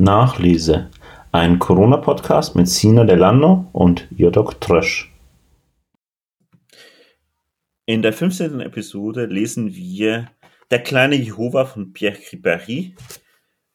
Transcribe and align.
Nachlese, 0.00 0.90
ein 1.32 1.58
Corona-Podcast 1.58 2.54
mit 2.54 2.68
Sina 2.68 3.02
Delano 3.02 3.68
und 3.72 4.06
Jodok 4.12 4.60
Trösch. 4.60 5.12
In 7.84 8.02
der 8.02 8.12
15. 8.12 8.60
Episode 8.60 9.26
lesen 9.26 9.74
wir 9.74 10.30
Der 10.70 10.84
kleine 10.84 11.16
Jehova 11.16 11.64
von 11.64 11.92
Pierre 11.92 12.16
Ribéry, 12.16 12.94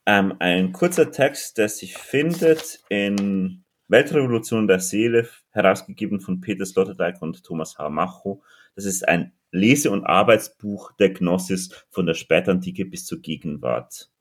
ähm, 0.06 0.36
ein 0.40 0.72
kurzer 0.72 1.12
Text, 1.12 1.58
der 1.58 1.68
sich 1.68 1.98
findet 1.98 2.80
in 2.88 3.66
Weltrevolution 3.90 4.66
der 4.70 4.80
Seele, 4.80 5.28
herausgegeben 5.50 6.22
von 6.22 6.40
Peter 6.40 6.66
Sloterdijk 6.66 7.22
und 7.22 7.44
Thomas 7.44 7.78
H. 7.78 7.90
Macho. 7.90 8.42
Das 8.76 8.86
ist 8.86 9.06
ein 9.06 9.34
Lese- 9.52 9.92
und 9.92 10.06
Arbeitsbuch 10.06 10.94
der 10.94 11.10
Gnosis 11.10 11.86
von 11.90 12.06
der 12.06 12.14
Spätantike 12.14 12.86
bis 12.86 13.06
zur 13.06 13.20
Gegenwart. 13.20 14.13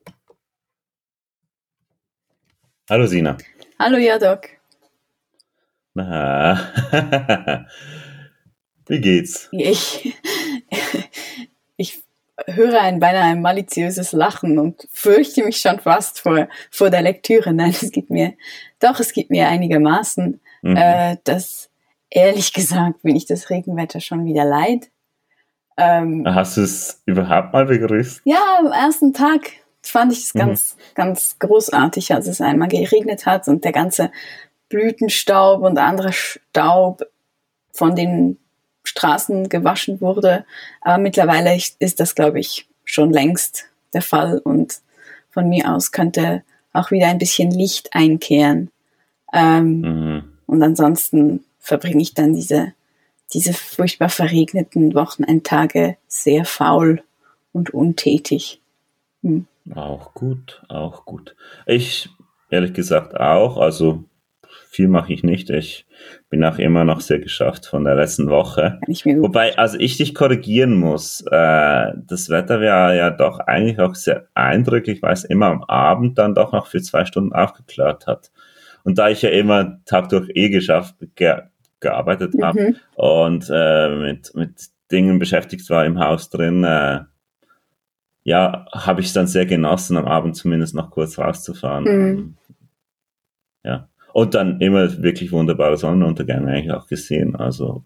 Hallo 2.89 3.07
Sina. 3.07 3.37
Hallo 3.79 3.97
Jadok. 3.97 4.41
Na, 5.93 6.59
wie 8.87 8.99
geht's? 8.99 9.47
Ich, 9.53 10.13
ich 11.77 12.03
höre 12.45 12.81
ein 12.81 12.99
beinahe 12.99 13.31
ein 13.31 13.41
maliziöses 13.41 14.11
Lachen 14.11 14.59
und 14.59 14.85
fürchte 14.91 15.45
mich 15.45 15.59
schon 15.59 15.79
fast 15.79 16.19
vor, 16.19 16.49
vor 16.71 16.89
der 16.89 17.03
Lektüre. 17.03 17.53
Nein, 17.53 17.69
es 17.69 17.89
gibt 17.89 18.09
mir, 18.09 18.33
doch, 18.81 18.99
es 18.99 19.13
gibt 19.13 19.29
mir 19.29 19.47
einigermaßen, 19.47 20.41
mhm. 20.61 20.75
äh, 20.75 21.15
dass 21.23 21.69
ehrlich 22.09 22.51
gesagt 22.51 23.01
bin 23.03 23.15
ich 23.15 23.25
das 23.25 23.49
Regenwetter 23.49 24.01
schon 24.01 24.25
wieder 24.25 24.43
leid. 24.43 24.89
Ähm, 25.77 26.25
Hast 26.27 26.57
du 26.57 26.61
es 26.61 27.01
überhaupt 27.05 27.53
mal 27.53 27.65
begrüßt? 27.65 28.23
Ja, 28.25 28.57
am 28.59 28.73
ersten 28.73 29.13
Tag 29.13 29.53
fand 29.83 30.13
ich 30.13 30.23
es 30.25 30.33
mhm. 30.33 30.39
ganz, 30.39 30.77
ganz 30.95 31.37
großartig, 31.39 32.13
als 32.13 32.27
es 32.27 32.41
einmal 32.41 32.69
geregnet 32.69 33.25
hat 33.25 33.47
und 33.47 33.63
der 33.63 33.71
ganze 33.71 34.11
Blütenstaub 34.69 35.61
und 35.61 35.77
anderer 35.77 36.13
Staub 36.13 37.05
von 37.71 37.95
den 37.95 38.37
Straßen 38.83 39.49
gewaschen 39.49 40.01
wurde. 40.01 40.45
Aber 40.81 40.97
mittlerweile 40.97 41.55
ist 41.55 41.99
das, 41.99 42.15
glaube 42.15 42.39
ich, 42.39 42.67
schon 42.85 43.11
längst 43.11 43.65
der 43.93 44.01
Fall 44.01 44.39
und 44.39 44.81
von 45.29 45.49
mir 45.49 45.73
aus 45.73 45.91
könnte 45.91 46.43
auch 46.73 46.91
wieder 46.91 47.07
ein 47.07 47.17
bisschen 47.17 47.51
Licht 47.51 47.93
einkehren. 47.93 48.71
Ähm, 49.31 49.81
mhm. 49.81 50.23
Und 50.45 50.61
ansonsten 50.61 51.43
verbringe 51.59 52.01
ich 52.01 52.13
dann 52.13 52.33
diese, 52.33 52.73
diese 53.33 53.53
furchtbar 53.53 54.09
verregneten 54.09 54.93
Wochenendtage 54.93 55.97
sehr 56.07 56.45
faul 56.45 57.03
und 57.51 57.73
untätig. 57.73 58.61
Hm. 59.23 59.47
Auch 59.73 60.13
gut, 60.13 60.63
auch 60.67 61.05
gut. 61.05 61.35
Ich 61.65 62.09
ehrlich 62.49 62.73
gesagt 62.73 63.19
auch, 63.19 63.57
also 63.57 64.05
viel 64.69 64.87
mache 64.87 65.13
ich 65.13 65.23
nicht. 65.23 65.49
Ich 65.49 65.85
bin 66.29 66.43
auch 66.43 66.57
immer 66.57 66.83
noch 66.83 67.01
sehr 67.01 67.19
geschafft 67.19 67.65
von 67.65 67.83
der 67.83 67.95
letzten 67.95 68.29
Woche. 68.29 68.79
Wobei, 68.87 69.57
also 69.57 69.77
ich 69.79 69.97
dich 69.97 70.15
korrigieren 70.15 70.75
muss, 70.75 71.21
äh, 71.31 71.91
das 71.95 72.29
Wetter 72.29 72.59
wäre 72.59 72.97
ja 72.97 73.09
doch 73.09 73.39
eigentlich 73.39 73.79
auch 73.79 73.95
sehr 73.95 74.27
eindrücklich, 74.33 75.01
weil 75.01 75.13
es 75.13 75.23
immer 75.23 75.47
am 75.47 75.63
Abend 75.63 76.17
dann 76.17 76.35
doch 76.35 76.51
noch 76.51 76.67
für 76.67 76.81
zwei 76.81 77.05
Stunden 77.05 77.33
aufgeklärt 77.33 78.07
hat. 78.07 78.31
Und 78.83 78.97
da 78.97 79.09
ich 79.09 79.21
ja 79.21 79.29
immer 79.29 79.79
Tag 79.85 80.09
durch 80.09 80.29
eh 80.33 80.49
geschafft, 80.49 80.95
ge 81.15 81.41
gearbeitet 81.79 82.33
mhm. 82.33 82.43
habe 82.45 82.75
und 82.95 83.51
äh, 83.53 83.89
mit, 83.89 84.33
mit 84.35 84.53
Dingen 84.89 85.19
beschäftigt 85.19 85.69
war 85.69 85.85
im 85.85 85.99
Haus 85.99 86.29
drin, 86.29 86.63
äh, 86.63 87.01
ja, 88.23 88.65
habe 88.71 89.01
ich 89.01 89.07
es 89.07 89.13
dann 89.13 89.27
sehr 89.27 89.45
genossen, 89.45 89.97
am 89.97 90.05
Abend 90.05 90.35
zumindest 90.35 90.75
noch 90.75 90.91
kurz 90.91 91.19
rauszufahren. 91.19 91.83
Mhm. 91.83 92.33
Ja. 93.63 93.89
Und 94.13 94.35
dann 94.35 94.61
immer 94.61 95.01
wirklich 95.01 95.31
wunderbare 95.31 95.77
Sonnenuntergänge 95.77 96.47
eigentlich 96.47 96.71
auch 96.71 96.87
gesehen. 96.87 97.35
Also 97.35 97.83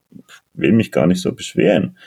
will 0.54 0.74
mich 0.74 0.92
gar 0.92 1.08
nicht 1.08 1.22
so 1.22 1.34
beschweren. 1.34 1.98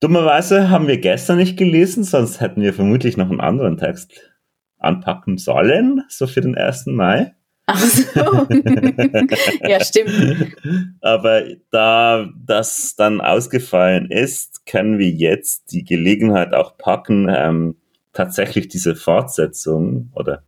Dummerweise 0.00 0.70
haben 0.70 0.86
wir 0.86 0.98
gestern 0.98 1.38
nicht 1.38 1.56
gelesen, 1.56 2.04
sonst 2.04 2.40
hätten 2.40 2.62
wir 2.62 2.74
vermutlich 2.74 3.16
noch 3.16 3.30
einen 3.30 3.40
anderen 3.40 3.76
Text 3.76 4.32
anpacken 4.78 5.38
sollen, 5.38 6.02
so 6.08 6.26
für 6.26 6.40
den 6.40 6.56
1. 6.56 6.86
Mai. 6.86 7.34
Ach 7.66 7.80
so. 7.80 8.46
ja, 9.68 9.82
stimmt. 9.82 10.54
Aber 11.00 11.44
da 11.70 12.28
das 12.46 12.94
dann 12.96 13.20
ausgefallen 13.20 14.10
ist, 14.10 14.66
können 14.66 14.98
wir 14.98 15.08
jetzt 15.08 15.72
die 15.72 15.84
Gelegenheit 15.84 16.52
auch 16.52 16.76
packen, 16.76 17.28
ähm, 17.34 17.76
tatsächlich 18.12 18.68
diese 18.68 18.94
Fortsetzung 18.94 20.10
oder 20.14 20.42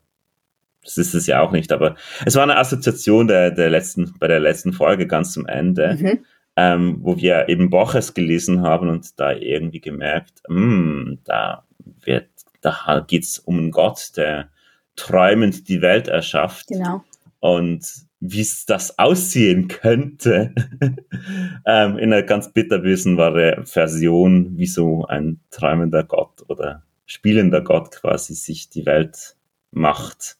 das 0.87 0.99
ist 0.99 1.15
es 1.15 1.27
ja 1.27 1.41
auch 1.41 1.51
nicht, 1.51 1.73
aber 1.73 1.97
es 2.25 2.37
war 2.37 2.45
eine 2.45 2.59
Assoziation 2.59 3.27
der, 3.27 3.51
der 3.51 3.71
letzten, 3.71 4.15
bei 4.21 4.29
der 4.29 4.39
letzten 4.39 4.73
Folge 4.73 5.09
ganz 5.09 5.33
zum 5.33 5.47
Ende, 5.47 5.97
mhm. 5.99 6.25
ähm, 6.55 6.99
wo 7.01 7.17
wir 7.17 7.49
eben 7.49 7.71
Borges 7.71 8.15
gelesen 8.15 8.63
haben 8.63 8.89
und 8.89 9.19
da 9.19 9.33
irgendwie 9.33 9.81
gemerkt, 9.81 10.43
mh, 10.49 10.57
hm, 10.57 11.19
da 11.25 11.65
wird, 12.05 12.29
da 12.61 13.05
geht's 13.07 13.41
um 13.41 13.59
einen 13.59 13.71
Gott, 13.73 14.17
der 14.17 14.49
träumend 14.95 15.69
die 15.69 15.83
Welt 15.83 16.09
erschafft. 16.09 16.69
Genau. 16.69 17.03
Und 17.47 17.87
wie 18.19 18.41
es 18.41 18.67
das 18.67 18.99
aussehen 18.99 19.69
könnte, 19.69 20.53
ähm, 21.65 21.97
in 21.97 22.13
einer 22.13 22.25
ganz 22.25 22.53
bitterbösen 22.53 23.17
Version, 23.65 24.59
wie 24.59 24.67
so 24.67 25.07
ein 25.07 25.39
träumender 25.53 26.03
Gott 26.03 26.43
oder 26.49 26.83
spielender 27.05 27.61
Gott 27.61 27.93
quasi 27.93 28.35
sich 28.35 28.69
die 28.69 28.85
Welt 28.85 29.37
macht. 29.71 30.39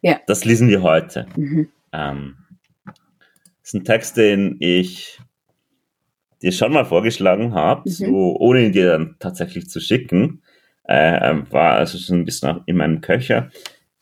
Ja. 0.00 0.20
Das 0.26 0.46
lesen 0.46 0.68
wir 0.68 0.80
heute. 0.80 1.26
Mhm. 1.36 1.68
Ähm, 1.92 2.36
das 2.86 2.94
ist 3.64 3.74
ein 3.74 3.84
Text, 3.84 4.16
den 4.16 4.56
ich 4.60 5.20
dir 6.40 6.52
schon 6.52 6.72
mal 6.72 6.86
vorgeschlagen 6.86 7.52
habe, 7.52 7.82
mhm. 7.84 7.92
so 7.92 8.36
ohne 8.38 8.64
ihn 8.64 8.72
dir 8.72 8.92
dann 8.92 9.16
tatsächlich 9.18 9.68
zu 9.68 9.80
schicken. 9.80 10.40
Äh, 10.84 11.42
war 11.50 11.72
also 11.72 11.98
schon 11.98 12.20
ein 12.20 12.24
bisschen 12.24 12.62
in 12.64 12.78
meinem 12.78 13.02
Köcher. 13.02 13.50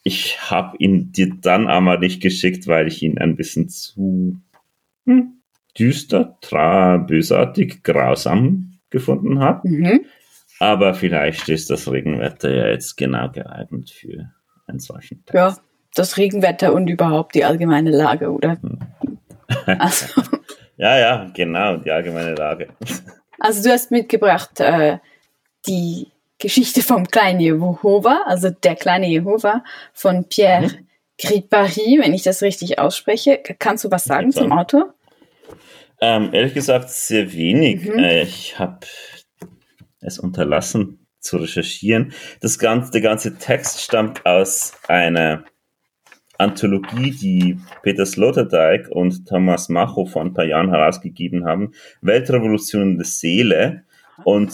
Ich 0.06 0.52
habe 0.52 0.76
ihn 0.76 1.10
dir 1.10 1.34
dann 1.40 1.66
aber 1.66 1.98
nicht 1.98 2.22
geschickt, 2.22 2.68
weil 2.68 2.86
ich 2.86 3.02
ihn 3.02 3.18
ein 3.18 3.34
bisschen 3.34 3.68
zu 3.68 4.36
hm, 5.04 5.40
düster, 5.76 6.38
tra, 6.40 6.98
bösartig, 6.98 7.82
grausam 7.82 8.78
gefunden 8.88 9.40
habe. 9.40 9.68
Mhm. 9.68 10.04
Aber 10.60 10.94
vielleicht 10.94 11.48
ist 11.48 11.70
das 11.70 11.90
Regenwetter 11.90 12.54
ja 12.54 12.68
jetzt 12.68 12.94
genau 12.94 13.32
geeignet 13.32 13.90
für 13.90 14.30
einen 14.68 14.78
solchen 14.78 15.24
Text. 15.26 15.34
Ja, 15.34 15.56
das 15.96 16.16
Regenwetter 16.16 16.72
und 16.72 16.86
überhaupt 16.86 17.34
die 17.34 17.44
allgemeine 17.44 17.90
Lage, 17.90 18.30
oder? 18.30 18.62
Hm. 18.62 18.78
Also. 19.66 20.22
ja, 20.76 20.98
ja, 20.98 21.30
genau, 21.34 21.78
die 21.78 21.90
allgemeine 21.90 22.36
Lage. 22.36 22.68
Also 23.40 23.64
du 23.64 23.72
hast 23.72 23.90
mitgebracht 23.90 24.60
äh, 24.60 24.98
die 25.66 26.12
Geschichte 26.38 26.82
vom 26.82 27.06
kleinen 27.06 27.40
Jehova, 27.40 28.24
also 28.26 28.50
der 28.50 28.76
kleine 28.76 29.08
Jehova 29.08 29.64
von 29.92 30.28
Pierre 30.28 30.68
mhm. 30.68 30.88
Gripari, 31.18 31.98
wenn 32.02 32.12
ich 32.12 32.22
das 32.22 32.42
richtig 32.42 32.78
ausspreche. 32.78 33.40
Kannst 33.58 33.84
du 33.84 33.90
was 33.90 34.04
sagen 34.04 34.32
zum 34.32 34.52
Autor? 34.52 34.94
Ähm, 36.00 36.30
ehrlich 36.32 36.52
gesagt 36.52 36.90
sehr 36.90 37.32
wenig. 37.32 37.84
Mhm. 37.84 37.98
Äh, 37.98 38.22
ich 38.22 38.58
habe 38.58 38.86
es 40.00 40.18
unterlassen 40.18 41.06
zu 41.20 41.38
recherchieren. 41.38 42.12
Das 42.40 42.58
ganze, 42.58 42.92
der 42.92 43.00
ganze 43.00 43.38
Text 43.38 43.80
stammt 43.80 44.24
aus 44.26 44.74
einer 44.88 45.44
Anthologie, 46.38 47.12
die 47.12 47.58
Peter 47.82 48.04
Sloterdijk 48.04 48.88
und 48.90 49.26
Thomas 49.26 49.68
Macho 49.70 50.04
vor 50.04 50.22
ein 50.22 50.34
paar 50.34 50.44
Jahren 50.44 50.68
herausgegeben 50.68 51.46
haben, 51.46 51.72
Weltrevolution 52.02 52.98
der 52.98 53.06
Seele. 53.06 53.84
Und 54.24 54.52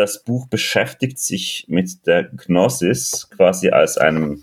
das 0.00 0.24
Buch 0.24 0.46
beschäftigt 0.46 1.18
sich 1.18 1.66
mit 1.68 2.06
der 2.06 2.24
Gnosis 2.24 3.28
quasi 3.36 3.68
als 3.68 3.98
einem, 3.98 4.42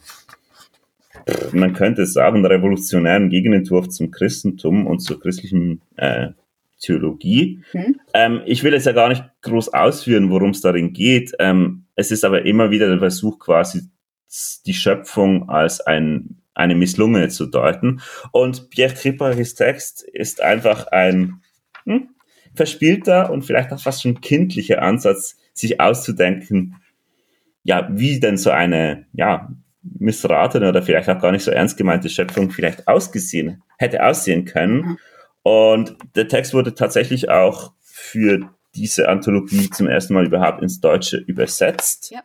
man 1.51 1.73
könnte 1.73 2.05
sagen, 2.05 2.45
revolutionären 2.45 3.29
Gegenentwurf 3.29 3.89
zum 3.89 4.11
Christentum 4.11 4.85
und 4.85 4.99
zur 4.99 5.19
christlichen 5.19 5.81
äh, 5.95 6.29
Theologie. 6.79 7.63
Mhm. 7.73 7.99
Ähm, 8.13 8.41
ich 8.45 8.63
will 8.63 8.73
jetzt 8.73 8.85
ja 8.85 8.91
gar 8.91 9.09
nicht 9.09 9.23
groß 9.41 9.73
ausführen, 9.73 10.29
worum 10.29 10.51
es 10.51 10.61
darin 10.61 10.93
geht. 10.93 11.33
Ähm, 11.39 11.85
es 11.95 12.11
ist 12.11 12.23
aber 12.23 12.45
immer 12.45 12.69
wieder 12.69 12.87
der 12.87 12.99
Versuch, 12.99 13.39
quasi 13.39 13.81
die 14.67 14.75
Schöpfung 14.75 15.49
als 15.49 15.81
ein, 15.81 16.37
eine 16.53 16.75
Misslungene 16.75 17.29
zu 17.29 17.47
deuten. 17.47 18.01
Und 18.31 18.69
Pierre 18.69 18.93
Kripparis 18.93 19.55
Text 19.55 20.03
ist 20.03 20.39
einfach 20.39 20.85
ein 20.87 21.41
hm, 21.85 22.09
verspielter 22.57 23.31
und 23.31 23.43
vielleicht 23.43 23.71
auch 23.71 23.79
fast 23.79 24.01
schon 24.01 24.21
kindlicher 24.21 24.81
Ansatz, 24.81 25.37
sich 25.53 25.79
auszudenken, 25.79 26.75
ja, 27.63 27.87
wie 27.91 28.19
denn 28.19 28.37
so 28.37 28.49
eine, 28.49 29.05
ja, 29.13 29.49
missratene 29.99 30.69
oder 30.69 30.83
vielleicht 30.83 31.09
auch 31.09 31.19
gar 31.19 31.31
nicht 31.31 31.43
so 31.43 31.51
ernst 31.51 31.77
gemeinte 31.77 32.09
Schöpfung 32.09 32.51
vielleicht 32.51 32.87
ausgesehen, 32.87 33.63
hätte 33.77 34.05
aussehen 34.05 34.45
können. 34.45 34.81
Mhm. 34.81 34.97
Und 35.43 35.95
der 36.15 36.27
Text 36.27 36.53
wurde 36.53 36.75
tatsächlich 36.75 37.29
auch 37.29 37.71
für 37.81 38.49
diese 38.75 39.09
Anthologie 39.09 39.69
zum 39.69 39.87
ersten 39.87 40.13
Mal 40.13 40.25
überhaupt 40.25 40.61
ins 40.61 40.81
Deutsche 40.81 41.17
übersetzt. 41.17 42.11
Ja. 42.11 42.21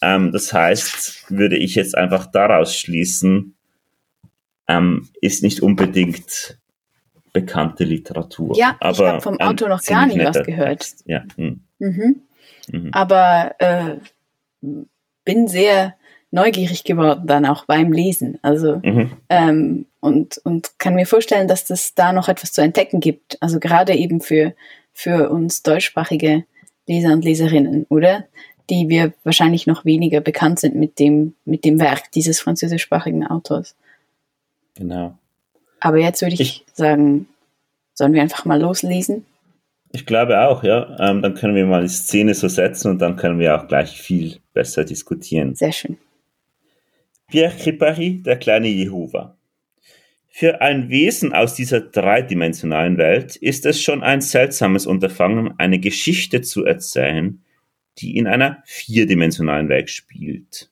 Ähm, 0.00 0.32
das 0.32 0.52
heißt, 0.52 1.26
würde 1.30 1.56
ich 1.56 1.74
jetzt 1.74 1.96
einfach 1.96 2.26
daraus 2.26 2.76
schließen, 2.76 3.56
ähm, 4.68 5.08
ist 5.20 5.42
nicht 5.42 5.60
unbedingt 5.60 6.58
bekannte 7.32 7.84
Literatur. 7.84 8.56
Ja, 8.56 8.76
aber 8.80 8.92
ich 8.92 9.00
habe 9.00 9.20
vom 9.20 9.40
Autor 9.40 9.68
noch 9.68 9.82
gar 9.82 10.06
nie 10.06 10.18
was 10.18 10.42
gehört. 10.42 10.80
Text. 10.80 11.04
Ja. 11.06 11.22
Hm. 11.36 11.60
Mhm. 11.78 12.22
Mhm. 12.70 12.90
Aber 12.92 13.54
äh, 13.58 13.96
bin 15.24 15.48
sehr 15.48 15.94
neugierig 16.30 16.84
geworden 16.84 17.26
dann 17.26 17.46
auch 17.46 17.64
beim 17.64 17.92
Lesen. 17.92 18.38
Also 18.42 18.80
mhm. 18.82 19.12
ähm, 19.28 19.86
und, 20.00 20.38
und 20.44 20.78
kann 20.78 20.94
mir 20.94 21.06
vorstellen, 21.06 21.48
dass 21.48 21.66
das 21.66 21.94
da 21.94 22.12
noch 22.12 22.28
etwas 22.28 22.52
zu 22.52 22.62
entdecken 22.62 23.00
gibt. 23.00 23.40
Also 23.42 23.60
gerade 23.60 23.94
eben 23.94 24.20
für, 24.20 24.54
für 24.92 25.30
uns 25.30 25.62
deutschsprachige 25.62 26.44
Leser 26.86 27.12
und 27.12 27.24
Leserinnen, 27.24 27.86
oder? 27.88 28.24
Die 28.70 28.88
wir 28.88 29.12
wahrscheinlich 29.24 29.66
noch 29.66 29.84
weniger 29.84 30.20
bekannt 30.20 30.60
sind 30.60 30.76
mit 30.76 30.98
dem, 30.98 31.34
mit 31.44 31.64
dem 31.64 31.80
Werk 31.80 32.12
dieses 32.12 32.40
französischsprachigen 32.40 33.26
Autors. 33.26 33.76
Genau. 34.74 35.18
Aber 35.80 35.98
jetzt 35.98 36.22
würde 36.22 36.34
ich, 36.34 36.40
ich 36.40 36.64
sagen, 36.72 37.26
sollen 37.94 38.12
wir 38.12 38.22
einfach 38.22 38.44
mal 38.44 38.60
loslesen? 38.60 39.26
Ich 39.92 40.06
glaube 40.06 40.40
auch, 40.40 40.62
ja. 40.62 40.96
Ähm, 41.00 41.22
dann 41.22 41.34
können 41.34 41.56
wir 41.56 41.66
mal 41.66 41.82
die 41.82 41.88
Szene 41.88 42.34
so 42.34 42.48
setzen 42.48 42.92
und 42.92 42.98
dann 43.00 43.16
können 43.16 43.38
wir 43.38 43.56
auch 43.60 43.66
gleich 43.66 44.00
viel 44.00 44.38
besser 44.52 44.84
diskutieren. 44.84 45.54
Sehr 45.54 45.72
schön. 45.72 45.98
Pierre 47.28 47.54
Cripari, 47.56 48.22
der 48.22 48.36
kleine 48.36 48.68
Jehova. 48.68 49.36
Für 50.28 50.60
ein 50.60 50.88
Wesen 50.90 51.32
aus 51.32 51.54
dieser 51.54 51.80
dreidimensionalen 51.80 52.98
Welt 52.98 53.34
ist 53.36 53.66
es 53.66 53.82
schon 53.82 54.02
ein 54.02 54.20
seltsames 54.20 54.86
Unterfangen, 54.86 55.58
eine 55.58 55.80
Geschichte 55.80 56.40
zu 56.40 56.64
erzählen, 56.64 57.42
die 57.98 58.16
in 58.16 58.28
einer 58.28 58.62
vierdimensionalen 58.64 59.68
Welt 59.68 59.90
spielt. 59.90 60.69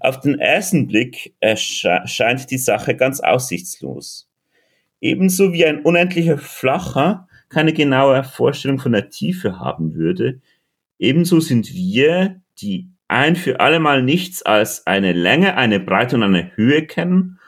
Auf 0.00 0.20
den 0.20 0.38
ersten 0.38 0.86
Blick 0.86 1.34
erscheint 1.40 2.50
die 2.50 2.58
Sache 2.58 2.96
ganz 2.96 3.20
aussichtslos. 3.20 4.28
Ebenso 5.00 5.52
wie 5.52 5.64
ein 5.66 5.82
unendlicher 5.82 6.38
Flacher 6.38 7.28
keine 7.48 7.72
genaue 7.72 8.24
Vorstellung 8.24 8.78
von 8.78 8.92
der 8.92 9.10
Tiefe 9.10 9.58
haben 9.58 9.94
würde, 9.94 10.40
ebenso 10.98 11.40
sind 11.40 11.72
wir, 11.72 12.40
die 12.58 12.88
ein 13.08 13.36
für 13.36 13.60
allemal 13.60 14.02
nichts 14.02 14.42
als 14.42 14.86
eine 14.86 15.12
Länge, 15.12 15.56
eine 15.56 15.78
Breite 15.78 16.16
und 16.16 16.22
eine 16.24 16.56
Höhe 16.56 16.86
kennen, 16.86 17.38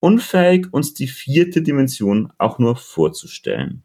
unfähig, 0.00 0.72
uns 0.72 0.94
die 0.94 1.08
vierte 1.08 1.62
Dimension 1.62 2.32
auch 2.38 2.58
nur 2.58 2.76
vorzustellen. 2.76 3.82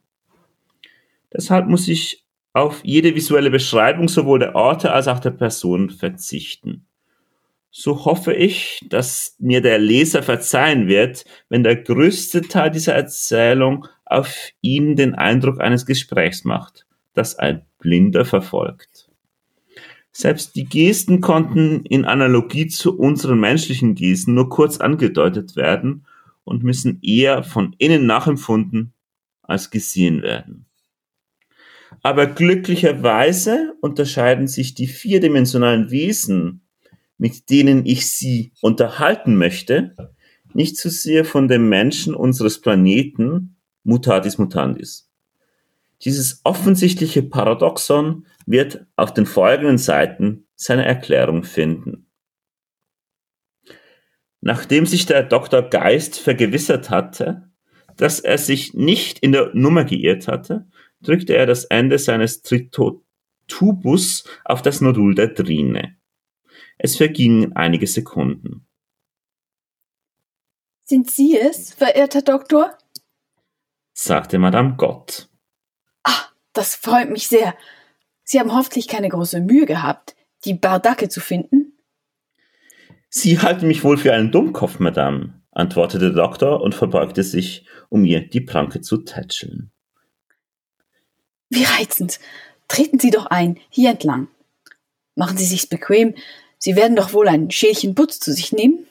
Deshalb 1.34 1.68
muss 1.68 1.88
ich 1.88 2.24
auf 2.54 2.84
jede 2.84 3.14
visuelle 3.14 3.52
Beschreibung 3.52 4.08
sowohl 4.08 4.40
der 4.40 4.56
Orte 4.56 4.92
als 4.92 5.08
auch 5.08 5.20
der 5.20 5.32
Person 5.32 5.90
verzichten. 5.90 6.87
So 7.70 8.06
hoffe 8.06 8.34
ich, 8.34 8.80
dass 8.90 9.36
mir 9.40 9.62
der 9.62 9.78
Leser 9.78 10.24
verzeihen 10.24 10.88
wird, 10.88 11.26
wenn 11.50 11.64
der 11.64 11.76
größte 11.76 12.42
Teil 12.42 12.72
dieser 12.72 12.94
Erzählung 12.94 13.88
auf 14.06 14.34
ihn 14.62 14.96
den 14.96 15.16
Eindruck 15.16 15.60
eines 15.60 15.86
Gesprächs 15.86 16.44
macht, 16.44 16.86
das 17.14 17.38
ein 17.38 17.66
Blinder 17.80 18.26
verfolgt. 18.26 19.10
Selbst 20.12 20.56
die 20.56 20.66
Gesten 20.66 21.22
konnten 21.22 21.86
in 21.86 22.06
Analogie 22.06 22.68
zu 22.68 22.98
unseren 22.98 23.40
menschlichen 23.40 23.94
Gesten 23.94 24.34
nur 24.34 24.50
kurz 24.50 24.80
angedeutet 24.80 25.56
werden 25.56 26.08
und 26.44 26.64
müssen 26.64 27.00
eher 27.04 27.44
von 27.44 27.76
innen 27.78 28.08
nachempfunden 28.08 28.94
als 29.44 29.70
gesehen 29.70 30.24
werden. 30.24 30.66
Aber 32.02 32.26
glücklicherweise 32.26 33.76
unterscheiden 33.82 34.48
sich 34.48 34.74
die 34.74 34.88
vierdimensionalen 34.88 35.92
Wesen, 35.92 36.67
mit 37.18 37.50
denen 37.50 37.86
ich 37.86 38.10
sie 38.12 38.54
unterhalten 38.62 39.38
möchte, 39.38 39.96
nicht 40.54 40.78
zu 40.78 40.90
sehr 40.90 41.26
von 41.26 41.48
dem 41.48 41.70
Menschen 41.70 42.16
unseres 42.16 42.62
Planeten, 42.62 43.58
mutatis 43.84 44.38
mutandis. 44.38 45.10
Dieses 46.04 46.42
offensichtliche 46.44 47.24
Paradoxon 47.24 48.26
wird 48.46 48.86
auf 48.96 49.14
den 49.14 49.26
folgenden 49.26 49.78
Seiten 49.78 50.48
seine 50.56 50.86
Erklärung 50.86 51.44
finden. 51.44 52.08
Nachdem 54.42 54.86
sich 54.86 55.06
der 55.06 55.24
Dr. 55.24 55.64
Geist 55.64 56.20
vergewissert 56.20 56.90
hatte, 56.90 57.50
dass 57.98 58.20
er 58.20 58.38
sich 58.38 58.76
nicht 58.76 59.20
in 59.20 59.32
der 59.32 59.52
Nummer 59.54 59.84
geirrt 59.84 60.28
hatte, 60.28 60.68
drückte 61.02 61.36
er 61.36 61.48
das 61.48 61.66
Ende 61.66 61.98
seines 61.98 62.44
Tritotubus 62.44 64.26
auf 64.46 64.62
das 64.62 64.82
Nodul 64.82 65.16
der 65.16 65.30
Drine. 65.30 65.97
Es 66.78 66.96
vergingen 66.96 67.56
einige 67.56 67.88
Sekunden. 67.88 68.68
Sind 70.84 71.10
Sie 71.12 71.38
es, 71.38 71.74
verehrter 71.74 72.22
Doktor? 72.22 72.78
sagte 73.94 74.38
Madame 74.38 74.76
Gott. 74.78 75.28
Ah, 76.04 76.28
das 76.54 76.76
freut 76.76 77.10
mich 77.10 77.28
sehr. 77.28 77.56
Sie 78.24 78.40
haben 78.40 78.54
hoffentlich 78.54 78.88
keine 78.88 79.10
große 79.10 79.42
Mühe 79.42 79.66
gehabt, 79.66 80.16
die 80.46 80.54
Bardacke 80.54 81.10
zu 81.10 81.20
finden? 81.20 81.74
Sie 83.10 83.40
halten 83.40 83.68
mich 83.68 83.84
wohl 83.84 83.98
für 83.98 84.14
einen 84.14 84.32
Dummkopf, 84.32 84.80
Madame, 84.80 85.42
antwortete 85.52 86.14
der 86.14 86.24
Doktor 86.24 86.62
und 86.62 86.76
verbeugte 86.76 87.24
sich, 87.24 87.66
um 87.90 88.06
ihr 88.06 88.28
die 88.28 88.42
Planke 88.42 88.82
zu 88.82 88.98
tätscheln. 88.98 89.72
Wie 91.50 91.64
reizend. 91.64 92.20
Treten 92.68 93.00
Sie 93.00 93.12
doch 93.12 93.26
ein, 93.28 93.58
hier 93.70 93.92
entlang. 93.92 94.28
Machen 95.16 95.38
Sie 95.38 95.46
sich's 95.46 95.66
bequem. 95.66 96.16
Sie 96.58 96.76
werden 96.76 96.96
doch 96.96 97.14
wohl 97.14 97.28
ein 97.28 97.52
Schälchen 97.52 97.96
Butz 97.96 98.20
zu 98.20 98.34
sich 98.34 98.52
nehmen? 98.52 98.86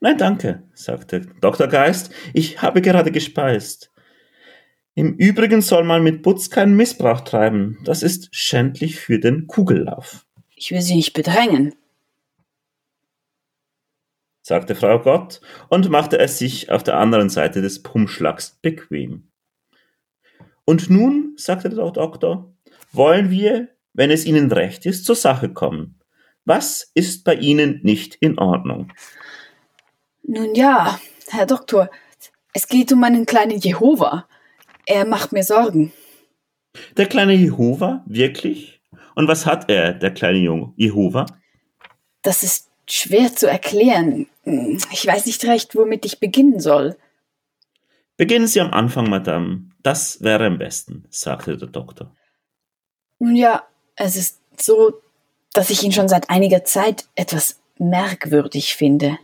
Nein, 0.00 0.18
danke, 0.18 0.62
sagte 0.74 1.22
Dr. 1.40 1.66
Geist. 1.66 2.10
Ich 2.34 2.62
habe 2.62 2.82
gerade 2.82 3.10
gespeist. 3.10 3.90
Im 4.94 5.14
Übrigen 5.16 5.62
soll 5.62 5.84
man 5.84 6.02
mit 6.02 6.22
Butz 6.22 6.50
keinen 6.50 6.76
Missbrauch 6.76 7.22
treiben. 7.22 7.78
Das 7.84 8.02
ist 8.02 8.28
schändlich 8.34 8.96
für 8.96 9.18
den 9.18 9.46
Kugellauf. 9.46 10.26
Ich 10.54 10.70
will 10.70 10.82
Sie 10.82 10.94
nicht 10.94 11.14
bedrängen, 11.14 11.74
sagte 14.42 14.74
Frau 14.74 14.98
Gott 14.98 15.40
und 15.68 15.88
machte 15.88 16.18
es 16.18 16.38
sich 16.38 16.70
auf 16.70 16.82
der 16.82 16.98
anderen 16.98 17.30
Seite 17.30 17.62
des 17.62 17.82
Pummschlags 17.82 18.58
bequem. 18.60 19.28
Und 20.64 20.90
nun, 20.90 21.34
sagte 21.36 21.70
der 21.70 21.90
Doktor, 21.90 22.52
wollen 22.92 23.30
wir, 23.30 23.68
wenn 23.94 24.10
es 24.10 24.26
Ihnen 24.26 24.52
recht 24.52 24.84
ist, 24.86 25.04
zur 25.04 25.16
Sache 25.16 25.52
kommen. 25.52 25.98
Was 26.44 26.90
ist 26.94 27.24
bei 27.24 27.34
Ihnen 27.34 27.80
nicht 27.82 28.16
in 28.16 28.38
Ordnung? 28.38 28.92
Nun 30.22 30.54
ja, 30.54 31.00
Herr 31.28 31.46
Doktor, 31.46 31.90
es 32.52 32.68
geht 32.68 32.92
um 32.92 33.00
meinen 33.00 33.26
kleinen 33.26 33.58
Jehova. 33.58 34.26
Er 34.86 35.06
macht 35.06 35.32
mir 35.32 35.44
Sorgen. 35.44 35.92
Der 36.96 37.06
kleine 37.06 37.34
Jehova? 37.34 38.02
Wirklich? 38.06 38.80
Und 39.14 39.28
was 39.28 39.46
hat 39.46 39.70
er, 39.70 39.92
der 39.92 40.12
kleine 40.12 40.38
Junge 40.38 40.72
Jehova? 40.76 41.26
Das 42.22 42.42
ist 42.42 42.70
schwer 42.88 43.34
zu 43.34 43.48
erklären. 43.48 44.26
Ich 44.44 45.06
weiß 45.06 45.26
nicht 45.26 45.44
recht, 45.44 45.74
womit 45.74 46.04
ich 46.04 46.20
beginnen 46.20 46.60
soll. 46.60 46.96
Beginnen 48.16 48.46
Sie 48.46 48.60
am 48.60 48.72
Anfang, 48.72 49.08
Madame. 49.08 49.70
Das 49.82 50.22
wäre 50.22 50.46
am 50.46 50.58
besten, 50.58 51.04
sagte 51.10 51.56
der 51.56 51.68
Doktor. 51.68 52.14
Nun 53.18 53.36
ja, 53.36 53.66
es 53.96 54.16
ist 54.16 54.40
so, 54.56 55.00
dass 55.52 55.70
ich 55.70 55.82
ihn 55.82 55.92
schon 55.92 56.08
seit 56.08 56.30
einiger 56.30 56.64
Zeit 56.64 57.06
etwas 57.14 57.60
merkwürdig 57.78 58.74
finde. 58.74 59.18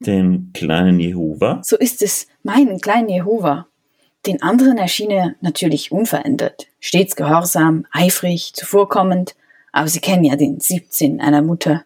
Den 0.00 0.50
kleinen 0.54 1.00
Jehova? 1.00 1.60
So 1.64 1.76
ist 1.76 2.02
es, 2.02 2.28
meinen 2.42 2.80
kleinen 2.80 3.08
Jehova. 3.08 3.66
Den 4.26 4.42
anderen 4.42 4.78
erschien 4.78 5.10
er 5.10 5.34
natürlich 5.40 5.92
unverändert, 5.92 6.66
stets 6.80 7.16
gehorsam, 7.16 7.86
eifrig, 7.92 8.52
zuvorkommend, 8.54 9.34
aber 9.72 9.88
Sie 9.88 10.00
kennen 10.00 10.24
ja 10.24 10.36
den 10.36 10.60
17 10.60 11.20
einer 11.20 11.42
Mutter. 11.42 11.84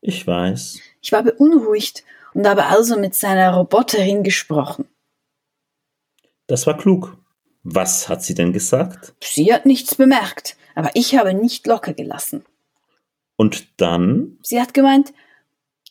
Ich 0.00 0.26
weiß. 0.26 0.80
Ich 1.00 1.12
war 1.12 1.22
beunruhigt 1.22 2.04
und 2.34 2.46
habe 2.46 2.66
also 2.66 2.98
mit 2.98 3.14
seiner 3.14 3.54
Roboterin 3.54 4.22
gesprochen. 4.22 4.86
Das 6.46 6.66
war 6.66 6.76
klug. 6.76 7.16
Was 7.62 8.08
hat 8.10 8.22
sie 8.22 8.34
denn 8.34 8.52
gesagt? 8.52 9.14
Sie 9.22 9.52
hat 9.52 9.64
nichts 9.64 9.94
bemerkt, 9.94 10.56
aber 10.74 10.90
ich 10.94 11.16
habe 11.16 11.34
nicht 11.34 11.66
locker 11.66 11.92
gelassen. 11.92 12.44
Und 13.36 13.80
dann? 13.80 14.38
Sie 14.42 14.60
hat 14.60 14.74
gemeint, 14.74 15.12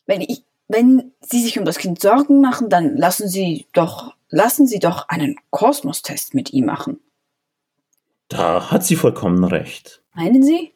wenn 0.05 0.21
ich, 0.21 0.43
wenn 0.67 1.13
Sie 1.21 1.41
sich 1.41 1.59
um 1.59 1.65
das 1.65 1.77
Kind 1.77 2.01
Sorgen 2.01 2.41
machen, 2.41 2.69
dann 2.69 2.95
lassen 2.95 3.27
Sie 3.27 3.67
doch, 3.73 4.15
lassen 4.29 4.67
Sie 4.67 4.79
doch 4.79 5.09
einen 5.09 5.35
Kosmostest 5.49 6.33
mit 6.33 6.53
ihm 6.53 6.65
machen. 6.65 6.99
Da 8.29 8.71
hat 8.71 8.83
sie 8.83 8.95
vollkommen 8.95 9.43
recht. 9.43 10.01
Meinen 10.13 10.43
Sie? 10.43 10.73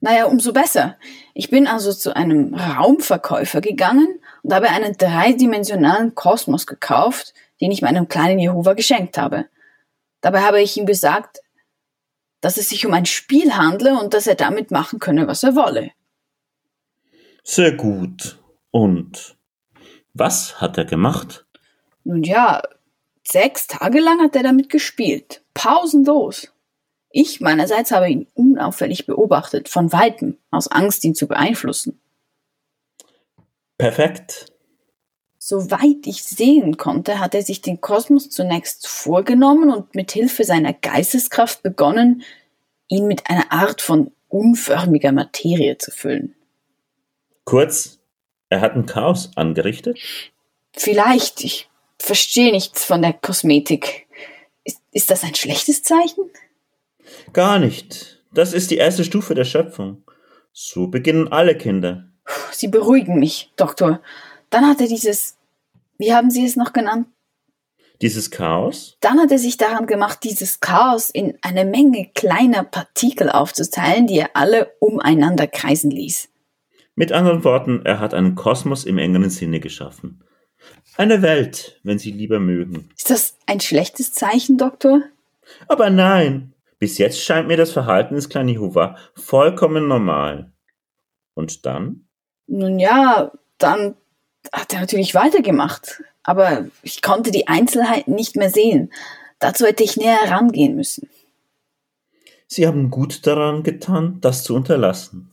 Naja, 0.00 0.24
umso 0.24 0.52
besser. 0.52 0.96
Ich 1.32 1.48
bin 1.48 1.68
also 1.68 1.92
zu 1.92 2.16
einem 2.16 2.54
Raumverkäufer 2.54 3.60
gegangen 3.60 4.18
und 4.42 4.52
habe 4.52 4.68
einen 4.68 4.94
dreidimensionalen 4.94 6.16
Kosmos 6.16 6.66
gekauft, 6.66 7.34
den 7.60 7.70
ich 7.70 7.82
meinem 7.82 8.08
kleinen 8.08 8.40
Jehova 8.40 8.72
geschenkt 8.72 9.16
habe. 9.16 9.46
Dabei 10.20 10.40
habe 10.40 10.60
ich 10.60 10.76
ihm 10.76 10.86
gesagt, 10.86 11.38
dass 12.42 12.58
es 12.58 12.68
sich 12.68 12.84
um 12.84 12.92
ein 12.92 13.06
Spiel 13.06 13.56
handle 13.56 13.98
und 13.98 14.12
dass 14.12 14.26
er 14.26 14.34
damit 14.34 14.70
machen 14.70 14.98
könne, 14.98 15.26
was 15.26 15.42
er 15.42 15.56
wolle. 15.56 15.92
Sehr 17.44 17.72
gut. 17.72 18.38
Und 18.70 19.36
was 20.12 20.60
hat 20.60 20.76
er 20.76 20.84
gemacht? 20.84 21.46
Nun 22.04 22.22
ja, 22.22 22.62
sechs 23.26 23.66
Tage 23.68 24.00
lang 24.00 24.20
hat 24.20 24.36
er 24.36 24.42
damit 24.42 24.68
gespielt. 24.68 25.42
Pausenlos. 25.54 26.52
Ich 27.10 27.40
meinerseits 27.40 27.92
habe 27.92 28.10
ihn 28.10 28.26
unauffällig 28.34 29.06
beobachtet, 29.06 29.68
von 29.68 29.92
weitem, 29.92 30.38
aus 30.50 30.68
Angst, 30.68 31.04
ihn 31.04 31.14
zu 31.14 31.28
beeinflussen. 31.28 32.00
Perfekt. 33.78 34.51
Soweit 35.44 36.06
ich 36.06 36.22
sehen 36.22 36.76
konnte, 36.76 37.18
hat 37.18 37.34
er 37.34 37.42
sich 37.42 37.60
den 37.60 37.80
Kosmos 37.80 38.30
zunächst 38.30 38.86
vorgenommen 38.86 39.72
und 39.72 39.92
mit 39.96 40.12
Hilfe 40.12 40.44
seiner 40.44 40.72
Geisteskraft 40.72 41.64
begonnen, 41.64 42.22
ihn 42.86 43.08
mit 43.08 43.28
einer 43.28 43.50
Art 43.50 43.82
von 43.82 44.12
unförmiger 44.28 45.10
Materie 45.10 45.78
zu 45.78 45.90
füllen. 45.90 46.36
Kurz, 47.42 47.98
er 48.50 48.60
hat 48.60 48.76
ein 48.76 48.86
Chaos 48.86 49.32
angerichtet? 49.34 49.98
Vielleicht, 50.74 51.42
ich 51.42 51.68
verstehe 51.98 52.52
nichts 52.52 52.84
von 52.84 53.02
der 53.02 53.12
Kosmetik. 53.12 54.06
Ist, 54.62 54.78
ist 54.92 55.10
das 55.10 55.24
ein 55.24 55.34
schlechtes 55.34 55.82
Zeichen? 55.82 56.30
Gar 57.32 57.58
nicht. 57.58 58.22
Das 58.32 58.52
ist 58.52 58.70
die 58.70 58.76
erste 58.76 59.02
Stufe 59.02 59.34
der 59.34 59.44
Schöpfung. 59.44 60.04
So 60.52 60.86
beginnen 60.86 61.32
alle 61.32 61.58
Kinder. 61.58 62.04
Sie 62.52 62.68
beruhigen 62.68 63.18
mich, 63.18 63.50
Doktor. 63.56 64.00
Dann 64.52 64.66
hat 64.68 64.82
er 64.82 64.86
dieses, 64.86 65.38
wie 65.96 66.12
haben 66.12 66.30
Sie 66.30 66.44
es 66.44 66.56
noch 66.56 66.74
genannt? 66.74 67.06
Dieses 68.02 68.30
Chaos? 68.30 68.98
Dann 69.00 69.18
hat 69.18 69.30
er 69.30 69.38
sich 69.38 69.56
daran 69.56 69.86
gemacht, 69.86 70.18
dieses 70.24 70.60
Chaos 70.60 71.08
in 71.08 71.38
eine 71.40 71.64
Menge 71.64 72.10
kleiner 72.14 72.62
Partikel 72.62 73.30
aufzuteilen, 73.30 74.06
die 74.06 74.18
er 74.18 74.30
alle 74.34 74.74
umeinander 74.78 75.46
kreisen 75.46 75.90
ließ. 75.90 76.28
Mit 76.94 77.12
anderen 77.12 77.44
Worten, 77.44 77.80
er 77.86 77.98
hat 77.98 78.12
einen 78.12 78.34
Kosmos 78.34 78.84
im 78.84 78.98
engeren 78.98 79.30
Sinne 79.30 79.58
geschaffen. 79.58 80.22
Eine 80.98 81.22
Welt, 81.22 81.80
wenn 81.82 81.98
Sie 81.98 82.10
lieber 82.10 82.38
mögen. 82.38 82.90
Ist 82.94 83.08
das 83.08 83.38
ein 83.46 83.60
schlechtes 83.60 84.12
Zeichen, 84.12 84.58
Doktor? 84.58 85.00
Aber 85.66 85.88
nein, 85.88 86.52
bis 86.78 86.98
jetzt 86.98 87.22
scheint 87.22 87.48
mir 87.48 87.56
das 87.56 87.72
Verhalten 87.72 88.16
des 88.16 88.28
kleinen 88.28 88.50
Jehova 88.50 88.96
vollkommen 89.14 89.88
normal. 89.88 90.52
Und 91.32 91.64
dann? 91.64 92.06
Nun 92.46 92.78
ja, 92.78 93.32
dann 93.56 93.94
hat 94.52 94.72
er 94.72 94.80
natürlich 94.80 95.14
weitergemacht. 95.14 96.02
Aber 96.22 96.66
ich 96.82 97.02
konnte 97.02 97.30
die 97.30 97.48
Einzelheiten 97.48 98.14
nicht 98.14 98.36
mehr 98.36 98.50
sehen. 98.50 98.92
Dazu 99.38 99.66
hätte 99.66 99.82
ich 99.82 99.96
näher 99.96 100.22
herangehen 100.22 100.76
müssen. 100.76 101.08
Sie 102.46 102.66
haben 102.66 102.90
gut 102.90 103.26
daran 103.26 103.62
getan, 103.62 104.18
das 104.20 104.44
zu 104.44 104.54
unterlassen. 104.54 105.30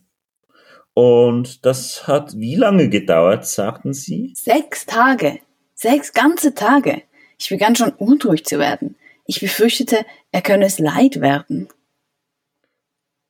Und 0.94 1.66
das 1.66 2.08
hat 2.08 2.38
wie 2.38 2.56
lange 2.56 2.90
gedauert, 2.90 3.46
sagten 3.46 3.94
Sie? 3.94 4.34
Sechs 4.36 4.86
Tage. 4.86 5.40
Sechs 5.76 6.14
ganze 6.14 6.54
Tage. 6.54 7.04
Ich 7.38 7.50
begann 7.50 7.76
schon 7.76 7.92
unruhig 7.92 8.46
zu 8.46 8.60
werden. 8.60 8.96
Ich 9.26 9.40
befürchtete, 9.40 10.06
er 10.32 10.42
könne 10.42 10.66
es 10.66 10.80
leid 10.80 11.22
werden. 11.22 11.70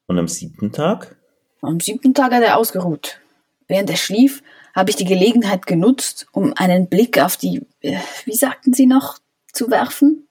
Und 0.07 0.17
am 0.17 0.27
siebten 0.27 0.71
Tag? 0.71 1.17
Am 1.61 1.79
siebten 1.79 2.13
Tag 2.13 2.31
hat 2.31 2.41
er 2.41 2.57
ausgeruht. 2.57 3.19
Während 3.67 3.89
er 3.89 3.97
schlief, 3.97 4.41
habe 4.75 4.89
ich 4.89 4.95
die 4.95 5.05
Gelegenheit 5.05 5.65
genutzt, 5.65 6.27
um 6.31 6.53
einen 6.55 6.87
Blick 6.87 7.21
auf 7.21 7.37
die, 7.37 7.61
äh, 7.81 7.97
wie 8.25 8.35
sagten 8.35 8.73
Sie 8.73 8.85
noch, 8.85 9.19
zu 9.51 9.69
werfen? 9.71 10.27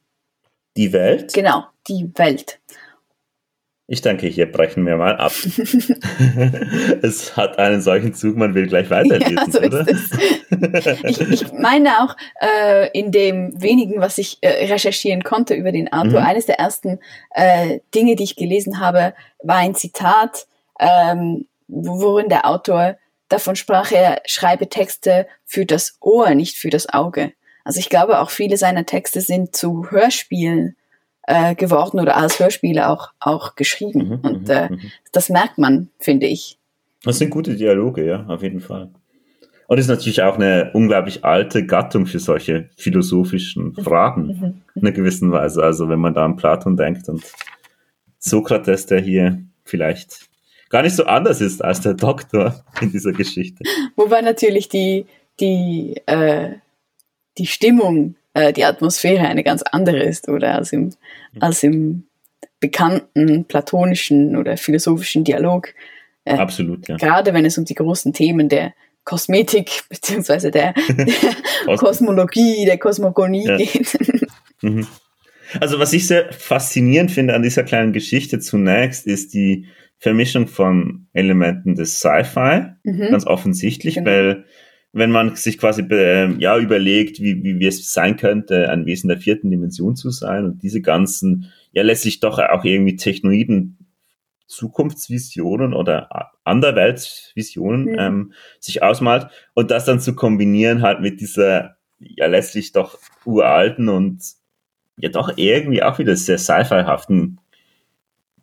Die 0.77 0.93
Welt? 0.93 1.33
Genau, 1.35 1.65
die 1.89 2.11
Welt. 2.15 2.61
Ich 3.91 4.03
denke, 4.03 4.27
hier 4.27 4.53
brechen 4.53 4.85
wir 4.85 4.99
mal 4.99 5.17
ab. 5.17 5.33
es 7.03 7.39
hat 7.39 7.59
einen 7.59 7.81
solchen 7.81 8.13
Zug, 8.13 8.37
man 8.37 8.55
will 8.55 8.67
gleich 8.67 8.91
weiterlesen, 8.91 9.39
ja, 9.39 9.51
so 9.51 9.61
oder? 9.61 9.87
ich, 11.09 11.21
ich, 11.23 11.53
meine 11.55 12.03
auch, 12.03 12.15
äh, 12.39 12.91
in 12.91 13.13
dem 13.13 13.61
wenigen, 13.63 13.99
was 14.03 14.19
ich 14.19 14.37
äh, 14.43 14.67
recherchieren 14.67 15.25
konnte 15.25 15.55
über 15.55 15.73
den 15.73 15.91
Autor, 15.91 16.21
mhm. 16.21 16.27
eines 16.27 16.45
der 16.45 16.59
ersten 16.59 16.99
äh, 17.31 17.81
Dinge, 17.95 18.15
die 18.15 18.25
ich 18.25 18.37
gelesen 18.37 18.79
habe, 18.79 19.15
war 19.43 19.57
ein 19.57 19.75
Zitat, 19.75 20.47
ähm, 20.79 21.47
worin 21.67 22.29
der 22.29 22.47
Autor 22.47 22.99
davon 23.29 23.57
sprach, 23.57 23.93
er 23.93 24.23
schreibe 24.27 24.69
Texte 24.69 25.27
für 25.45 25.67
das 25.67 25.97
Ohr, 26.01 26.35
nicht 26.35 26.57
für 26.57 26.71
das 26.71 26.89
Auge. 26.89 27.33
Also 27.65 27.81
ich 27.81 27.91
glaube, 27.91 28.21
auch 28.21 28.31
viele 28.31 28.57
seiner 28.57 28.87
Texte 28.87 29.21
sind 29.21 29.55
zu 29.55 29.91
Hörspielen 29.91 30.77
äh, 31.27 31.55
geworden 31.55 32.01
oder 32.01 32.17
als 32.17 32.41
Hörspiele 32.41 32.89
auch, 32.89 33.11
auch 33.21 33.55
geschrieben. 33.55 34.09
Mhm, 34.09 34.21
und 34.23 34.49
mhm, 34.49 34.51
äh, 34.51 34.71
mhm. 34.71 34.81
das 35.13 35.29
merkt 35.29 35.59
man, 35.59 35.91
finde 35.99 36.27
ich. 36.27 36.59
Das 37.05 37.19
sind 37.19 37.31
gute 37.31 37.55
Dialoge, 37.55 38.07
ja, 38.07 38.25
auf 38.27 38.43
jeden 38.43 38.61
Fall. 38.61 38.91
Und 39.67 39.77
ist 39.77 39.89
natürlich 39.89 40.23
auch 40.23 40.37
eine 40.37 40.71
unglaublich 40.73 41.27
alte 41.27 41.67
Gattung 41.67 42.07
für 42.07 42.19
solche 42.19 42.71
philosophischen 42.79 43.75
mhm, 43.77 43.85
Fragen 43.85 44.63
in 44.75 44.83
einer 44.83 44.93
gewissen 44.93 45.31
Weise. 45.31 45.63
Also 45.63 45.91
wenn 45.91 46.01
man 46.01 46.15
da 46.15 46.25
an 46.25 46.37
Platon 46.37 46.77
denkt 46.77 47.07
und 47.11 47.23
Sokrates, 48.19 48.87
der 48.87 49.01
hier 49.01 49.43
vielleicht 49.65 50.28
gar 50.69 50.83
nicht 50.83 50.97
so 50.97 51.05
anders 51.05 51.41
ist 51.41 51.65
als 51.65 51.81
der 51.81 51.95
Doktor 51.95 52.65
in 52.81 52.93
dieser 52.93 53.13
Geschichte. 53.13 53.65
Wobei 53.97 54.21
natürlich 54.21 54.69
die, 54.69 55.07
die, 55.41 56.01
äh, 56.07 56.51
die 57.39 57.47
Stimmung 57.47 58.17
äh, 58.39 58.53
die 58.53 58.65
Atmosphäre 58.65 59.27
eine 59.27 59.43
ganz 59.43 59.63
andere 59.63 60.03
ist 60.03 60.29
oder 60.29 60.55
als 60.55 60.73
im, 60.73 60.93
als 61.41 61.63
im 61.63 62.05
bekannten 62.61 63.45
platonischen 63.45 64.37
oder 64.37 64.57
philosophischen 64.57 65.25
Dialog. 65.25 65.75
Äh, 66.25 66.35
Absolut, 66.35 66.89
ja. 66.89 66.97
Gerade 66.97 67.35
wenn 67.35 67.45
es 67.45 67.59
um 67.59 67.65
die 67.65 67.75
großen 67.75 68.13
Themen 68.13 68.49
der 68.49 68.75
Kosmetik 69.05 69.85
beziehungsweise 69.89 70.51
der, 70.51 70.75
der 71.67 71.77
Kosmologie, 71.77 72.65
der 72.65 72.79
Kosmogonie 72.79 73.47
ja. 73.47 73.57
geht. 73.57 73.99
Mhm. 74.63 74.87
Also 75.61 75.79
was 75.79 75.95
ich 75.95 76.07
sehr 76.07 76.31
faszinierend 76.33 77.11
finde 77.11 77.35
an 77.35 77.43
dieser 77.43 77.63
kleinen 77.63 77.95
Geschichte 77.95 78.39
zunächst 78.39 79.07
ist 79.07 79.33
die 79.33 79.67
Vermischung 79.99 80.47
von 80.47 81.07
Elementen 81.13 81.75
des 81.75 81.99
Sci-Fi, 81.99 82.75
mhm. 82.85 83.09
ganz 83.11 83.27
offensichtlich, 83.27 83.97
genau. 83.97 84.11
weil 84.11 84.45
wenn 84.93 85.11
man 85.11 85.37
sich 85.37 85.59
quasi 85.59 85.83
äh, 85.83 86.33
ja 86.39 86.57
überlegt, 86.59 87.21
wie, 87.21 87.43
wie, 87.43 87.59
wie 87.59 87.67
es 87.67 87.93
sein 87.93 88.17
könnte, 88.17 88.71
ein 88.71 88.87
Wesen 88.87 89.09
der 89.09 89.19
vierten 89.19 89.51
Dimension 89.51 89.97
zu 89.97 90.11
sein 90.11 90.45
und 90.45 90.63
diese 90.63 90.81
ganzen, 90.81 91.53
ja 91.73 91.83
letztlich 91.83 92.21
doch 92.21 92.39
auch 92.39 92.65
irgendwie 92.65 92.97
technoiden 92.97 93.79
Zukunftsvisionen 94.47 95.75
oder 95.75 96.33
Anderweltsvisionen 96.45 97.85
mhm. 97.85 97.97
ähm, 97.99 98.33
sich 98.61 98.83
ausmalt 98.83 99.29
und 99.55 99.71
das 99.71 99.85
dann 99.85 100.01
zu 100.01 100.15
kombinieren 100.15 100.81
halt 100.81 101.01
mit 101.01 101.21
dieser 101.21 101.77
ja 101.99 102.27
letztlich 102.27 102.73
doch 102.73 102.99
uralten 103.27 103.89
und 103.91 104.23
ja 104.97 105.11
doch 105.11 105.33
irgendwie 105.37 105.83
auch 105.83 105.99
wieder 105.99 106.17
sehr 106.17 106.39
sci-fi-haften 106.39 107.41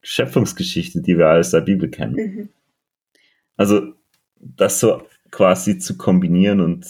Schöpfungsgeschichte, 0.05 1.01
die 1.01 1.17
wir 1.17 1.31
aus 1.31 1.49
der 1.49 1.61
Bibel 1.61 1.89
kennen. 1.89 2.15
Mhm. 2.15 2.49
Also 3.57 3.93
das 4.39 4.79
so 4.79 5.01
quasi 5.31 5.79
zu 5.79 5.97
kombinieren 5.97 6.61
und 6.61 6.85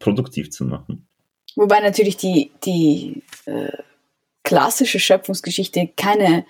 produktiv 0.00 0.50
zu 0.50 0.64
machen. 0.64 1.06
Wobei 1.54 1.80
natürlich 1.80 2.16
die, 2.16 2.50
die 2.64 3.22
äh, 3.46 3.70
klassische 4.42 4.98
Schöpfungsgeschichte 4.98 5.90
keine 5.96 6.44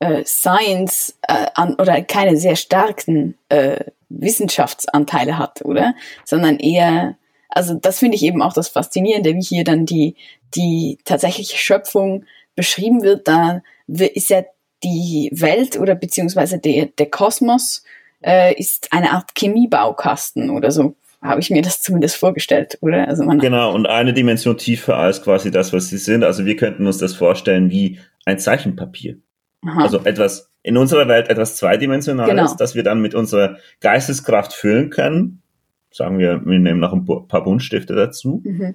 äh, 0.00 0.22
Science 0.26 1.18
äh, 1.22 1.46
an, 1.54 1.76
oder 1.76 2.02
keine 2.02 2.36
sehr 2.36 2.56
starken 2.56 3.38
äh, 3.48 3.84
Wissenschaftsanteile 4.10 5.38
hat, 5.38 5.64
oder? 5.64 5.94
Sondern 6.26 6.58
eher, 6.58 7.16
also 7.48 7.72
das 7.72 8.00
finde 8.00 8.16
ich 8.16 8.22
eben 8.22 8.42
auch 8.42 8.52
das 8.52 8.68
Faszinierende, 8.68 9.34
wie 9.34 9.42
hier 9.42 9.64
dann 9.64 9.86
die, 9.86 10.16
die 10.54 10.98
tatsächliche 11.04 11.56
Schöpfung 11.56 12.26
beschrieben 12.54 13.02
wird. 13.02 13.26
Da 13.28 13.62
ist 13.86 14.28
ja 14.28 14.44
die 14.82 15.30
Welt 15.32 15.78
oder 15.78 15.94
beziehungsweise 15.94 16.58
der, 16.58 16.86
der 16.86 17.06
Kosmos 17.06 17.84
äh, 18.22 18.54
ist 18.54 18.92
eine 18.92 19.12
Art 19.12 19.34
Chemiebaukasten 19.34 20.50
oder 20.50 20.70
so 20.70 20.96
habe 21.24 21.40
ich 21.40 21.50
mir 21.50 21.62
das 21.62 21.80
zumindest 21.80 22.16
vorgestellt, 22.16 22.76
oder? 22.82 23.08
Also 23.08 23.24
man 23.24 23.38
genau, 23.38 23.74
und 23.74 23.86
eine 23.86 24.12
Dimension 24.12 24.58
tiefer 24.58 24.98
als 24.98 25.22
quasi 25.22 25.50
das, 25.50 25.72
was 25.72 25.88
sie 25.88 25.96
sind. 25.96 26.22
Also 26.22 26.44
wir 26.44 26.54
könnten 26.56 26.86
uns 26.86 26.98
das 26.98 27.14
vorstellen 27.14 27.70
wie 27.70 27.98
ein 28.26 28.38
Zeichenpapier. 28.38 29.16
Aha. 29.64 29.82
Also 29.82 30.00
etwas, 30.04 30.50
in 30.62 30.76
unserer 30.76 31.08
Welt 31.08 31.28
etwas 31.28 31.56
zweidimensionales, 31.56 32.30
genau. 32.30 32.54
das 32.58 32.74
wir 32.74 32.82
dann 32.82 33.00
mit 33.00 33.14
unserer 33.14 33.56
Geisteskraft 33.80 34.52
füllen 34.52 34.90
können. 34.90 35.42
Sagen 35.90 36.18
wir, 36.18 36.44
wir 36.44 36.58
nehmen 36.58 36.80
noch 36.80 36.92
ein 36.92 37.06
paar 37.06 37.42
Buntstifte 37.42 37.94
dazu. 37.94 38.42
Mhm. 38.44 38.74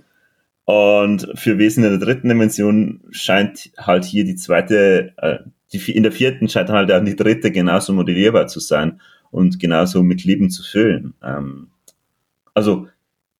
Und 0.65 1.31
für 1.35 1.57
Wesen 1.57 1.83
in 1.83 1.91
der 1.91 1.99
dritten 1.99 2.29
Dimension 2.29 3.01
scheint 3.11 3.71
halt 3.77 4.05
hier 4.05 4.23
die 4.23 4.35
zweite, 4.35 5.13
äh, 5.17 5.39
die, 5.73 5.91
in 5.91 6.03
der 6.03 6.11
vierten 6.11 6.49
scheint 6.49 6.69
halt 6.69 6.89
dann 6.89 7.05
die 7.05 7.15
dritte 7.15 7.51
genauso 7.51 7.93
modellierbar 7.93 8.47
zu 8.47 8.59
sein 8.59 9.01
und 9.31 9.59
genauso 9.59 10.03
mit 10.03 10.23
Leben 10.23 10.49
zu 10.49 10.63
füllen. 10.63 11.13
Ähm, 11.23 11.67
also 12.53 12.87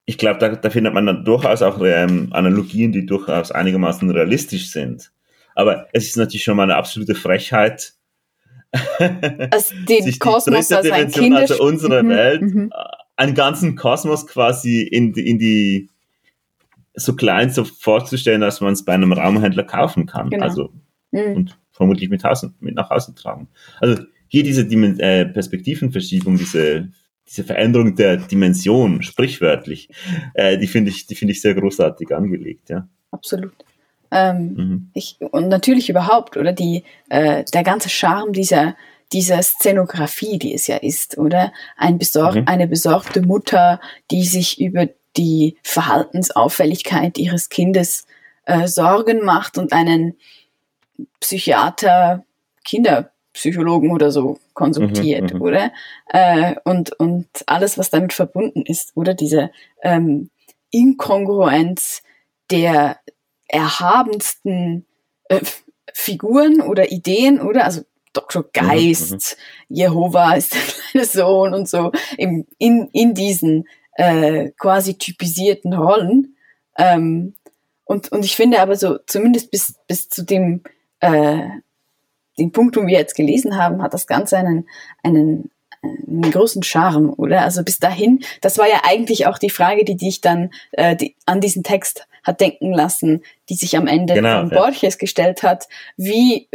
ich 0.06 0.18
glaube, 0.18 0.40
da, 0.40 0.50
da 0.50 0.70
findet 0.70 0.94
man 0.94 1.06
dann 1.06 1.24
durchaus 1.24 1.62
auch 1.62 1.80
ähm, 1.84 2.30
Analogien, 2.32 2.92
die 2.92 3.06
durchaus 3.06 3.52
einigermaßen 3.52 4.10
realistisch 4.10 4.72
sind. 4.72 5.12
Aber 5.56 5.88
es 5.94 6.08
ist 6.08 6.18
natürlich 6.18 6.44
schon 6.44 6.58
mal 6.58 6.64
eine 6.64 6.78
absolute 6.78 7.16
Frechheit, 7.16 7.94
als 9.52 9.74
den 9.88 10.20
Kosmos 10.20 10.72
als 10.72 10.90
ein 10.92 11.12
Dimension, 11.12 11.34
also 11.34 11.64
unsere 11.64 12.04
mhm, 12.04 12.10
Welt, 12.10 12.42
mhm. 12.42 12.72
einen 13.16 13.36
ganzen 13.36 13.76
Kosmos 13.76 14.28
quasi 14.28 14.82
in 14.82 15.14
die, 15.14 15.28
in 15.28 15.40
die 15.40 15.90
so 16.94 17.16
klein 17.16 17.50
so 17.50 17.64
vorzustellen, 17.64 18.42
dass 18.42 18.62
man 18.62 18.74
es 18.74 18.86
bei 18.86 18.94
einem 18.94 19.12
Raumhändler 19.12 19.64
kaufen 19.64 20.06
kann. 20.06 20.30
Genau. 20.30 20.44
Also 20.44 20.74
mhm. 21.12 21.34
und 21.36 21.58
vermutlich 21.80 22.10
mit, 22.10 22.24
Hause, 22.26 22.54
mit 22.60 22.76
nach 22.76 22.90
Hause 22.90 23.16
tragen. 23.16 23.48
Also 23.80 24.04
hier 24.28 24.44
diese 24.44 24.66
Dimen 24.66 25.00
äh, 25.00 25.26
Perspektivenverschiebung, 25.26 26.38
diese 26.38 26.90
diese 27.30 27.44
Veränderung 27.44 27.96
der 27.96 28.18
Dimension, 28.18 29.04
sprichwörtlich, 29.04 29.90
äh, 30.34 30.58
die 30.58 30.68
finde 30.68 30.90
ich, 30.90 31.06
die 31.06 31.16
finde 31.16 31.34
ich 31.34 31.42
sehr 31.42 31.54
großartig 31.54 32.12
angelegt, 32.14 32.70
ja. 32.70 32.88
Absolut. 33.12 33.54
Ähm, 34.12 34.54
mhm. 34.56 34.90
ich, 34.96 35.18
und 35.20 35.48
natürlich 35.48 35.90
überhaupt, 35.90 36.38
oder 36.38 36.54
die, 36.54 36.84
äh, 37.10 37.44
der 37.54 37.64
ganze 37.64 37.90
Charme 37.90 38.34
dieser, 38.34 38.76
dieser 39.14 39.42
Szenografie, 39.44 40.40
die 40.40 40.56
es 40.56 40.66
ja 40.66 40.78
ist, 40.78 41.20
oder? 41.20 41.54
Ein 41.78 42.00
besor 42.00 42.36
mhm. 42.36 42.44
Eine 42.48 42.68
besorgte 42.68 43.22
Mutter, 43.22 43.80
die 44.10 44.24
sich 44.26 44.60
über 44.60 44.88
die 45.16 45.58
Verhaltensauffälligkeit 45.64 47.20
ihres 47.20 47.50
Kindes 47.50 48.08
äh, 48.46 48.68
Sorgen 48.68 49.24
macht 49.24 49.60
und 49.60 49.74
einen 49.74 50.16
Psychiater, 51.20 52.26
Kinder, 52.64 53.12
Psychologen 53.34 53.92
oder 53.92 54.12
so 54.12 54.40
konsultiert, 54.54 55.34
mhm, 55.34 55.40
mhm, 55.40 55.42
oder? 55.44 55.72
Äh, 56.08 56.56
und, 56.64 56.92
und 57.00 57.28
alles, 57.46 57.78
was 57.78 57.90
damit 57.90 58.14
verbunden 58.14 58.64
ist, 58.64 58.92
oder? 58.96 59.14
Diese 59.14 59.52
ähm, 59.84 60.30
Inkongruenz 60.72 62.02
der 62.52 63.00
erhabensten 63.48 64.86
äh, 65.30 65.42
Figuren 65.94 66.62
oder 66.62 66.92
Ideen, 66.92 67.40
oder? 67.42 67.66
Also 67.66 67.82
Dr. 68.14 68.44
Mhm, 68.44 68.48
Geist, 68.54 69.38
mhm, 69.70 69.76
Jehova 69.76 70.34
ist 70.34 70.54
der 70.54 70.62
kleine 70.92 71.06
Sohn 71.06 71.54
und 71.54 71.70
so, 71.70 71.92
in, 72.18 72.48
in, 72.58 72.90
in 72.92 73.14
diesen 73.14 73.68
äh, 73.94 74.52
quasi 74.58 74.98
typisierten 74.98 75.74
Rollen. 75.74 76.36
Ähm, 76.78 77.36
und, 77.86 78.12
und 78.12 78.24
ich 78.24 78.36
finde 78.36 78.60
aber 78.62 78.76
so, 78.76 78.98
zumindest 79.06 79.52
bis, 79.52 79.76
bis 79.88 80.10
zu 80.10 80.24
dem 80.24 80.64
äh, 81.00 81.50
den 82.38 82.52
Punkt, 82.52 82.76
den 82.76 82.88
wir 82.88 82.98
jetzt 82.98 83.16
gelesen 83.16 83.58
haben, 83.58 83.82
hat 83.82 83.94
das 83.94 84.08
Ganze 84.08 84.38
einen, 84.38 84.68
einen, 85.04 85.52
einen 85.84 86.32
großen 86.32 86.64
Charme, 86.64 87.14
oder? 87.18 87.42
Also 87.42 87.64
bis 87.64 87.80
dahin, 87.80 88.24
das 88.42 88.58
war 88.58 88.68
ja 88.68 88.82
eigentlich 88.84 89.28
auch 89.28 89.38
die 89.38 89.50
Frage, 89.50 89.84
die 89.86 89.98
dich 89.98 90.22
dann 90.22 90.52
äh, 90.72 90.96
die, 90.96 91.16
an 91.26 91.42
diesen 91.42 91.64
Text 91.64 92.08
hat 92.24 92.42
denken 92.42 92.74
lassen, 92.74 93.24
die 93.50 93.56
sich 93.56 93.78
am 93.78 93.88
Ende 93.88 94.14
genau, 94.14 94.42
von 94.42 94.50
Borges 94.50 94.82
ja. 94.82 95.00
gestellt 95.00 95.44
hat. 95.44 95.68
Wie, 95.98 96.48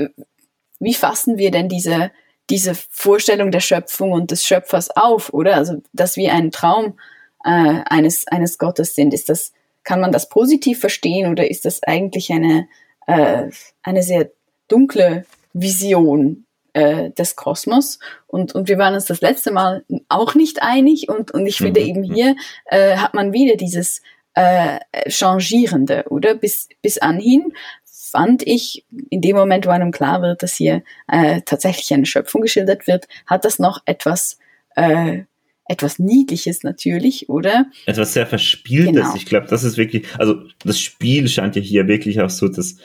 wie 0.79 0.95
fassen 0.95 1.39
wir 1.39 1.51
denn 1.51 1.69
diese, 1.69 2.11
diese 2.51 2.75
Vorstellung 2.75 3.51
der 3.51 3.61
Schöpfung 3.61 4.13
und 4.13 4.31
des 4.31 4.47
Schöpfers 4.47 4.91
auf, 4.91 5.33
oder? 5.33 5.57
Also, 5.57 5.83
dass 5.93 6.17
wir 6.17 6.33
ein 6.33 6.51
Traum 6.51 6.99
äh, 7.45 7.81
eines, 7.87 8.27
eines 8.29 8.59
Gottes 8.59 8.95
sind. 8.95 9.15
Ist 9.15 9.29
das, 9.29 9.53
kann 9.85 10.01
man 10.01 10.13
das 10.13 10.29
positiv 10.29 10.81
verstehen 10.81 11.31
oder 11.31 11.49
ist 11.49 11.65
das 11.65 11.83
eigentlich 11.83 12.31
eine, 12.33 12.69
äh, 13.07 13.51
eine 13.83 14.03
sehr 14.03 14.31
dunkle 14.69 15.25
Vision 15.53 16.47
äh, 16.73 17.11
des 17.11 17.37
Kosmos. 17.37 17.99
Und, 18.27 18.55
und 18.55 18.69
wir 18.69 18.79
waren 18.79 18.95
uns 18.95 19.07
das 19.07 19.21
letzte 19.21 19.53
Mal 19.53 19.85
auch 20.09 20.35
nicht 20.35 20.63
einig. 20.63 21.09
Und, 21.09 21.31
und 21.31 21.47
ich 21.47 21.59
finde 21.59 21.81
mhm. 21.81 21.87
eben 21.87 22.03
hier 22.03 22.37
äh, 22.67 22.97
hat 22.97 23.15
man 23.15 23.33
wieder 23.33 23.57
dieses 23.57 24.03
äh, 24.35 24.81
Changierende, 25.09 26.05
oder? 26.09 26.35
Bis, 26.35 26.69
bis 26.83 26.99
anhin 26.99 27.53
fand 27.85 28.47
ich, 28.47 28.85
in 29.11 29.21
dem 29.21 29.37
Moment, 29.37 29.67
wo 29.67 29.71
einem 29.71 29.91
klar 29.91 30.23
wird, 30.23 30.43
dass 30.43 30.55
hier 30.55 30.83
äh, 31.09 31.41
tatsächlich 31.43 31.93
eine 31.93 32.07
Schöpfung 32.07 32.43
geschildert 32.43 32.87
wird, 32.87 33.09
hat 33.27 33.45
das 33.45 33.59
noch 33.59 33.83
etwas 33.87 34.39
äh, 34.77 35.25
etwas 35.67 35.99
Niedliches 35.99 36.63
natürlich, 36.63 37.29
oder? 37.29 37.67
Etwas 37.87 38.13
sehr 38.13 38.27
Verspieltes. 38.27 38.93
Genau. 38.95 39.17
Ich 39.17 39.27
glaube, 39.27 39.47
das 39.47 39.65
ist 39.65 39.77
wirklich, 39.77 40.07
also 40.19 40.43
das 40.65 40.79
Spiel 40.79 41.29
scheint 41.29 41.57
ja 41.57 41.63
hier 41.63 41.89
wirklich 41.89 42.21
auch 42.21 42.31
so 42.31 42.49
das 42.49 42.77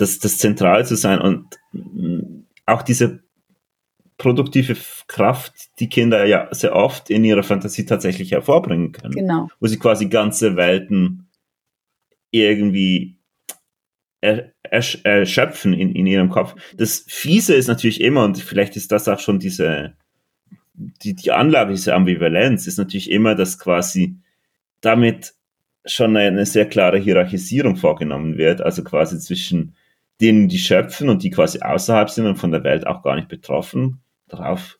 das, 0.00 0.18
das 0.18 0.38
zentral 0.38 0.86
zu 0.86 0.96
sein 0.96 1.20
und 1.20 1.58
mm, 1.72 2.44
auch 2.66 2.82
diese 2.82 3.22
produktive 4.16 4.76
Kraft, 5.06 5.52
die 5.78 5.88
Kinder 5.88 6.24
ja 6.26 6.48
sehr 6.52 6.74
oft 6.74 7.10
in 7.10 7.24
ihrer 7.24 7.42
Fantasie 7.42 7.86
tatsächlich 7.86 8.32
hervorbringen 8.32 8.92
können. 8.92 9.14
Genau. 9.14 9.48
Wo 9.60 9.66
sie 9.66 9.78
quasi 9.78 10.06
ganze 10.06 10.56
Welten 10.56 11.28
irgendwie 12.30 13.16
er, 14.20 14.52
er, 14.62 14.84
erschöpfen 15.04 15.72
in, 15.72 15.94
in 15.94 16.06
ihrem 16.06 16.28
Kopf. 16.28 16.54
Das 16.76 17.04
Fiese 17.08 17.54
ist 17.54 17.68
natürlich 17.68 18.02
immer, 18.02 18.24
und 18.24 18.38
vielleicht 18.38 18.76
ist 18.76 18.92
das 18.92 19.08
auch 19.08 19.18
schon 19.18 19.38
diese, 19.38 19.94
die, 21.02 21.14
die 21.14 21.32
Anlage, 21.32 21.72
diese 21.72 21.94
Ambivalenz, 21.94 22.66
ist 22.66 22.78
natürlich 22.78 23.10
immer, 23.10 23.34
dass 23.34 23.58
quasi 23.58 24.16
damit 24.80 25.34
schon 25.84 26.16
eine 26.16 26.46
sehr 26.46 26.66
klare 26.66 26.98
Hierarchisierung 26.98 27.76
vorgenommen 27.76 28.36
wird, 28.36 28.60
also 28.60 28.84
quasi 28.84 29.18
zwischen 29.18 29.74
denen 30.20 30.48
die 30.48 30.58
schöpfen 30.58 31.08
und 31.08 31.22
die 31.22 31.30
quasi 31.30 31.60
außerhalb 31.60 32.10
sind 32.10 32.26
und 32.26 32.36
von 32.36 32.50
der 32.52 32.64
Welt 32.64 32.86
auch 32.86 33.02
gar 33.02 33.16
nicht 33.16 33.28
betroffen, 33.28 34.00
darauf 34.28 34.78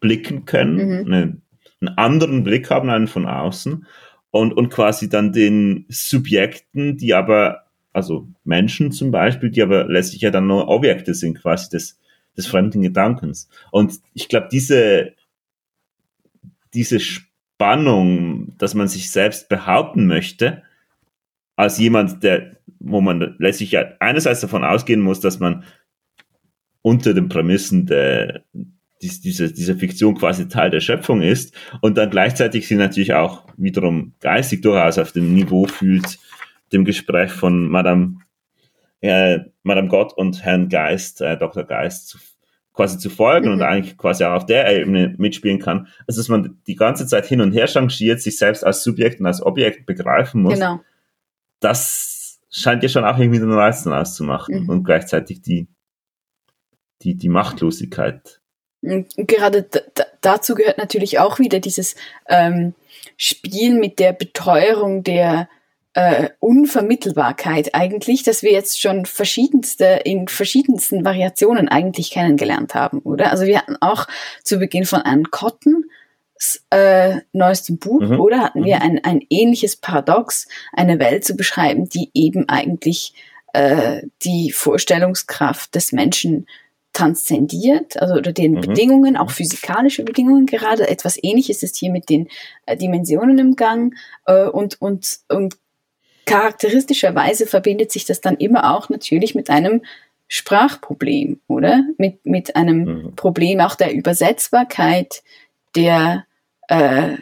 blicken 0.00 0.44
können, 0.44 0.76
mhm. 0.76 1.06
eine, 1.06 1.36
einen 1.80 1.98
anderen 1.98 2.44
Blick 2.44 2.70
haben, 2.70 2.90
einen 2.90 3.06
von 3.06 3.26
außen 3.26 3.86
und, 4.30 4.52
und 4.52 4.68
quasi 4.68 5.08
dann 5.08 5.32
den 5.32 5.86
Subjekten, 5.88 6.96
die 6.96 7.14
aber, 7.14 7.64
also 7.92 8.28
Menschen 8.44 8.92
zum 8.92 9.10
Beispiel, 9.10 9.50
die 9.50 9.62
aber 9.62 9.86
letztlich 9.86 10.20
ja 10.20 10.30
dann 10.30 10.46
nur 10.46 10.68
Objekte 10.68 11.14
sind, 11.14 11.40
quasi 11.40 11.70
des, 11.70 11.98
des 12.36 12.46
fremden 12.46 12.82
Gedankens. 12.82 13.48
Und 13.70 14.00
ich 14.12 14.28
glaube, 14.28 14.48
diese, 14.52 15.14
diese 16.74 17.00
Spannung, 17.00 18.56
dass 18.58 18.74
man 18.74 18.88
sich 18.88 19.10
selbst 19.10 19.48
behaupten 19.48 20.06
möchte, 20.06 20.62
als 21.56 21.78
jemand, 21.78 22.22
der 22.22 22.54
wo 22.84 23.00
man 23.00 23.34
letztlich 23.38 23.72
ja 23.72 23.92
einerseits 24.00 24.40
davon 24.40 24.64
ausgehen 24.64 25.00
muss, 25.00 25.20
dass 25.20 25.40
man 25.40 25.64
unter 26.82 27.14
den 27.14 27.28
Prämissen 27.28 27.86
der, 27.86 28.44
dies, 29.00 29.20
dieser, 29.20 29.48
dieser 29.48 29.74
Fiktion 29.76 30.14
quasi 30.14 30.48
Teil 30.48 30.70
der 30.70 30.80
Schöpfung 30.80 31.22
ist 31.22 31.54
und 31.80 31.96
dann 31.96 32.10
gleichzeitig 32.10 32.68
sie 32.68 32.76
natürlich 32.76 33.14
auch 33.14 33.46
wiederum 33.56 34.12
geistig 34.20 34.60
durchaus 34.60 34.98
auf 34.98 35.12
dem 35.12 35.34
Niveau 35.34 35.66
fühlt, 35.66 36.18
dem 36.72 36.84
Gespräch 36.84 37.32
von 37.32 37.68
Madame, 37.68 38.18
äh, 39.00 39.40
Madame 39.62 39.88
Gott 39.88 40.12
und 40.12 40.44
Herrn 40.44 40.68
Geist, 40.68 41.22
äh, 41.22 41.38
Dr. 41.38 41.64
Geist 41.64 42.08
zu, 42.08 42.18
quasi 42.74 42.98
zu 42.98 43.08
folgen 43.08 43.46
mhm. 43.46 43.52
und 43.54 43.62
eigentlich 43.62 43.96
quasi 43.96 44.24
auch 44.24 44.32
auf 44.32 44.46
der 44.46 44.70
Ebene 44.70 45.14
mitspielen 45.16 45.60
kann. 45.60 45.88
Also 46.06 46.20
dass 46.20 46.28
man 46.28 46.60
die 46.66 46.76
ganze 46.76 47.06
Zeit 47.06 47.24
hin 47.24 47.40
und 47.40 47.52
her 47.52 47.66
changiert, 47.66 48.20
sich 48.20 48.36
selbst 48.36 48.64
als 48.64 48.82
Subjekt 48.82 49.20
und 49.20 49.26
als 49.26 49.40
Objekt 49.40 49.86
begreifen 49.86 50.42
muss. 50.42 50.54
Genau. 50.54 50.80
Das 51.60 52.40
scheint 52.50 52.82
ja 52.82 52.88
schon 52.88 53.04
auch 53.04 53.18
irgendwie 53.18 53.38
den 53.38 53.52
Reiz 53.52 53.84
dann 53.84 53.94
auszumachen 53.94 54.64
mhm. 54.64 54.68
und 54.68 54.84
gleichzeitig 54.84 55.40
die, 55.40 55.68
die, 57.02 57.14
die 57.16 57.28
Machtlosigkeit. 57.28 58.40
Gerade 58.82 59.66
dazu 60.20 60.54
gehört 60.54 60.76
natürlich 60.76 61.18
auch 61.18 61.38
wieder 61.38 61.58
dieses 61.58 61.96
ähm, 62.28 62.74
Spiel 63.16 63.78
mit 63.78 63.98
der 63.98 64.12
Beteuerung 64.12 65.02
der 65.02 65.48
äh, 65.94 66.30
Unvermittelbarkeit 66.40 67.74
eigentlich, 67.74 68.22
dass 68.24 68.42
wir 68.42 68.52
jetzt 68.52 68.80
schon 68.80 69.06
verschiedenste, 69.06 70.00
in 70.04 70.28
verschiedensten 70.28 71.04
Variationen 71.04 71.68
eigentlich 71.68 72.10
kennengelernt 72.10 72.74
haben, 72.74 72.98
oder? 73.00 73.30
Also 73.30 73.44
wir 73.44 73.58
hatten 73.58 73.76
auch 73.80 74.06
zu 74.42 74.58
Beginn 74.58 74.84
von 74.84 75.00
Anne 75.00 75.24
Cotton 75.30 75.84
äh, 76.70 77.20
neuestem 77.32 77.78
Buch, 77.78 78.00
mhm. 78.00 78.20
oder 78.20 78.40
hatten 78.40 78.64
wir 78.64 78.76
mhm. 78.76 78.82
ein, 78.82 79.04
ein 79.04 79.20
ähnliches 79.30 79.76
Paradox, 79.76 80.48
eine 80.72 80.98
Welt 80.98 81.24
zu 81.24 81.36
beschreiben, 81.36 81.88
die 81.88 82.10
eben 82.12 82.48
eigentlich 82.48 83.14
äh, 83.52 84.02
die 84.24 84.50
Vorstellungskraft 84.50 85.74
des 85.74 85.92
Menschen 85.92 86.46
transzendiert, 86.92 88.00
also 88.00 88.14
oder 88.14 88.32
den 88.32 88.54
mhm. 88.54 88.60
Bedingungen, 88.60 89.16
auch 89.16 89.30
physikalische 89.30 90.04
Bedingungen 90.04 90.46
gerade. 90.46 90.88
Etwas 90.88 91.18
ähnliches 91.22 91.62
ist 91.62 91.76
hier 91.76 91.90
mit 91.90 92.08
den 92.08 92.28
äh, 92.66 92.76
Dimensionen 92.76 93.38
im 93.38 93.56
Gang 93.56 93.94
äh, 94.26 94.44
und, 94.44 94.80
und, 94.80 95.20
und 95.28 95.56
charakteristischerweise 96.26 97.46
verbindet 97.46 97.92
sich 97.92 98.04
das 98.04 98.20
dann 98.20 98.36
immer 98.36 98.74
auch 98.74 98.88
natürlich 98.88 99.34
mit 99.34 99.50
einem 99.50 99.82
Sprachproblem, 100.28 101.40
oder? 101.48 101.84
Mit, 101.98 102.24
mit 102.24 102.56
einem 102.56 102.84
mhm. 102.84 103.16
Problem 103.16 103.60
auch 103.60 103.74
der 103.74 103.92
Übersetzbarkeit, 103.92 105.22
der 105.76 106.26
äh, 106.68 107.16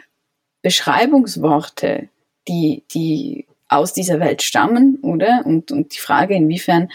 Beschreibungsworte, 0.61 2.09
die, 2.47 2.83
die 2.93 3.45
aus 3.67 3.93
dieser 3.93 4.19
Welt 4.19 4.41
stammen, 4.41 4.99
oder? 5.01 5.43
Und, 5.45 5.71
und 5.71 5.93
die 5.93 5.99
Frage, 5.99 6.35
inwiefern 6.35 6.89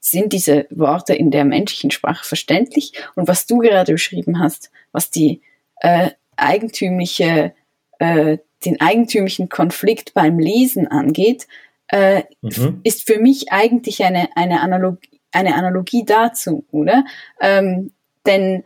sind 0.00 0.32
diese 0.32 0.66
Worte 0.70 1.14
in 1.14 1.30
der 1.30 1.44
menschlichen 1.44 1.90
Sprache 1.90 2.24
verständlich? 2.24 2.92
Und 3.14 3.28
was 3.28 3.46
du 3.46 3.58
gerade 3.58 3.92
beschrieben 3.92 4.38
hast, 4.38 4.70
was 4.92 5.10
die 5.10 5.40
äh, 5.80 6.10
eigentümliche, 6.36 7.54
äh, 7.98 8.38
den 8.66 8.80
eigentümlichen 8.80 9.48
Konflikt 9.48 10.12
beim 10.14 10.38
Lesen 10.38 10.88
angeht, 10.88 11.46
äh, 11.88 12.24
mhm. 12.42 12.80
ist 12.82 13.06
für 13.06 13.18
mich 13.18 13.52
eigentlich 13.52 14.04
eine, 14.04 14.28
eine, 14.36 14.60
Analogie, 14.60 15.20
eine 15.32 15.54
Analogie 15.54 16.04
dazu, 16.04 16.64
oder? 16.70 17.04
Ähm, 17.40 17.92
Denn 18.26 18.64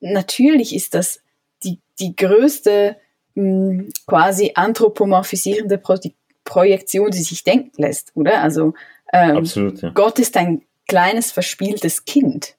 natürlich 0.00 0.74
ist 0.74 0.94
das 0.94 1.20
die, 1.64 1.80
die 1.98 2.14
größte 2.14 2.96
mh, 3.34 3.42
hm, 3.42 3.92
quasi 4.06 4.52
anthropomorphisierende 4.54 5.78
Pro 5.78 5.96
Projektion, 6.44 7.10
die 7.12 7.22
sich 7.22 7.44
denken 7.44 7.80
lässt, 7.80 8.10
oder? 8.14 8.42
Also 8.42 8.74
ähm, 9.12 9.36
Absolut, 9.36 9.80
ja. 9.80 9.90
Gott 9.90 10.18
ist 10.18 10.36
ein 10.36 10.62
kleines, 10.88 11.30
verspieltes 11.30 12.04
Kind. 12.04 12.56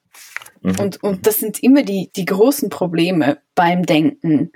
Mhm. 0.62 0.80
Und, 0.80 1.04
und 1.04 1.28
das 1.28 1.39
sind 1.39 1.62
immer 1.62 1.84
die, 1.84 2.10
die 2.15 2.26
großen 2.26 2.69
Probleme 2.69 3.39
beim 3.56 3.86
Denken 3.86 4.52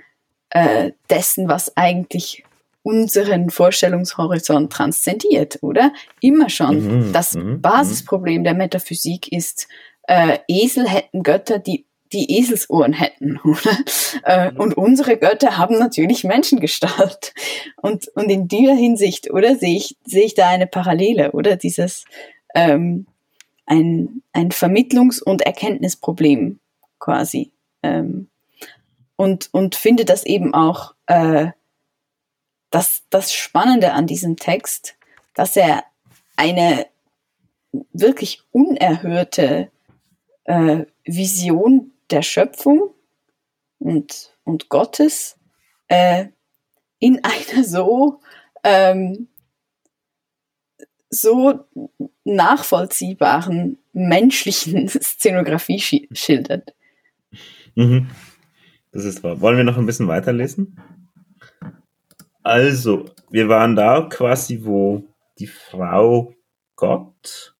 äh, 0.50 0.92
dessen, 1.10 1.48
was 1.48 1.76
eigentlich 1.76 2.44
unseren 2.82 3.50
Vorstellungshorizont 3.50 4.72
transzendiert, 4.72 5.58
oder? 5.62 5.92
Immer 6.20 6.48
schon. 6.48 7.08
Mhm. 7.08 7.12
Das 7.12 7.34
mhm. 7.34 7.42
mhm. 7.42 7.60
Basisproblem 7.60 8.44
der 8.44 8.54
Metaphysik 8.54 9.30
ist, 9.30 9.68
äh, 10.04 10.38
Esel 10.48 10.88
hätten 10.88 11.22
Götter, 11.22 11.58
die 11.58 11.84
die 12.12 12.38
Eselsohren 12.38 12.94
hätten, 12.94 13.38
oder? 13.44 13.78
Äh, 14.24 14.50
mhm. 14.50 14.60
und 14.60 14.76
unsere 14.76 15.18
Götter 15.18 15.58
haben 15.58 15.78
natürlich 15.78 16.24
Menschengestalt. 16.24 17.34
Und, 17.76 18.08
und 18.14 18.30
in 18.30 18.48
dieser 18.48 18.74
Hinsicht, 18.74 19.30
oder, 19.30 19.56
sehe 19.56 19.76
ich, 19.76 19.96
sehe 20.04 20.24
ich 20.24 20.34
da 20.34 20.48
eine 20.48 20.66
Parallele, 20.66 21.32
oder? 21.32 21.56
Dieses, 21.56 22.04
ähm, 22.54 23.06
ein, 23.66 24.22
ein 24.32 24.50
Vermittlungs- 24.50 25.22
und 25.22 25.42
Erkenntnisproblem 25.42 26.58
quasi. 26.98 27.50
Ähm, 27.82 28.28
und, 29.18 29.48
und 29.52 29.74
finde 29.74 30.04
das 30.04 30.24
eben 30.24 30.54
auch 30.54 30.94
äh, 31.06 31.48
das, 32.70 33.02
das 33.10 33.32
Spannende 33.34 33.92
an 33.92 34.06
diesem 34.06 34.36
Text, 34.36 34.94
dass 35.34 35.56
er 35.56 35.82
eine 36.36 36.86
wirklich 37.92 38.42
unerhörte 38.52 39.72
äh, 40.44 40.84
Vision 41.04 41.90
der 42.10 42.22
Schöpfung 42.22 42.94
und, 43.80 44.36
und 44.44 44.68
Gottes 44.68 45.36
äh, 45.88 46.26
in 47.00 47.24
einer 47.24 47.64
so 47.64 48.20
ähm, 48.62 49.28
so 51.10 51.64
nachvollziehbaren 52.22 53.78
menschlichen 53.92 54.88
Szenografie 54.88 56.08
schildert. 56.12 56.72
Mhm. 57.74 58.10
Das 58.92 59.04
ist 59.04 59.22
wahr. 59.22 59.40
Wollen 59.40 59.56
wir 59.56 59.64
noch 59.64 59.78
ein 59.78 59.86
bisschen 59.86 60.08
weiterlesen? 60.08 60.80
Also, 62.42 63.04
wir 63.30 63.48
waren 63.48 63.76
da 63.76 64.02
quasi, 64.02 64.64
wo 64.64 65.04
die 65.38 65.46
Frau 65.46 66.34
Gott 66.76 67.54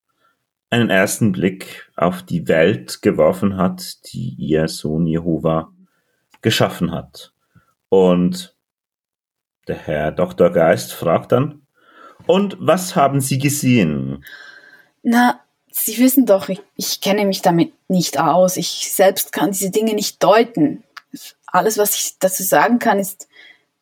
einen 0.70 0.90
ersten 0.90 1.32
Blick 1.32 1.90
auf 1.96 2.22
die 2.22 2.48
Welt 2.48 3.02
geworfen 3.02 3.56
hat, 3.56 4.04
die 4.12 4.34
ihr 4.38 4.68
Sohn 4.68 5.06
Jehova 5.06 5.72
geschaffen 6.42 6.92
hat. 6.92 7.32
Und 7.88 8.54
der 9.66 9.76
Herr 9.76 10.12
Dr. 10.12 10.50
Geist 10.50 10.92
fragt 10.92 11.32
dann, 11.32 11.62
und 12.26 12.56
was 12.60 12.96
haben 12.96 13.20
Sie 13.20 13.38
gesehen? 13.38 14.24
Na, 15.02 15.40
Sie 15.70 15.98
wissen 15.98 16.26
doch, 16.26 16.48
ich, 16.48 16.60
ich 16.76 17.00
kenne 17.00 17.24
mich 17.24 17.40
damit 17.40 17.72
nicht 17.88 18.18
aus. 18.18 18.56
Ich 18.56 18.92
selbst 18.92 19.32
kann 19.32 19.52
diese 19.52 19.70
Dinge 19.70 19.94
nicht 19.94 20.22
deuten. 20.22 20.82
Alles, 21.52 21.78
was 21.78 21.94
ich 21.96 22.18
dazu 22.18 22.42
sagen 22.42 22.78
kann, 22.78 22.98
ist, 22.98 23.28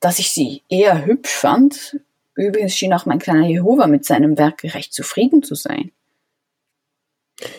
dass 0.00 0.18
ich 0.18 0.31
sie 0.31 0.62
eher 0.68 1.05
hübsch 1.05 1.35
fand. 1.35 2.00
Übrigens 2.35 2.74
schien 2.74 2.92
auch 2.92 3.07
mein 3.07 3.18
kleiner 3.18 3.46
Jehova 3.46 3.87
mit 3.87 4.05
seinem 4.05 4.38
Werk 4.38 4.62
recht 4.62 4.92
zufrieden 4.92 5.42
zu 5.42 5.55
sein. 5.55 5.90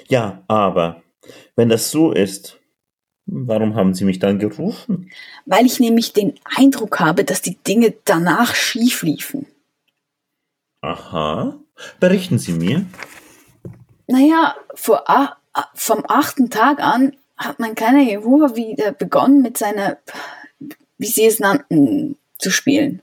Ja, 0.08 0.44
aber 0.48 1.02
wenn 1.56 1.70
das 1.70 1.92
so 1.92 2.12
ist, 2.12 2.58
warum 3.26 3.76
haben 3.76 3.94
Sie 3.94 4.06
mich 4.06 4.20
dann 4.20 4.40
gerufen? 4.40 5.12
Weil 5.46 5.66
ich 5.66 5.80
nämlich 5.80 6.14
den 6.14 6.40
Eindruck 6.58 7.00
habe, 7.00 7.24
dass 7.24 7.42
die 7.42 7.58
Dinge 7.58 7.94
danach 8.06 8.56
schief 8.56 9.04
liefen. 9.04 9.46
Aha. 10.82 11.60
Berichten 12.00 12.40
Sie 12.40 12.54
mir. 12.54 12.86
Naja, 14.08 14.56
vor, 14.74 15.04
vom 15.74 16.04
achten 16.08 16.50
Tag 16.50 16.80
an 16.80 17.16
hat 17.38 17.60
mein 17.60 17.76
kleiner 17.76 18.02
Jehova 18.02 18.56
wieder 18.56 18.92
begonnen 18.92 19.42
mit 19.42 19.58
seiner, 19.58 19.98
wie 20.98 21.08
Sie 21.08 21.26
es 21.26 21.40
nannten, 21.40 22.18
zu 22.40 22.52
spielen. 22.52 23.02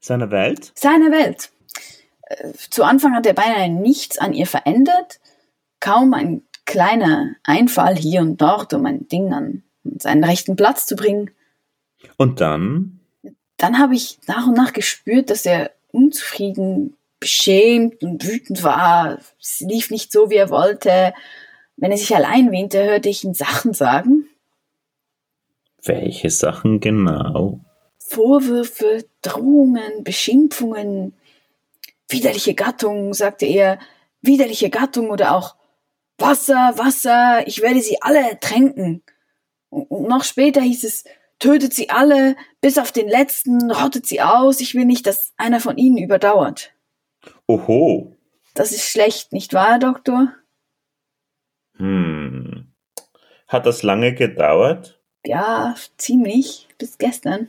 Seine 0.00 0.30
Welt? 0.30 0.72
Seine 0.74 1.10
Welt. 1.10 1.50
Äh, 2.22 2.52
zu 2.70 2.84
Anfang 2.84 3.14
hat 3.14 3.26
er 3.26 3.34
beinahe 3.34 3.68
nichts 3.68 4.18
an 4.18 4.32
ihr 4.32 4.46
verändert, 4.46 5.20
kaum 5.78 6.14
ein 6.14 6.42
kleiner 6.64 7.34
Einfall 7.42 7.96
hier 7.96 8.20
und 8.20 8.40
dort, 8.40 8.72
um 8.72 8.86
ein 8.86 9.08
Ding 9.08 9.32
an 9.32 9.62
seinen 9.98 10.24
rechten 10.24 10.56
Platz 10.56 10.86
zu 10.86 10.96
bringen. 10.96 11.30
Und 12.16 12.40
dann? 12.40 13.00
Dann 13.56 13.78
habe 13.78 13.94
ich 13.94 14.18
nach 14.26 14.46
und 14.46 14.56
nach 14.56 14.72
gespürt, 14.72 15.30
dass 15.30 15.44
er 15.44 15.72
unzufrieden, 15.90 16.96
beschämt 17.18 18.02
und 18.02 18.26
wütend 18.26 18.62
war. 18.62 19.18
Es 19.38 19.60
lief 19.60 19.90
nicht 19.90 20.10
so, 20.12 20.30
wie 20.30 20.36
er 20.36 20.50
wollte. 20.50 21.12
Wenn 21.80 21.92
er 21.92 21.96
sich 21.96 22.14
allein 22.14 22.52
wähnte, 22.52 22.84
hörte 22.84 23.08
ich 23.08 23.24
ihn 23.24 23.32
Sachen 23.32 23.72
sagen. 23.72 24.26
Welche 25.82 26.28
Sachen 26.28 26.78
genau? 26.78 27.60
Vorwürfe, 27.98 29.06
Drohungen, 29.22 30.04
Beschimpfungen, 30.04 31.14
widerliche 32.06 32.54
Gattung, 32.54 33.14
sagte 33.14 33.46
er, 33.46 33.78
widerliche 34.20 34.68
Gattung 34.68 35.08
oder 35.08 35.34
auch 35.34 35.56
Wasser, 36.18 36.74
Wasser, 36.76 37.46
ich 37.46 37.62
werde 37.62 37.80
sie 37.80 38.02
alle 38.02 38.28
ertränken. 38.28 39.02
Und 39.70 40.06
noch 40.06 40.24
später 40.24 40.60
hieß 40.60 40.84
es, 40.84 41.04
tötet 41.38 41.72
sie 41.72 41.88
alle, 41.88 42.36
bis 42.60 42.76
auf 42.76 42.92
den 42.92 43.08
letzten, 43.08 43.70
rottet 43.70 44.04
sie 44.04 44.20
aus, 44.20 44.60
ich 44.60 44.74
will 44.74 44.84
nicht, 44.84 45.06
dass 45.06 45.32
einer 45.38 45.60
von 45.60 45.78
ihnen 45.78 45.96
überdauert. 45.96 46.74
Oho. 47.46 48.12
Das 48.54 48.72
ist 48.72 48.84
schlecht, 48.84 49.32
nicht 49.32 49.54
wahr, 49.54 49.70
Herr 49.70 49.78
Doktor? 49.78 50.34
Hm. 51.80 52.66
Hat 53.48 53.66
das 53.66 53.82
lange 53.82 54.14
gedauert? 54.14 55.00
Ja, 55.24 55.74
ziemlich, 55.96 56.68
bis 56.78 56.98
gestern. 56.98 57.48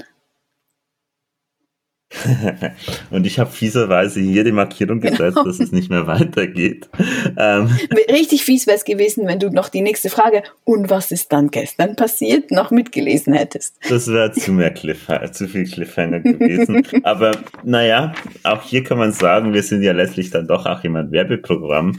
und 3.12 3.26
ich 3.26 3.39
habe 3.39 3.50
fieserweise 3.50 4.20
hier 4.20 4.44
die 4.44 4.52
Markierung 4.52 5.00
gesetzt, 5.00 5.36
genau. 5.36 5.44
dass 5.44 5.60
es 5.60 5.72
nicht 5.72 5.89
mehr 5.89 6.08
weitergeht. 6.08 6.89
Ähm. 7.38 7.70
Richtig 8.10 8.44
fies 8.44 8.67
wäre 8.67 8.78
es 8.78 8.84
gewesen, 8.84 9.28
wenn 9.28 9.39
du 9.39 9.50
noch 9.50 9.70
die 9.70 9.82
nächste 9.82 10.10
Frage, 10.10 10.44
und 10.65 10.89
was 10.89 11.12
ist 11.12 11.32
dann 11.32 11.52
gestern 11.52 11.96
passiert, 11.96 12.52
noch 12.52 12.72
mitgelesen 12.72 13.34
hättest. 13.34 13.78
Das 13.89 14.08
wäre 14.08 14.32
zu 14.34 14.52
mehr 14.52 14.72
Cliffhanger, 14.72 15.32
zu 15.32 15.48
viel 15.48 15.65
Cliffhanger 15.65 16.20
gewesen. 16.20 16.86
Aber 17.04 17.32
naja, 17.63 18.13
auch 18.44 18.63
hier 18.63 18.84
kann 18.84 18.98
man 18.98 19.13
sagen, 19.13 19.54
wir 19.54 19.63
sind 19.63 19.82
ja 19.84 19.94
letztlich 19.94 20.32
dann 20.32 20.48
doch 20.48 20.65
auch 20.65 20.84
immer 20.84 21.00
ein 21.00 21.12
Werbeprogramm. 21.12 21.98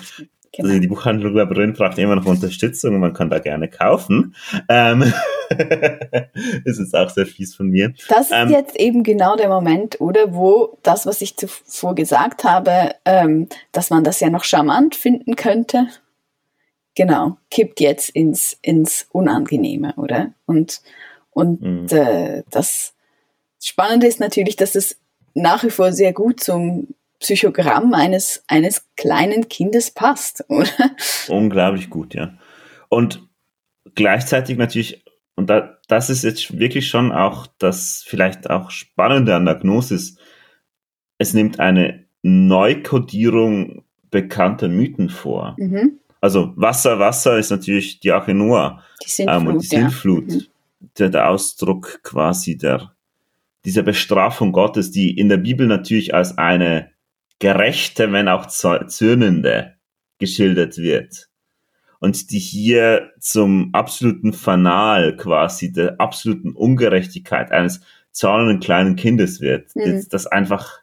Genau. 0.54 0.68
Also 0.68 0.80
die 0.80 0.86
Buchhandlung 0.86 1.34
Labyrinth 1.34 1.78
braucht 1.78 1.96
immer 1.96 2.14
noch 2.14 2.26
Unterstützung 2.26 2.94
und 2.94 3.00
man 3.00 3.14
kann 3.14 3.30
da 3.30 3.38
gerne 3.38 3.68
kaufen. 3.68 4.34
Ähm, 4.68 5.02
ist 6.64 6.78
jetzt 6.78 6.94
auch 6.94 7.08
sehr 7.08 7.24
fies 7.24 7.54
von 7.54 7.68
mir. 7.68 7.94
Das 8.08 8.26
ist 8.26 8.32
ähm, 8.32 8.50
jetzt 8.50 8.76
eben 8.76 9.02
genau 9.02 9.34
der 9.36 9.48
Moment, 9.48 9.98
oder 10.00 10.34
wo 10.34 10.78
das, 10.82 11.06
was 11.06 11.22
ich 11.22 11.38
zuvor 11.38 11.94
gesagt 11.94 12.44
habe, 12.44 12.94
ähm, 13.06 13.48
dass 13.72 13.88
man 13.88 14.04
das 14.04 14.20
ja 14.20 14.28
noch 14.28 14.44
charmant 14.44 14.94
finden 14.94 15.36
könnte, 15.36 15.86
genau, 16.94 17.38
kippt 17.50 17.80
jetzt 17.80 18.10
ins, 18.10 18.58
ins 18.60 19.06
Unangenehme, 19.10 19.94
oder? 19.96 20.34
Und, 20.44 20.82
und 21.30 21.62
mhm. 21.62 21.86
äh, 21.90 22.42
das 22.50 22.92
Spannende 23.58 24.06
ist 24.06 24.20
natürlich, 24.20 24.56
dass 24.56 24.74
es 24.74 24.98
nach 25.34 25.64
wie 25.64 25.70
vor 25.70 25.92
sehr 25.92 26.12
gut 26.12 26.40
zum 26.40 26.88
Psychogramm 27.22 27.94
eines, 27.94 28.44
eines 28.48 28.88
kleinen 28.96 29.48
Kindes 29.48 29.92
passt, 29.92 30.44
oder? 30.48 30.68
Unglaublich 31.28 31.88
gut, 31.88 32.14
ja. 32.14 32.34
Und 32.88 33.26
gleichzeitig 33.94 34.58
natürlich, 34.58 35.04
und 35.36 35.48
da, 35.48 35.78
das 35.88 36.10
ist 36.10 36.24
jetzt 36.24 36.58
wirklich 36.58 36.88
schon 36.88 37.12
auch 37.12 37.46
das 37.58 38.04
vielleicht 38.06 38.50
auch 38.50 38.70
Spannende 38.70 39.34
an 39.34 39.46
der 39.46 39.54
Gnosis, 39.54 40.18
es 41.18 41.32
nimmt 41.32 41.60
eine 41.60 42.04
Neukodierung 42.22 43.84
bekannter 44.10 44.68
Mythen 44.68 45.08
vor. 45.08 45.56
Mhm. 45.58 46.00
Also 46.20 46.52
Wasser, 46.56 46.98
Wasser 46.98 47.38
ist 47.38 47.50
natürlich 47.50 48.00
die 48.00 48.12
Arche 48.12 48.34
Noah. 48.34 48.82
Die 49.04 49.10
Sintflut, 49.10 49.48
ähm, 49.48 49.58
die 49.58 49.66
Sintflut 49.66 50.30
ja. 50.30 50.36
mhm. 50.36 50.90
der, 50.98 51.08
der 51.08 51.28
Ausdruck 51.30 52.00
quasi 52.02 52.56
der, 52.56 52.94
dieser 53.64 53.82
Bestrafung 53.82 54.52
Gottes, 54.52 54.90
die 54.90 55.16
in 55.16 55.28
der 55.28 55.38
Bibel 55.38 55.66
natürlich 55.66 56.14
als 56.14 56.36
eine 56.36 56.91
gerechte, 57.42 58.12
wenn 58.12 58.28
auch 58.28 58.46
zürnende 58.46 59.74
geschildert 60.18 60.78
wird. 60.78 61.28
Und 61.98 62.30
die 62.30 62.38
hier 62.38 63.10
zum 63.18 63.70
absoluten 63.74 64.32
Fanal 64.32 65.16
quasi 65.16 65.72
der 65.72 66.00
absoluten 66.00 66.52
Ungerechtigkeit 66.52 67.50
eines 67.50 67.80
zahlenden 68.12 68.60
kleinen 68.60 68.94
Kindes 68.94 69.40
wird, 69.40 69.74
mhm. 69.74 70.06
das 70.08 70.28
einfach 70.28 70.78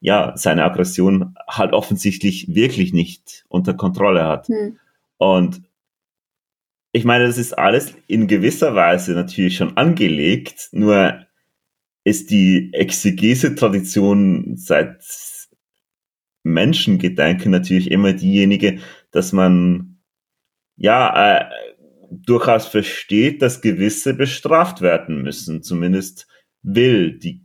ja 0.00 0.32
seine 0.36 0.64
Aggression 0.64 1.34
halt 1.46 1.74
offensichtlich 1.74 2.54
wirklich 2.54 2.94
nicht 2.94 3.44
unter 3.48 3.74
Kontrolle 3.74 4.26
hat. 4.26 4.48
Mhm. 4.48 4.78
Und 5.18 5.60
ich 6.92 7.04
meine, 7.04 7.26
das 7.26 7.36
ist 7.36 7.58
alles 7.58 7.92
in 8.06 8.26
gewisser 8.26 8.74
Weise 8.74 9.12
natürlich 9.12 9.58
schon 9.58 9.76
angelegt, 9.76 10.70
nur 10.72 11.26
ist 12.04 12.30
die 12.30 12.70
Exegese-Tradition 12.72 14.56
seit 14.56 15.02
Menschengedenken 16.42 17.50
natürlich 17.50 17.90
immer 17.90 18.12
diejenige, 18.12 18.78
dass 19.10 19.32
man 19.32 19.98
ja 20.76 21.40
äh, 21.40 21.44
durchaus 22.10 22.66
versteht, 22.66 23.42
dass 23.42 23.60
gewisse 23.60 24.14
bestraft 24.14 24.80
werden 24.80 25.22
müssen. 25.22 25.62
Zumindest 25.62 26.26
will 26.62 27.18
die 27.18 27.42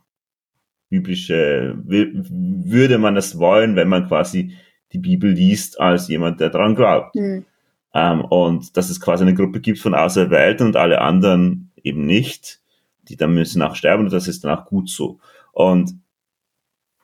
biblische, 0.89 1.77
will, 1.83 2.13
würde 2.13 2.97
man 2.97 3.17
es 3.17 3.37
wollen, 3.37 3.75
wenn 3.75 3.89
man 3.89 4.07
quasi 4.07 4.55
die 4.93 4.99
Bibel 4.99 5.31
liest 5.31 5.79
als 5.79 6.07
jemand, 6.07 6.39
der 6.39 6.49
daran 6.49 6.75
glaubt. 6.75 7.15
Mhm. 7.15 7.45
Ähm, 7.93 8.21
und 8.21 8.77
dass 8.77 8.89
es 8.89 9.01
quasi 9.01 9.23
eine 9.23 9.33
Gruppe 9.33 9.61
gibt 9.61 9.79
von 9.79 9.93
Auserwählten 9.93 10.67
und 10.67 10.75
alle 10.75 11.01
anderen 11.01 11.71
eben 11.83 12.05
nicht, 12.05 12.61
die 13.03 13.17
dann 13.17 13.33
müssen 13.33 13.61
auch 13.61 13.75
sterben 13.75 14.05
und 14.05 14.13
das 14.13 14.27
ist 14.27 14.43
dann 14.43 14.57
auch 14.57 14.65
gut 14.65 14.89
so. 14.89 15.19
Und 15.51 15.95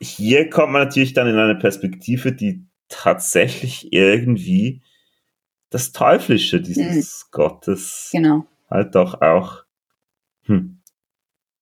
hier 0.01 0.49
kommt 0.49 0.73
man 0.73 0.83
natürlich 0.83 1.13
dann 1.13 1.27
in 1.27 1.37
eine 1.37 1.55
Perspektive, 1.55 2.33
die 2.33 2.65
tatsächlich 2.89 3.93
irgendwie 3.93 4.81
das 5.69 5.91
Teuflische 5.91 6.59
dieses 6.59 7.27
mhm. 7.27 7.31
Gottes 7.31 8.09
genau. 8.11 8.45
halt 8.69 8.95
doch 8.95 9.21
auch 9.21 9.63
hm, 10.45 10.81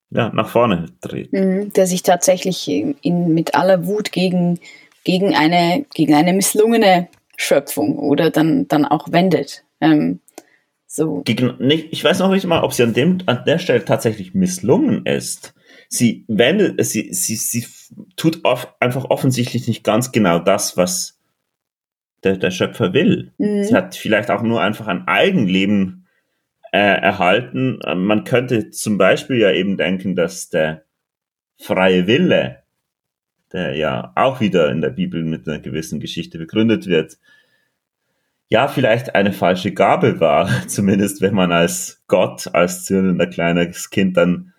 ja, 0.10 0.30
nach 0.34 0.50
vorne 0.50 0.88
dreht. 1.02 1.32
Mhm, 1.34 1.72
der 1.74 1.86
sich 1.86 2.02
tatsächlich 2.02 2.68
in, 2.68 3.34
mit 3.34 3.54
aller 3.54 3.86
Wut 3.86 4.12
gegen, 4.12 4.60
gegen, 5.04 5.36
eine, 5.36 5.86
gegen 5.94 6.16
eine 6.16 6.34
misslungene 6.34 7.08
Schöpfung 7.38 8.00
oder 8.00 8.32
dann, 8.32 8.68
dann 8.68 8.86
auch 8.86 9.12
wendet. 9.12 9.64
Ähm, 9.82 10.20
so. 10.88 11.22
Gegen, 11.24 11.56
nicht, 11.60 11.90
ich 11.92 12.04
weiß 12.04 12.20
noch 12.20 12.32
nicht 12.32 12.48
mal, 12.48 12.64
ob 12.64 12.74
sie 12.74 12.84
an, 12.84 12.94
dem, 12.94 13.20
an 13.28 13.44
der 13.46 13.60
Stelle 13.60 13.86
tatsächlich 13.86 14.34
misslungen 14.34 15.06
ist. 15.06 15.54
Sie 15.90 16.24
wendet, 16.28 16.86
sie, 16.86 17.12
sie, 17.14 17.36
sie 17.36 17.66
tut 18.16 18.46
oft, 18.46 18.70
einfach 18.80 19.06
offensichtlich 19.06 19.68
nicht 19.68 19.84
ganz 19.84 20.12
genau 20.12 20.40
das, 20.40 20.78
was 20.78 21.20
der, 22.24 22.38
der 22.38 22.52
Schöpfer 22.52 22.94
will. 22.94 23.34
Mhm. 23.38 23.64
Sie 23.64 23.74
hat 23.74 23.96
vielleicht 23.96 24.30
auch 24.30 24.44
nur 24.44 24.62
einfach 24.62 24.88
ein 24.88 25.08
Eigenleben 25.08 26.08
äh, 26.72 26.78
erhalten. 26.78 27.80
Man 27.96 28.24
könnte 28.24 28.70
zum 28.70 28.98
Beispiel 28.98 29.38
ja 29.38 29.52
eben 29.52 29.78
denken, 29.78 30.16
dass 30.16 30.50
der 30.50 30.84
freie 31.58 32.06
Wille, 32.08 32.64
der 33.52 33.76
ja 33.76 34.12
auch 34.16 34.42
wieder 34.42 34.70
in 34.70 34.82
der 34.82 34.92
Bibel 34.92 35.24
mit 35.24 35.48
einer 35.48 35.60
gewissen 35.60 36.00
Geschichte 36.00 36.38
begründet 36.38 36.86
wird, 36.86 37.18
ja, 38.52 38.68
vielleicht 38.68 39.14
eine 39.14 39.32
falsche 39.32 39.74
Gabe 39.74 40.20
war, 40.20 40.50
zumindest 40.68 41.22
wenn 41.22 41.36
man 41.36 41.52
als 41.52 42.04
Gott, 42.08 42.54
als 42.54 42.86
zürnender 42.86 43.28
kleines 43.28 43.90
Kind 43.90 44.18
dann 44.18 44.54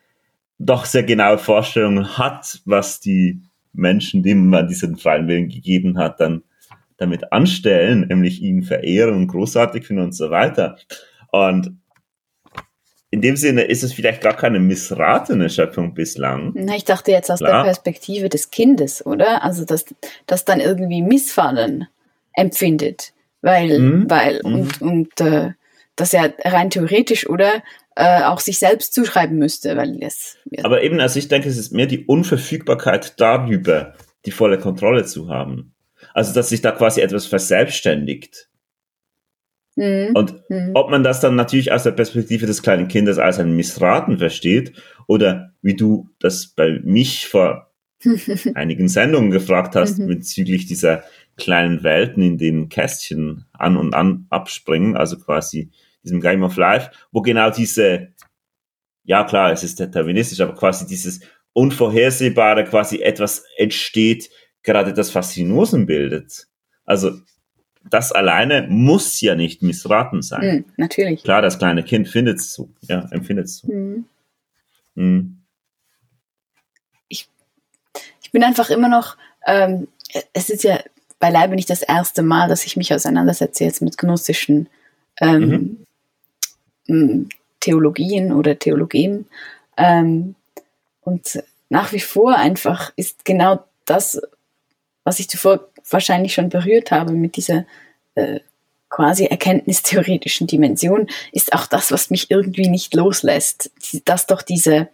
doch 0.60 0.84
sehr 0.84 1.02
genaue 1.02 1.38
Vorstellungen 1.38 2.18
hat, 2.18 2.60
was 2.66 3.00
die 3.00 3.40
Menschen, 3.72 4.22
denen 4.22 4.48
man 4.48 4.68
diesen 4.68 4.96
freien 4.96 5.26
Willen 5.26 5.48
gegeben 5.48 5.98
hat, 5.98 6.20
dann 6.20 6.42
damit 6.98 7.32
anstellen, 7.32 8.06
nämlich 8.08 8.42
ihn 8.42 8.62
verehren 8.62 9.14
und 9.14 9.28
großartig 9.28 9.86
finden 9.86 10.04
und 10.04 10.12
so 10.12 10.30
weiter. 10.30 10.76
Und 11.32 11.78
in 13.10 13.22
dem 13.22 13.36
Sinne 13.36 13.62
ist 13.62 13.82
es 13.82 13.94
vielleicht 13.94 14.20
gar 14.20 14.36
keine 14.36 14.60
missratene 14.60 15.48
Schöpfung 15.48 15.94
bislang. 15.94 16.52
Na, 16.54 16.76
ich 16.76 16.84
dachte 16.84 17.10
jetzt 17.10 17.30
aus 17.30 17.38
Klar. 17.38 17.62
der 17.62 17.70
Perspektive 17.70 18.28
des 18.28 18.50
Kindes, 18.50 19.04
oder? 19.04 19.42
Also, 19.42 19.64
dass 19.64 19.86
das 20.26 20.44
dann 20.44 20.60
irgendwie 20.60 21.00
Missfallen 21.00 21.88
empfindet, 22.34 23.14
weil, 23.40 23.78
mhm. 23.78 24.10
weil, 24.10 24.40
mhm. 24.44 24.54
und, 24.54 24.82
und 24.82 25.20
äh, 25.22 25.52
dass 25.96 26.12
er 26.12 26.34
rein 26.44 26.70
theoretisch, 26.70 27.28
oder? 27.28 27.62
Äh, 28.00 28.22
auch 28.22 28.40
sich 28.40 28.58
selbst 28.58 28.94
zuschreiben 28.94 29.36
müsste, 29.36 29.76
weil 29.76 30.02
es. 30.02 30.38
Ja. 30.50 30.64
Aber 30.64 30.82
eben, 30.82 31.00
also 31.00 31.18
ich 31.18 31.28
denke, 31.28 31.50
es 31.50 31.58
ist 31.58 31.70
mehr 31.70 31.84
die 31.84 32.06
Unverfügbarkeit 32.06 33.20
darüber, 33.20 33.92
die 34.24 34.30
volle 34.30 34.58
Kontrolle 34.58 35.04
zu 35.04 35.28
haben. 35.28 35.74
Also, 36.14 36.32
dass 36.32 36.48
sich 36.48 36.62
da 36.62 36.72
quasi 36.72 37.02
etwas 37.02 37.26
verselbstständigt. 37.26 38.48
Mhm. 39.76 40.12
Und 40.14 40.34
mhm. 40.48 40.70
ob 40.72 40.88
man 40.90 41.04
das 41.04 41.20
dann 41.20 41.34
natürlich 41.34 41.72
aus 41.72 41.82
der 41.82 41.90
Perspektive 41.90 42.46
des 42.46 42.62
kleinen 42.62 42.88
Kindes 42.88 43.18
als 43.18 43.38
ein 43.38 43.54
Missraten 43.54 44.16
versteht 44.16 44.72
oder 45.06 45.52
wie 45.60 45.76
du 45.76 46.08
das 46.20 46.46
bei 46.46 46.80
mich 46.82 47.28
vor 47.28 47.70
einigen 48.54 48.88
Sendungen 48.88 49.30
gefragt 49.30 49.76
hast 49.76 49.98
mhm. 49.98 50.06
bezüglich 50.06 50.64
dieser 50.64 51.04
kleinen 51.36 51.82
Welten, 51.82 52.22
in 52.22 52.38
denen 52.38 52.70
Kästchen 52.70 53.44
an 53.52 53.76
und 53.76 53.92
an 53.92 54.24
abspringen, 54.30 54.96
also 54.96 55.18
quasi 55.18 55.70
diesem 56.02 56.20
Game 56.20 56.42
of 56.42 56.56
Life, 56.56 56.90
wo 57.12 57.22
genau 57.22 57.50
diese, 57.50 58.08
ja 59.04 59.24
klar, 59.24 59.52
es 59.52 59.62
ist 59.62 59.78
deterministisch, 59.78 60.40
aber 60.40 60.54
quasi 60.54 60.86
dieses 60.86 61.20
Unvorhersehbare, 61.52 62.64
quasi 62.64 63.02
etwas 63.02 63.44
entsteht, 63.56 64.30
gerade 64.62 64.92
das 64.92 65.10
Faszinosen 65.10 65.86
bildet. 65.86 66.46
Also 66.84 67.12
das 67.88 68.12
alleine 68.12 68.66
muss 68.68 69.20
ja 69.20 69.34
nicht 69.34 69.62
missraten 69.62 70.22
sein. 70.22 70.56
Mhm, 70.56 70.64
natürlich. 70.76 71.22
Klar, 71.22 71.42
das 71.42 71.58
kleine 71.58 71.82
Kind 71.82 72.08
findet 72.08 72.38
es 72.38 72.52
so, 72.52 72.70
ja, 72.82 73.08
empfindet 73.10 73.46
es 73.46 73.58
so. 73.58 73.72
Mhm. 73.72 74.04
Mhm. 74.94 75.42
Ich, 77.08 77.28
ich 78.22 78.32
bin 78.32 78.44
einfach 78.44 78.70
immer 78.70 78.88
noch, 78.88 79.16
ähm, 79.46 79.88
es 80.32 80.50
ist 80.50 80.64
ja 80.64 80.80
beileibe 81.18 81.54
nicht 81.54 81.70
das 81.70 81.82
erste 81.82 82.22
Mal, 82.22 82.48
dass 82.48 82.66
ich 82.66 82.76
mich 82.76 82.92
auseinandersetze 82.92 83.64
jetzt 83.64 83.82
mit 83.82 83.96
gnostischen 83.98 84.68
ähm, 85.20 85.48
mhm. 85.48 85.86
Theologien 87.60 88.32
oder 88.32 88.58
Theologien. 88.58 89.26
Ähm, 89.76 90.34
und 91.02 91.42
nach 91.68 91.92
wie 91.92 92.00
vor 92.00 92.36
einfach 92.36 92.92
ist 92.96 93.24
genau 93.24 93.64
das, 93.84 94.20
was 95.04 95.20
ich 95.20 95.28
zuvor 95.28 95.68
wahrscheinlich 95.88 96.34
schon 96.34 96.48
berührt 96.48 96.90
habe 96.90 97.12
mit 97.12 97.36
dieser 97.36 97.64
äh, 98.14 98.40
quasi 98.88 99.24
erkenntnistheoretischen 99.24 100.46
Dimension, 100.46 101.06
ist 101.32 101.52
auch 101.52 101.66
das, 101.66 101.92
was 101.92 102.10
mich 102.10 102.30
irgendwie 102.30 102.68
nicht 102.68 102.94
loslässt. 102.94 103.70
Dass 104.04 104.26
doch 104.26 104.42
diese 104.42 104.88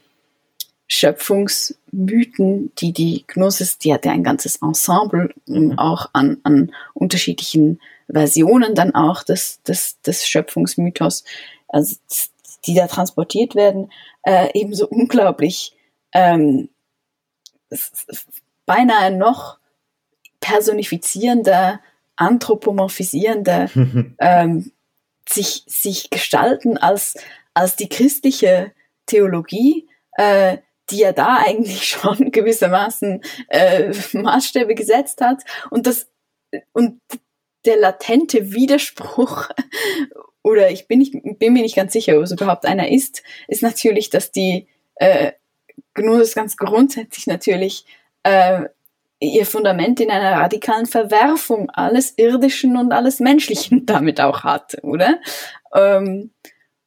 Schöpfungsmythen, 0.87 2.73
die 2.79 2.93
die 2.93 3.25
Gnosis, 3.27 3.79
die 3.79 3.93
hat 3.93 4.05
ja 4.05 4.13
ein 4.13 4.23
ganzes 4.23 4.57
Ensemble 4.57 5.31
mhm. 5.47 5.79
auch 5.79 6.11
an, 6.13 6.39
an 6.45 6.73
unterschiedlichen 6.95 7.81
Versionen 8.09 8.75
dann 8.75 8.95
auch 8.95 9.23
des, 9.23 9.63
des, 9.63 10.01
des 10.03 10.27
Schöpfungsmythos, 10.27 11.25
also 11.77 11.97
die 12.67 12.75
da 12.75 12.87
transportiert 12.87 13.55
werden, 13.55 13.93
äh, 14.23 14.49
ebenso 14.55 14.89
unglaublich 14.89 15.77
ähm, 16.13 16.69
beinahe 18.65 19.11
noch 19.11 19.59
personifizierender, 20.41 21.81
anthropomorphisierender 22.17 23.71
ähm, 24.19 24.73
sich, 25.29 25.65
sich 25.67 26.11
gestalten 26.11 26.79
als, 26.79 27.15
als 27.55 27.77
die 27.77 27.89
christliche 27.89 28.73
Theologie, 29.07 29.89
äh, 30.13 30.59
die 30.91 30.99
ja 30.99 31.13
da 31.13 31.39
eigentlich 31.39 31.89
schon 31.89 32.31
gewissermaßen 32.31 33.23
äh, 33.49 33.93
Maßstäbe 34.13 34.75
gesetzt 34.75 35.21
hat. 35.21 35.43
Und 35.71 35.87
das 35.87 36.09
und 36.73 37.01
der 37.65 37.77
latente 37.77 38.53
Widerspruch 38.53 39.49
oder 40.47 40.71
ich 40.71 40.87
bin, 40.87 41.01
nicht, 41.01 41.13
bin 41.41 41.53
mir 41.53 41.63
nicht 41.63 41.75
ganz 41.75 41.93
sicher, 41.93 42.17
ob 42.17 42.23
es 42.23 42.31
überhaupt 42.31 42.67
einer 42.67 42.89
ist, 42.89 43.25
ist 43.49 43.63
natürlich, 43.63 44.11
dass 44.11 44.31
die 44.31 44.69
äh, 44.95 45.33
Gnosis 45.95 46.37
ganz 46.37 46.57
grundsätzlich 46.57 47.27
natürlich 47.27 47.85
äh, 48.23 48.67
ihr 49.19 49.45
Fundament 49.45 49.99
in 49.99 50.09
einer 50.09 50.41
radikalen 50.41 50.87
Verwerfung 50.87 51.69
alles 51.71 52.15
Irdischen 52.17 52.77
und 52.77 52.93
alles 52.93 53.19
Menschlichen 53.19 53.87
damit 53.87 54.21
auch 54.21 54.45
hat, 54.45 54.77
oder? 54.85 55.19
Ähm, 55.75 56.31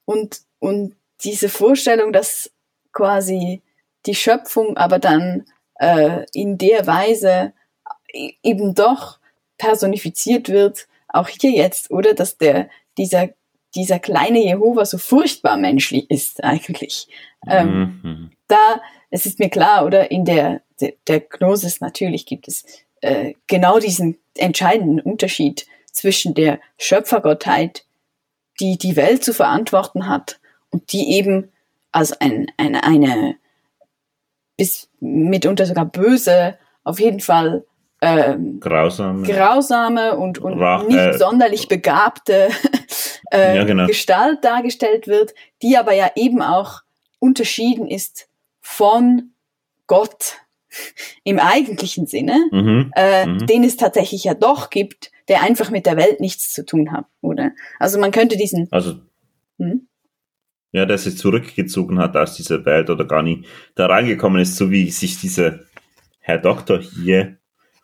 und, 0.06 0.40
und 0.60 0.96
diese 1.26 1.50
Vorstellung, 1.50 2.14
dass 2.14 2.50
quasi 2.94 3.62
die 4.06 4.16
Schöpfung 4.16 4.78
aber 4.78 5.00
dann 5.00 5.46
äh, 5.82 6.26
in 6.32 6.58
der 6.58 6.88
Weise 6.88 7.52
e-, 8.14 8.36
eben 8.42 8.74
doch 8.74 9.20
personifiziert 9.58 10.48
wird, 10.48 10.88
auch 11.10 11.28
hier 11.28 11.52
jetzt, 11.52 11.92
oder? 11.92 12.14
Dass 12.14 12.38
der, 12.38 12.70
dieser, 12.98 13.30
dieser 13.76 14.00
kleine 14.00 14.44
Jehova 14.44 14.86
so 14.86 14.98
furchtbar 14.98 15.58
menschlich 15.58 16.10
ist 16.10 16.44
eigentlich. 16.44 17.08
Ähm, 17.48 18.00
mhm. 18.04 18.32
Da, 18.48 18.82
es 19.10 19.26
ist 19.26 19.40
mir 19.40 19.50
klar, 19.50 19.86
oder 19.86 20.12
in 20.12 20.26
der 20.26 20.62
der, 20.80 20.94
der 21.08 21.20
Gnosis 21.20 21.82
natürlich 21.82 22.26
gibt 22.26 22.48
es 22.48 22.66
äh, 23.02 23.34
genau 23.48 23.80
diesen 23.80 24.18
entscheidenden 24.36 25.00
Unterschied 25.00 25.66
zwischen 25.92 26.34
der 26.34 26.60
Schöpfergottheit, 26.78 27.86
die 28.60 28.78
die 28.78 28.96
Welt 28.96 29.24
zu 29.24 29.34
verantworten 29.34 30.08
hat 30.08 30.40
und 30.70 30.92
die 30.92 31.12
eben 31.12 31.52
als 31.92 32.14
ein, 32.14 32.52
eine, 32.58 32.84
eine 32.84 33.36
bis 34.58 34.90
mitunter 35.00 35.66
sogar 35.66 35.86
böse, 35.86 36.58
auf 36.84 37.00
jeden 37.00 37.22
Fall 37.22 37.66
ähm, 38.02 38.60
grausame, 38.60 39.28
grausame 39.28 40.18
und, 40.18 40.40
und 40.40 40.58
nicht 40.88 41.20
sonderlich 41.20 41.68
begabte 41.68 42.50
äh, 43.32 43.58
ja, 43.58 43.64
genau. 43.66 43.88
Gestalt 43.88 44.44
dargestellt 44.44 45.08
wird, 45.08 45.34
die 45.62 45.78
aber 45.78 45.94
ja 45.94 46.12
eben 46.16 46.42
auch 46.42 46.82
unterschieden 47.20 47.88
ist 47.88 48.30
von 48.62 49.32
Gott 49.88 50.38
im 51.24 51.40
eigentlichen 51.40 52.08
Sinne, 52.08 52.48
mhm. 52.52 52.92
Äh, 52.96 53.26
mhm. 53.26 53.48
den 53.48 53.64
es 53.64 53.76
tatsächlich 53.76 54.24
ja 54.24 54.34
doch 54.34 54.70
gibt, 54.70 55.12
der 55.28 55.44
einfach 55.44 55.70
mit 55.70 55.86
der 55.86 55.98
Welt 55.98 56.22
nichts 56.22 56.54
zu 56.54 56.66
tun 56.66 56.92
hat, 56.92 57.06
oder? 57.22 57.52
Also 57.80 58.00
man 58.00 58.12
könnte 58.12 58.38
diesen. 58.38 58.68
Also. 58.72 58.96
Hm? 59.58 59.88
Ja, 60.72 60.86
der 60.86 61.00
sich 61.00 61.18
zurückgezogen 61.18 61.98
hat 61.98 62.16
aus 62.16 62.36
dieser 62.36 62.64
Welt 62.64 62.92
oder 62.92 63.04
gar 63.06 63.24
nie 63.24 63.44
da 63.74 63.88
reingekommen 63.88 64.40
ist, 64.40 64.56
so 64.56 64.70
wie 64.70 64.92
sich 64.92 65.20
dieser 65.20 65.62
Herr 66.20 66.38
Doktor 66.38 66.80
hier 66.80 67.39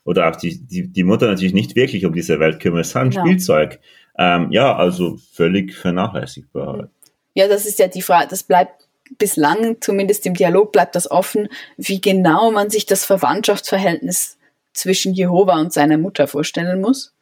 oder 0.05 0.29
auch 0.29 0.35
die, 0.37 0.65
die, 0.65 0.87
die 0.87 1.03
Mutter 1.03 1.27
natürlich 1.27 1.53
nicht 1.53 1.75
wirklich 1.75 2.05
um 2.05 2.13
diese 2.13 2.39
Welt 2.39 2.61
kümmert, 2.61 2.95
ein 2.95 3.09
genau. 3.09 3.25
Spielzeug. 3.25 3.79
Ähm, 4.17 4.51
ja, 4.51 4.73
also 4.75 5.17
völlig 5.33 5.73
vernachlässigbar. 5.75 6.89
Ja, 7.33 7.47
das 7.49 7.65
ist 7.65 7.79
ja 7.79 7.87
die 7.87 8.01
Frage, 8.01 8.27
das 8.29 8.43
bleibt 8.43 8.87
bislang, 9.17 9.77
zumindest 9.81 10.25
im 10.25 10.35
Dialog, 10.35 10.71
bleibt 10.71 10.95
das 10.95 11.09
offen, 11.11 11.49
wie 11.75 11.99
genau 11.99 12.51
man 12.51 12.69
sich 12.69 12.85
das 12.85 13.03
Verwandtschaftsverhältnis 13.03 14.37
zwischen 14.73 15.13
Jehova 15.13 15.59
und 15.59 15.73
seiner 15.73 15.97
Mutter 15.97 16.27
vorstellen 16.27 16.81
muss. 16.81 17.13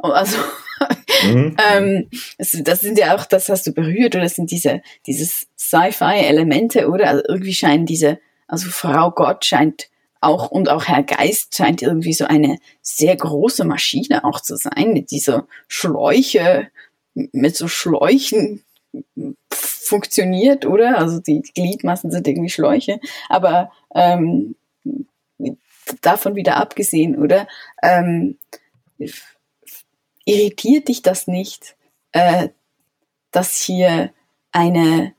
Also, 0.00 0.36
mhm. 1.24 1.56
ähm, 1.72 2.10
das 2.38 2.80
sind 2.80 2.98
ja 2.98 3.16
auch, 3.16 3.24
das 3.24 3.48
hast 3.48 3.66
du 3.66 3.72
berührt, 3.72 4.14
oder 4.14 4.24
das 4.24 4.34
sind 4.34 4.50
diese, 4.50 4.82
dieses 5.06 5.46
Sci-Fi-Elemente, 5.58 6.88
oder? 6.88 7.08
Also 7.08 7.22
irgendwie 7.28 7.54
scheinen 7.54 7.86
diese, 7.86 8.18
also 8.48 8.68
Frau 8.68 9.10
Gott 9.10 9.44
scheint 9.44 9.88
auch 10.26 10.50
und 10.50 10.68
auch 10.68 10.84
Herr 10.86 11.02
Geist 11.02 11.56
scheint 11.56 11.82
irgendwie 11.82 12.12
so 12.12 12.26
eine 12.26 12.58
sehr 12.82 13.16
große 13.16 13.64
Maschine 13.64 14.24
auch 14.24 14.40
zu 14.40 14.56
sein, 14.56 14.92
mit 14.92 15.10
dieser 15.10 15.46
Schläuche, 15.68 16.70
mit 17.14 17.56
so 17.56 17.68
Schläuchen 17.68 18.62
funktioniert, 19.50 20.66
oder? 20.66 20.98
Also 20.98 21.20
die 21.20 21.42
Gliedmassen 21.42 22.10
sind 22.10 22.26
irgendwie 22.26 22.50
Schläuche, 22.50 23.00
aber 23.28 23.70
ähm, 23.94 24.56
davon 26.02 26.34
wieder 26.34 26.56
abgesehen, 26.56 27.16
oder? 27.16 27.46
Ähm, 27.82 28.38
irritiert 30.24 30.88
dich 30.88 31.02
das 31.02 31.26
nicht, 31.26 31.76
äh, 32.12 32.48
dass 33.30 33.60
hier 33.60 34.12
eine 34.50 35.12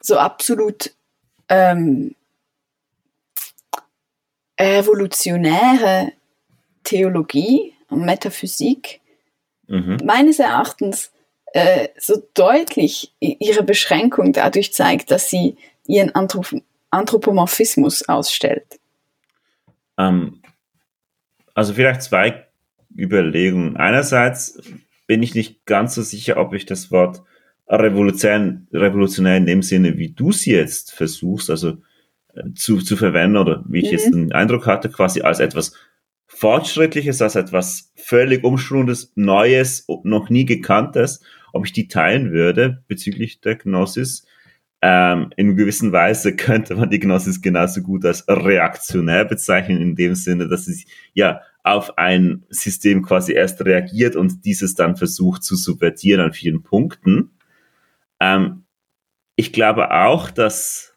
so 0.00 0.16
absolut 0.16 0.94
ähm, 1.48 2.14
revolutionäre 4.60 6.12
Theologie 6.84 7.74
und 7.88 8.04
Metaphysik 8.04 9.00
mhm. 9.66 9.98
meines 10.04 10.38
Erachtens 10.38 11.12
äh, 11.52 11.88
so 11.98 12.22
deutlich 12.34 13.12
ihre 13.18 13.62
Beschränkung 13.62 14.32
dadurch 14.32 14.72
zeigt, 14.72 15.10
dass 15.10 15.30
sie 15.30 15.56
ihren 15.86 16.14
Anthrop 16.14 16.54
Anthropomorphismus 16.92 18.08
ausstellt. 18.08 18.80
Ähm, 19.96 20.42
also 21.54 21.74
vielleicht 21.74 22.02
zwei 22.02 22.46
Überlegungen. 22.96 23.76
Einerseits 23.76 24.60
bin 25.06 25.22
ich 25.22 25.36
nicht 25.36 25.64
ganz 25.66 25.94
so 25.94 26.02
sicher, 26.02 26.36
ob 26.36 26.52
ich 26.52 26.66
das 26.66 26.90
Wort 26.90 27.22
revolutionär, 27.68 28.60
revolutionär 28.72 29.36
in 29.36 29.46
dem 29.46 29.62
Sinne, 29.62 29.98
wie 29.98 30.10
du 30.10 30.30
es 30.30 30.46
jetzt 30.46 30.92
versuchst, 30.92 31.48
also 31.50 31.78
zu, 32.54 32.78
zu 32.78 32.96
verwenden 32.96 33.36
oder 33.36 33.64
wie 33.68 33.80
ich 33.80 33.86
mhm. 33.86 33.92
jetzt 33.92 34.14
den 34.14 34.32
Eindruck 34.32 34.66
hatte, 34.66 34.90
quasi 34.90 35.22
als 35.22 35.40
etwas 35.40 35.74
Fortschrittliches, 36.26 37.20
als 37.22 37.34
etwas 37.34 37.92
völlig 37.96 38.44
Umschwungendes, 38.44 39.12
Neues, 39.16 39.86
noch 40.04 40.30
nie 40.30 40.44
Gekanntes, 40.44 41.20
ob 41.52 41.66
ich 41.66 41.72
die 41.72 41.88
teilen 41.88 42.32
würde 42.32 42.84
bezüglich 42.86 43.40
der 43.40 43.56
Gnosis. 43.56 44.26
Ähm, 44.82 45.30
in 45.36 45.56
gewisser 45.56 45.92
Weise 45.92 46.36
könnte 46.36 46.76
man 46.76 46.88
die 46.88 47.00
Gnosis 47.00 47.42
genauso 47.42 47.82
gut 47.82 48.04
als 48.04 48.24
reaktionär 48.28 49.24
bezeichnen, 49.24 49.80
in 49.80 49.96
dem 49.96 50.14
Sinne, 50.14 50.48
dass 50.48 50.66
sie 50.66 50.86
ja 51.12 51.42
auf 51.62 51.98
ein 51.98 52.44
System 52.48 53.02
quasi 53.02 53.32
erst 53.32 53.64
reagiert 53.64 54.16
und 54.16 54.44
dieses 54.44 54.74
dann 54.74 54.96
versucht 54.96 55.42
zu 55.42 55.56
subvertieren 55.56 56.20
an 56.20 56.32
vielen 56.32 56.62
Punkten. 56.62 57.32
Ähm, 58.18 58.64
ich 59.36 59.52
glaube 59.52 59.90
auch, 59.90 60.30
dass 60.30 60.89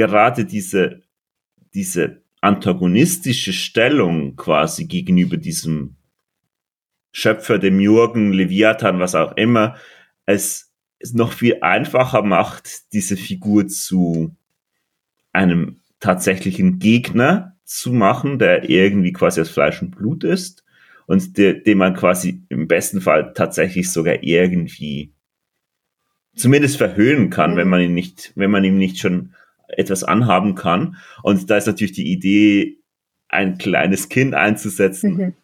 gerade 0.00 0.46
diese, 0.46 1.02
diese 1.74 2.22
antagonistische 2.40 3.52
Stellung 3.52 4.34
quasi 4.34 4.86
gegenüber 4.86 5.36
diesem 5.36 5.96
Schöpfer, 7.12 7.58
dem 7.58 7.80
Jürgen, 7.80 8.32
Leviathan, 8.32 8.98
was 8.98 9.14
auch 9.14 9.36
immer, 9.36 9.76
es, 10.24 10.72
es 11.00 11.12
noch 11.12 11.34
viel 11.34 11.58
einfacher 11.60 12.22
macht, 12.22 12.92
diese 12.94 13.18
Figur 13.18 13.68
zu 13.68 14.34
einem 15.32 15.80
tatsächlichen 15.98 16.78
Gegner 16.78 17.58
zu 17.64 17.92
machen, 17.92 18.38
der 18.38 18.70
irgendwie 18.70 19.12
quasi 19.12 19.42
aus 19.42 19.50
Fleisch 19.50 19.82
und 19.82 19.90
Blut 19.90 20.24
ist 20.24 20.64
und 21.06 21.36
der, 21.36 21.52
den 21.52 21.76
man 21.76 21.94
quasi 21.94 22.42
im 22.48 22.68
besten 22.68 23.02
Fall 23.02 23.34
tatsächlich 23.34 23.92
sogar 23.92 24.22
irgendwie 24.22 25.12
zumindest 26.34 26.78
verhöhnen 26.78 27.28
kann, 27.28 27.52
mhm. 27.52 27.56
wenn 27.56 27.68
man 27.68 27.80
ihn 27.82 27.94
nicht, 27.94 28.32
wenn 28.34 28.50
man 28.50 28.64
ihm 28.64 28.78
nicht 28.78 28.98
schon 28.98 29.34
etwas 29.76 30.04
anhaben 30.04 30.54
kann. 30.54 30.96
Und 31.22 31.50
da 31.50 31.56
ist 31.56 31.66
natürlich 31.66 31.92
die 31.92 32.10
Idee, 32.10 32.80
ein 33.28 33.58
kleines 33.58 34.08
Kind 34.08 34.34
einzusetzen, 34.34 35.16
mhm. 35.16 35.34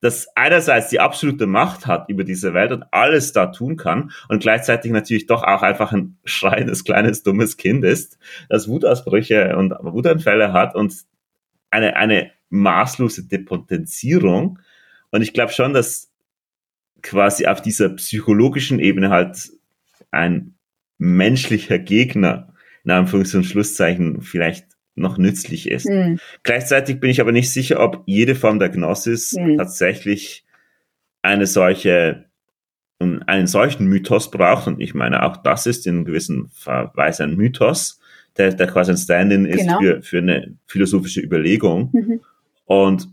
das 0.00 0.28
einerseits 0.34 0.88
die 0.88 1.00
absolute 1.00 1.46
Macht 1.46 1.86
hat 1.86 2.08
über 2.08 2.24
diese 2.24 2.54
Welt 2.54 2.72
und 2.72 2.84
alles 2.90 3.32
da 3.32 3.46
tun 3.46 3.76
kann 3.76 4.12
und 4.28 4.40
gleichzeitig 4.40 4.90
natürlich 4.92 5.26
doch 5.26 5.42
auch 5.42 5.62
einfach 5.62 5.92
ein 5.92 6.16
schreiendes, 6.24 6.84
kleines, 6.84 7.22
dummes 7.22 7.56
Kind 7.56 7.84
ist, 7.84 8.18
das 8.48 8.66
Wutausbrüche 8.66 9.56
und 9.56 9.74
Wutanfälle 9.80 10.52
hat 10.52 10.74
und 10.74 10.94
eine, 11.70 11.96
eine 11.96 12.30
maßlose 12.48 13.26
Depotenzierung. 13.26 14.58
Und 15.10 15.22
ich 15.22 15.32
glaube 15.32 15.52
schon, 15.52 15.74
dass 15.74 16.10
quasi 17.02 17.46
auf 17.46 17.60
dieser 17.60 17.90
psychologischen 17.90 18.78
Ebene 18.78 19.10
halt 19.10 19.50
ein 20.10 20.54
menschlicher 20.96 21.78
Gegner 21.78 22.53
in 22.84 22.90
Anführungs- 22.90 23.34
und 23.34 23.44
Schlusszeichen 23.44 24.20
vielleicht 24.20 24.66
noch 24.94 25.18
nützlich 25.18 25.68
ist. 25.68 25.88
Mhm. 25.88 26.18
Gleichzeitig 26.42 27.00
bin 27.00 27.10
ich 27.10 27.20
aber 27.20 27.32
nicht 27.32 27.50
sicher, 27.50 27.80
ob 27.80 28.02
jede 28.06 28.34
Form 28.34 28.58
der 28.58 28.68
Gnosis 28.68 29.32
mhm. 29.32 29.58
tatsächlich 29.58 30.44
eine 31.22 31.46
solche 31.46 32.26
einen 33.26 33.46
solchen 33.46 33.86
Mythos 33.86 34.30
braucht. 34.30 34.66
Und 34.66 34.80
ich 34.80 34.94
meine, 34.94 35.24
auch 35.24 35.36
das 35.38 35.66
ist 35.66 35.86
in 35.86 36.04
gewissen 36.04 36.50
Weise 36.64 37.24
ein 37.24 37.36
Mythos, 37.36 38.00
der, 38.36 38.52
der 38.54 38.66
quasi 38.66 38.92
ein 38.92 38.96
Stand-in 38.96 39.46
ist 39.46 39.60
genau. 39.60 39.80
für, 39.80 40.02
für 40.02 40.18
eine 40.18 40.56
philosophische 40.66 41.20
Überlegung. 41.20 41.90
Mhm. 41.92 42.20
Und 42.64 43.08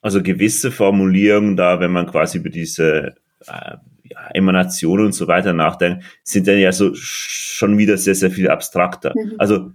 also 0.00 0.22
gewisse 0.22 0.70
Formulierungen 0.70 1.56
da, 1.56 1.80
wenn 1.80 1.90
man 1.90 2.06
quasi 2.06 2.38
über 2.38 2.50
diese 2.50 3.14
äh, 3.46 3.76
ja, 4.04 4.28
Emanation 4.34 5.00
und 5.00 5.12
so 5.12 5.26
weiter 5.26 5.52
nachdenkt, 5.52 6.04
sind 6.22 6.46
dann 6.46 6.58
ja 6.58 6.72
so 6.72 6.90
schon 6.94 7.78
wieder 7.78 7.96
sehr, 7.96 8.14
sehr 8.14 8.30
viel 8.30 8.48
abstrakter. 8.48 9.12
Mhm. 9.16 9.34
Also 9.38 9.72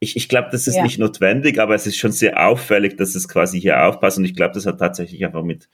ich, 0.00 0.16
ich 0.16 0.28
glaube, 0.28 0.48
das 0.52 0.68
ist 0.68 0.76
ja. 0.76 0.82
nicht 0.82 0.98
notwendig, 0.98 1.58
aber 1.58 1.74
es 1.74 1.86
ist 1.86 1.96
schon 1.96 2.12
sehr 2.12 2.46
auffällig, 2.46 2.96
dass 2.96 3.14
es 3.14 3.28
quasi 3.28 3.60
hier 3.60 3.84
aufpasst. 3.84 4.18
Und 4.18 4.24
ich 4.24 4.36
glaube, 4.36 4.54
das 4.54 4.66
hat 4.66 4.78
tatsächlich 4.78 5.24
einfach 5.24 5.42
mit 5.42 5.68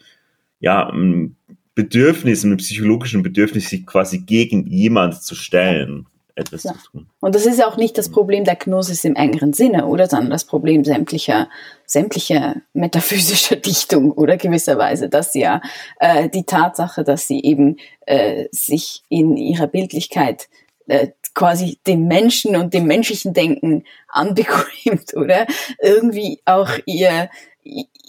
ja, 0.61 0.89
einem 0.89 1.37
Bedürfnis, 1.75 2.45
einem 2.45 2.57
psychologischen 2.57 3.23
Bedürfnis, 3.23 3.69
sich 3.69 3.85
quasi 3.85 4.21
gegen 4.21 4.67
jemand 4.67 5.23
zu 5.23 5.35
stellen 5.35 6.07
etwas 6.37 6.65
ja. 6.65 6.73
zu 6.73 6.91
tun. 6.91 7.07
Und 7.21 7.35
das 7.35 7.47
ist 7.47 7.59
ja 7.59 7.69
auch 7.69 7.77
nicht 7.77 7.97
das 7.97 8.11
Problem 8.11 8.45
der 8.45 8.57
Gnosis 8.57 9.05
im 9.05 9.15
engeren 9.15 9.53
Sinne, 9.53 9.87
oder? 9.87 10.09
Sondern 10.09 10.31
das 10.31 10.45
Problem 10.45 10.85
sämtlicher, 10.85 11.49
sämtlicher 11.87 12.57
metaphysischer 12.73 13.57
Dichtung, 13.57 14.13
oder 14.13 14.37
gewisserweise, 14.37 15.09
dass 15.09 15.35
ja 15.35 15.61
äh, 16.01 16.29
die 16.29 16.45
Tatsache, 16.45 17.05
dass 17.05 17.27
sie 17.27 17.43
eben 17.43 17.77
äh, 18.07 18.47
sich 18.51 19.03
in 19.09 19.37
ihrer 19.37 19.67
Bildlichkeit 19.67 20.49
äh, 20.87 21.09
quasi 21.35 21.79
dem 21.87 22.07
Menschen 22.07 22.57
und 22.57 22.75
dem 22.75 22.87
menschlichen 22.87 23.33
Denken 23.33 23.85
anbequemt, 24.09 25.15
oder? 25.17 25.47
Irgendwie 25.81 26.41
auch 26.45 26.71
ihr, 26.87 27.29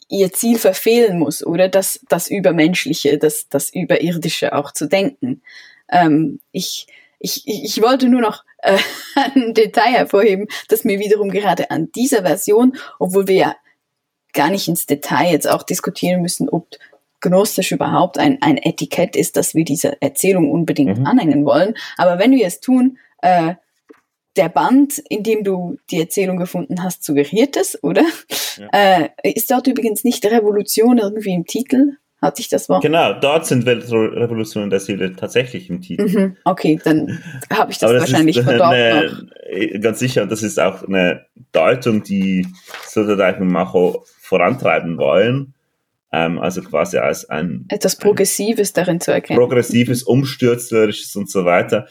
ihr 0.09 0.33
Ziel 0.33 0.57
verfehlen 0.57 1.19
muss, 1.19 1.45
oder? 1.45 1.69
Das, 1.69 1.99
das 2.09 2.29
Übermenschliche, 2.29 3.17
das, 3.17 3.49
das 3.49 3.71
Überirdische 3.73 4.53
auch 4.53 4.71
zu 4.71 4.87
denken. 4.87 5.41
Ähm, 5.89 6.39
ich, 6.51 6.87
ich, 7.19 7.43
ich 7.47 7.81
wollte 7.81 8.09
nur 8.09 8.21
noch 8.21 8.43
äh, 8.59 8.77
ein 9.15 9.53
Detail 9.53 9.91
hervorheben, 9.91 10.47
das 10.67 10.83
mir 10.83 10.99
wiederum 10.99 11.29
gerade 11.31 11.71
an 11.71 11.91
dieser 11.91 12.23
Version, 12.23 12.77
obwohl 12.99 13.27
wir 13.27 13.35
ja 13.35 13.55
gar 14.33 14.49
nicht 14.49 14.67
ins 14.67 14.85
Detail 14.85 15.31
jetzt 15.31 15.49
auch 15.49 15.63
diskutieren 15.63 16.21
müssen, 16.21 16.49
ob 16.49 16.67
gnostisch 17.21 17.71
überhaupt 17.71 18.17
ein, 18.17 18.37
ein 18.41 18.57
Etikett 18.57 19.15
ist, 19.15 19.37
das 19.37 19.55
wir 19.55 19.65
dieser 19.65 20.01
Erzählung 20.01 20.51
unbedingt 20.51 20.99
mhm. 20.99 21.05
anhängen 21.05 21.45
wollen. 21.45 21.73
Aber 21.97 22.19
wenn 22.19 22.31
wir 22.31 22.45
es 22.45 22.59
tun, 22.59 22.97
äh, 23.21 23.55
der 24.35 24.49
Band, 24.49 24.99
in 25.09 25.23
dem 25.23 25.43
du 25.43 25.77
die 25.89 25.99
Erzählung 25.99 26.37
gefunden 26.37 26.83
hast, 26.83 27.03
suggeriert 27.03 27.55
es, 27.55 27.81
oder? 27.83 28.03
Ja. 28.57 28.69
Äh, 28.71 29.09
ist 29.33 29.49
dort 29.49 29.67
übrigens 29.67 30.03
nicht 30.03 30.25
Revolution 30.25 30.97
irgendwie 30.97 31.33
im 31.33 31.45
Titel? 31.45 31.93
Hatte 32.25 32.41
ich 32.41 32.49
das 32.49 32.67
Wort. 32.67 32.81
Genau, 32.81 33.13
dort 33.13 33.45
sind 33.45 33.65
Weltrevolutionen 33.65 34.69
der 34.69 34.79
Seele 34.79 35.15
tatsächlich 35.15 35.69
im 35.69 35.81
Titel. 35.81 36.07
Mhm, 36.07 36.37
okay, 36.43 36.79
dann 36.83 37.23
habe 37.53 37.71
ich 37.71 37.77
das, 37.77 37.91
das 37.91 38.01
wahrscheinlich 38.01 38.37
ist 38.37 38.47
eine, 38.47 38.57
noch. 38.59 39.81
Ganz 39.81 39.99
sicher, 39.99 40.25
das 40.25 40.43
ist 40.43 40.59
auch 40.59 40.83
eine 40.83 41.25
Deutung, 41.51 42.03
die 42.03 42.47
Sloterdijk 42.85 43.39
und 43.39 43.47
Macho 43.47 44.03
vorantreiben 44.19 44.97
wollen. 44.97 45.53
Ähm, 46.11 46.39
also 46.39 46.61
quasi 46.61 46.97
als 46.97 47.29
ein 47.29 47.65
etwas 47.69 47.95
Progressives 47.95 48.71
ein, 48.71 48.73
darin 48.73 49.01
zu 49.01 49.11
erkennen. 49.11 49.39
Progressives, 49.39 50.03
umstürzlerisches 50.03 51.15
und 51.15 51.29
so 51.29 51.45
weiter. 51.45 51.87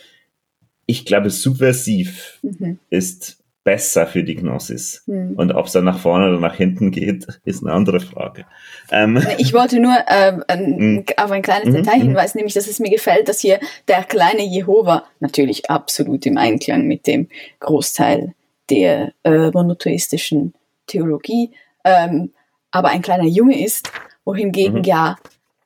Ich 0.87 1.05
glaube, 1.07 1.31
subversiv 1.31 2.39
mhm. 2.43 2.79
ist 2.91 3.44
besser 3.65 4.07
für 4.07 4.23
die 4.23 4.37
Gnosis. 4.37 5.03
Hm. 5.07 5.35
Und 5.37 5.53
ob 5.53 5.67
es 5.67 5.73
dann 5.73 5.85
nach 5.85 5.99
vorne 5.99 6.29
oder 6.29 6.39
nach 6.39 6.55
hinten 6.55 6.91
geht, 6.91 7.27
ist 7.45 7.65
eine 7.65 7.73
andere 7.73 8.01
Frage. 8.01 8.45
Ähm. 8.91 9.21
Ich 9.39 9.53
wollte 9.53 9.81
nur 9.81 9.97
äh, 10.07 10.39
ein, 10.47 10.79
hm. 10.79 11.05
auf 11.17 11.31
ein 11.31 11.43
kleines 11.43 11.69
mhm. 11.69 11.73
Detail 11.73 12.01
hinweisen, 12.01 12.39
nämlich, 12.39 12.55
dass 12.55 12.69
es 12.69 12.79
mir 12.79 12.91
gefällt, 12.91 13.29
dass 13.29 13.41
hier 13.41 13.59
der 13.89 14.05
kleine 14.05 14.45
Jehova 14.45 15.05
natürlich 15.21 15.71
absolut 15.71 16.27
im 16.27 16.37
Einklang 16.37 16.87
mit 16.87 17.07
dem 17.07 17.29
Großteil 17.61 18.35
der 18.71 19.13
äh, 19.25 19.51
monotheistischen 19.51 20.55
Theologie, 20.87 21.51
ähm, 21.85 22.31
aber 22.71 22.89
ein 22.89 23.03
kleiner 23.03 23.25
Junge 23.25 23.63
ist, 23.65 23.91
wohingegen 24.25 24.79
mhm. 24.79 24.85
ja 24.85 25.17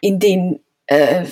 in 0.00 0.18
den 0.18 0.60
äh, 0.86 1.24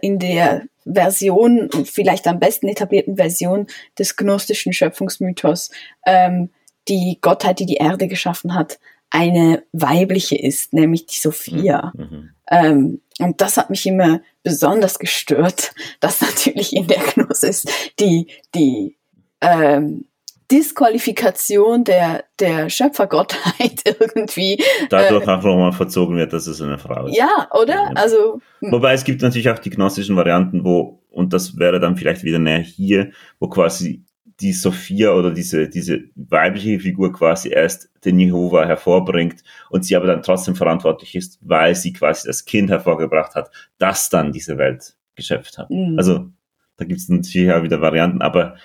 in 0.00 0.18
der 0.18 0.62
Version, 0.92 1.68
vielleicht 1.84 2.26
am 2.26 2.38
besten 2.38 2.68
etablierten 2.68 3.16
Version 3.16 3.66
des 3.98 4.16
gnostischen 4.16 4.72
Schöpfungsmythos, 4.72 5.70
ähm, 6.06 6.50
die 6.88 7.18
Gottheit, 7.20 7.58
die 7.58 7.66
die 7.66 7.76
Erde 7.76 8.08
geschaffen 8.08 8.54
hat, 8.54 8.78
eine 9.10 9.62
weibliche 9.72 10.36
ist, 10.36 10.72
nämlich 10.72 11.06
die 11.06 11.18
Sophia. 11.18 11.92
Mhm. 11.94 12.02
mhm. 12.02 12.30
Ähm, 12.50 13.00
und 13.18 13.40
das 13.42 13.58
hat 13.58 13.68
mich 13.68 13.84
immer 13.84 14.22
besonders 14.42 14.98
gestört, 14.98 15.72
dass 16.00 16.22
natürlich 16.22 16.74
in 16.74 16.86
der 16.86 17.00
Gnosis 17.00 17.64
die, 18.00 18.28
die 18.54 18.96
ähm, 19.40 20.06
Disqualifikation 20.50 21.84
der, 21.84 22.24
der 22.40 22.70
Schöpfergottheit 22.70 23.82
irgendwie. 23.84 24.62
Dadurch 24.88 25.26
äh, 25.26 25.30
auch 25.30 25.42
nochmal 25.42 25.72
verzogen 25.72 26.16
wird, 26.16 26.32
dass 26.32 26.46
es 26.46 26.62
eine 26.62 26.78
Frau 26.78 27.06
ist. 27.06 27.16
Ja, 27.16 27.48
oder? 27.52 27.90
Also. 27.94 28.40
Hm. 28.60 28.72
Wobei 28.72 28.94
es 28.94 29.04
gibt 29.04 29.22
natürlich 29.22 29.50
auch 29.50 29.58
die 29.58 29.70
gnostischen 29.70 30.16
Varianten, 30.16 30.64
wo, 30.64 31.02
und 31.10 31.32
das 31.32 31.58
wäre 31.58 31.80
dann 31.80 31.96
vielleicht 31.96 32.24
wieder 32.24 32.38
näher 32.38 32.60
hier, 32.60 33.10
wo 33.38 33.48
quasi 33.48 34.04
die 34.40 34.52
Sophia 34.52 35.12
oder 35.12 35.32
diese, 35.32 35.68
diese 35.68 36.04
weibliche 36.14 36.78
Figur 36.78 37.12
quasi 37.12 37.50
erst 37.50 37.90
den 38.04 38.20
Jehova 38.20 38.64
hervorbringt 38.64 39.42
und 39.70 39.84
sie 39.84 39.96
aber 39.96 40.06
dann 40.06 40.22
trotzdem 40.22 40.54
verantwortlich 40.54 41.16
ist, 41.16 41.38
weil 41.42 41.74
sie 41.74 41.92
quasi 41.92 42.28
das 42.28 42.44
Kind 42.44 42.70
hervorgebracht 42.70 43.34
hat, 43.34 43.50
das 43.78 44.10
dann 44.10 44.32
diese 44.32 44.56
Welt 44.56 44.96
geschöpft 45.16 45.58
hat. 45.58 45.70
Mhm. 45.70 45.96
Also 45.98 46.30
da 46.76 46.84
gibt 46.84 47.00
es 47.00 47.08
natürlich 47.08 47.52
auch 47.52 47.64
wieder 47.64 47.80
Varianten, 47.80 48.22
aber 48.22 48.56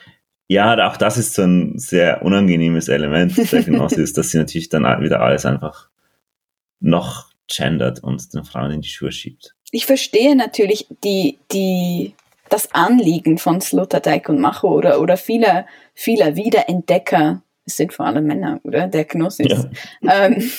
ja, 0.54 0.88
auch 0.88 0.98
das 0.98 1.18
ist 1.18 1.34
so 1.34 1.42
ein 1.42 1.78
sehr 1.80 2.22
unangenehmes 2.22 2.88
Element 2.88 3.36
der 3.52 3.64
Gnosis, 3.64 4.14
dass 4.14 4.30
sie 4.30 4.38
natürlich 4.38 4.70
dann 4.70 4.84
wieder 5.02 5.22
alles 5.22 5.46
einfach 5.46 5.90
noch 6.80 7.30
gendert 7.48 8.04
und 8.04 8.34
den 8.34 8.44
Frauen 8.44 8.72
in 8.72 8.82
die 8.82 8.90
Schuhe 8.90 9.12
schiebt. 9.12 9.56
Ich 9.72 9.86
verstehe 9.86 10.36
natürlich 10.36 10.88
die, 11.04 11.40
die, 11.52 12.14
das 12.50 12.72
Anliegen 12.74 13.38
von 13.38 13.62
Sloterdijk 13.62 14.30
und 14.30 14.40
Macho 14.40 14.68
oder, 14.68 15.02
oder 15.02 15.18
vieler, 15.18 15.66
vieler 15.96 16.36
Wiederentdecker, 16.36 17.42
es 17.66 17.78
sind 17.78 17.94
vor 17.94 18.06
allem 18.06 18.28
Männer, 18.28 18.60
oder? 18.64 18.88
Der 18.88 19.06
Gnosis. 19.06 19.48
Ja. 19.50 19.66
Ähm, 20.08 20.52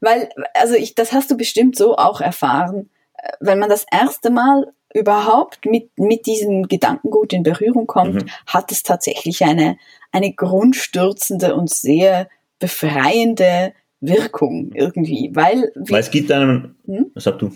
weil, 0.00 0.28
also 0.54 0.74
ich, 0.74 0.94
das 0.94 1.12
hast 1.12 1.30
du 1.30 1.36
bestimmt 1.36 1.76
so 1.76 1.96
auch 1.96 2.20
erfahren, 2.20 2.88
äh, 3.18 3.32
wenn 3.40 3.58
man 3.58 3.68
das 3.68 3.84
erste 3.90 4.30
Mal 4.30 4.72
überhaupt 4.94 5.66
mit, 5.66 5.90
mit 5.98 6.24
diesem 6.24 6.68
Gedankengut 6.68 7.32
in 7.32 7.42
Berührung 7.42 7.86
kommt, 7.86 8.14
mhm. 8.14 8.30
hat 8.46 8.72
es 8.72 8.82
tatsächlich 8.82 9.42
eine, 9.44 9.76
eine 10.12 10.32
grundstürzende 10.32 11.54
und 11.54 11.68
sehr 11.68 12.28
befreiende 12.60 13.74
Wirkung 14.00 14.70
irgendwie, 14.74 15.30
weil, 15.34 15.72
weil 15.74 16.00
es 16.00 16.10
gibt 16.10 16.30
einem, 16.30 16.76
hm? 16.86 17.10
was 17.14 17.24
sagst 17.24 17.42
du? 17.42 17.50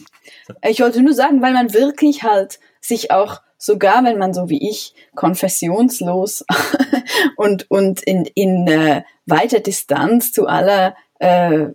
Ich 0.66 0.80
wollte 0.80 1.02
nur 1.02 1.14
sagen, 1.14 1.42
weil 1.42 1.52
man 1.52 1.72
wirklich 1.74 2.22
halt 2.22 2.58
sich 2.80 3.10
auch 3.10 3.40
sogar, 3.58 4.04
wenn 4.04 4.18
man 4.18 4.32
so 4.32 4.48
wie 4.48 4.68
ich 4.68 4.94
konfessionslos 5.14 6.44
und 7.36 7.70
und 7.70 8.02
in 8.02 8.24
in 8.34 8.66
äh, 8.66 9.02
weiter 9.26 9.60
Distanz 9.60 10.32
zu 10.32 10.46
aller 10.46 10.96
äh, 11.18 11.66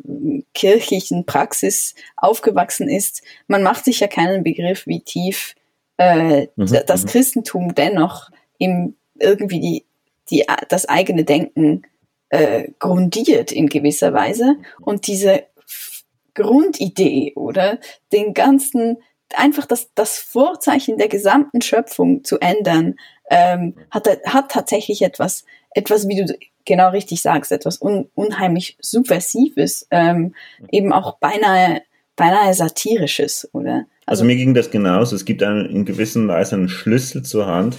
kirchlichen 0.53 1.25
Praxis 1.25 1.95
aufgewachsen 2.15 2.89
ist, 2.89 3.21
man 3.47 3.63
macht 3.63 3.85
sich 3.85 3.99
ja 3.99 4.07
keinen 4.07 4.43
Begriff, 4.43 4.87
wie 4.87 5.01
tief 5.01 5.55
äh, 5.97 6.47
mhm, 6.55 6.77
das 6.87 7.03
mhm. 7.03 7.07
Christentum 7.07 7.75
dennoch 7.75 8.29
im 8.57 8.95
irgendwie 9.19 9.59
die, 9.59 9.85
die, 10.29 10.45
das 10.69 10.87
eigene 10.87 11.23
Denken 11.23 11.83
äh, 12.29 12.69
grundiert 12.79 13.51
in 13.51 13.67
gewisser 13.67 14.13
Weise. 14.13 14.57
Und 14.81 15.07
diese 15.07 15.43
Grundidee 16.33 17.33
oder? 17.35 17.79
Den 18.11 18.33
ganzen 18.33 18.97
einfach 19.35 19.65
das, 19.65 19.89
das 19.95 20.19
Vorzeichen 20.19 20.97
der 20.97 21.07
gesamten 21.07 21.61
Schöpfung 21.61 22.23
zu 22.23 22.39
ändern, 22.39 22.95
ähm, 23.29 23.75
hat, 23.91 24.07
hat 24.25 24.51
tatsächlich 24.51 25.01
etwas, 25.01 25.45
etwas, 25.71 26.07
wie 26.07 26.23
du 26.23 26.37
genau 26.65 26.89
richtig 26.89 27.21
sagst, 27.21 27.51
etwas 27.51 27.81
un, 27.81 28.09
unheimlich 28.15 28.77
Subversives, 28.81 29.87
ähm, 29.91 30.35
eben 30.71 30.93
auch 30.93 31.17
beinahe, 31.17 31.81
beinahe 32.15 32.53
Satirisches, 32.53 33.49
oder? 33.53 33.85
Also, 34.05 34.23
also 34.23 34.25
mir 34.25 34.35
ging 34.35 34.53
das 34.53 34.71
genauso. 34.71 35.15
Es 35.15 35.25
gibt 35.25 35.43
einen, 35.43 35.65
in 35.65 35.85
gewisser 35.85 36.27
Weise 36.27 36.55
einen 36.55 36.69
Schlüssel 36.69 37.23
zur 37.23 37.47
Hand. 37.47 37.77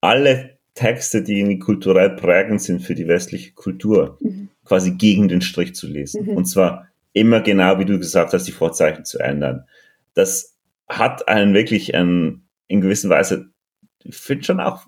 Alle 0.00 0.58
Texte, 0.74 1.22
die 1.22 1.38
irgendwie 1.38 1.58
kulturell 1.58 2.10
prägend 2.10 2.62
sind 2.62 2.80
für 2.80 2.94
die 2.94 3.08
westliche 3.08 3.52
Kultur, 3.52 4.16
mhm. 4.20 4.48
quasi 4.64 4.92
gegen 4.92 5.28
den 5.28 5.40
Strich 5.40 5.74
zu 5.74 5.86
lesen. 5.86 6.26
Mhm. 6.26 6.36
Und 6.36 6.44
zwar 6.46 6.86
immer 7.12 7.40
genau, 7.40 7.78
wie 7.78 7.84
du 7.84 7.98
gesagt 7.98 8.32
hast, 8.32 8.44
die 8.44 8.52
Vorzeichen 8.52 9.04
zu 9.04 9.18
ändern. 9.18 9.64
Das 10.14 10.54
hat 10.88 11.28
einen 11.28 11.52
wirklich 11.52 11.94
einen, 11.94 12.48
in 12.68 12.80
gewisser 12.80 13.08
Weise, 13.08 13.50
ich 14.04 14.16
finde 14.16 14.44
schon 14.44 14.60
auch 14.60 14.86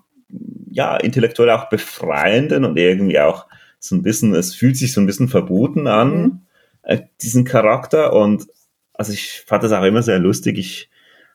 ja, 0.69 0.97
intellektuell 0.97 1.49
auch 1.49 1.69
befreienden 1.69 2.65
und 2.65 2.77
irgendwie 2.77 3.19
auch 3.19 3.47
so 3.79 3.95
ein 3.95 4.03
bisschen, 4.03 4.33
es 4.33 4.55
fühlt 4.55 4.77
sich 4.77 4.93
so 4.93 5.01
ein 5.01 5.07
bisschen 5.07 5.27
verboten 5.27 5.87
an, 5.87 6.13
mhm. 6.13 6.39
äh, 6.83 7.01
diesen 7.21 7.43
Charakter. 7.43 8.13
Und 8.13 8.47
also 8.93 9.11
ich 9.11 9.43
fand 9.45 9.63
das 9.63 9.71
auch 9.71 9.83
immer 9.83 10.03
sehr 10.03 10.19
lustig. 10.19 10.57
Ich 10.57 10.89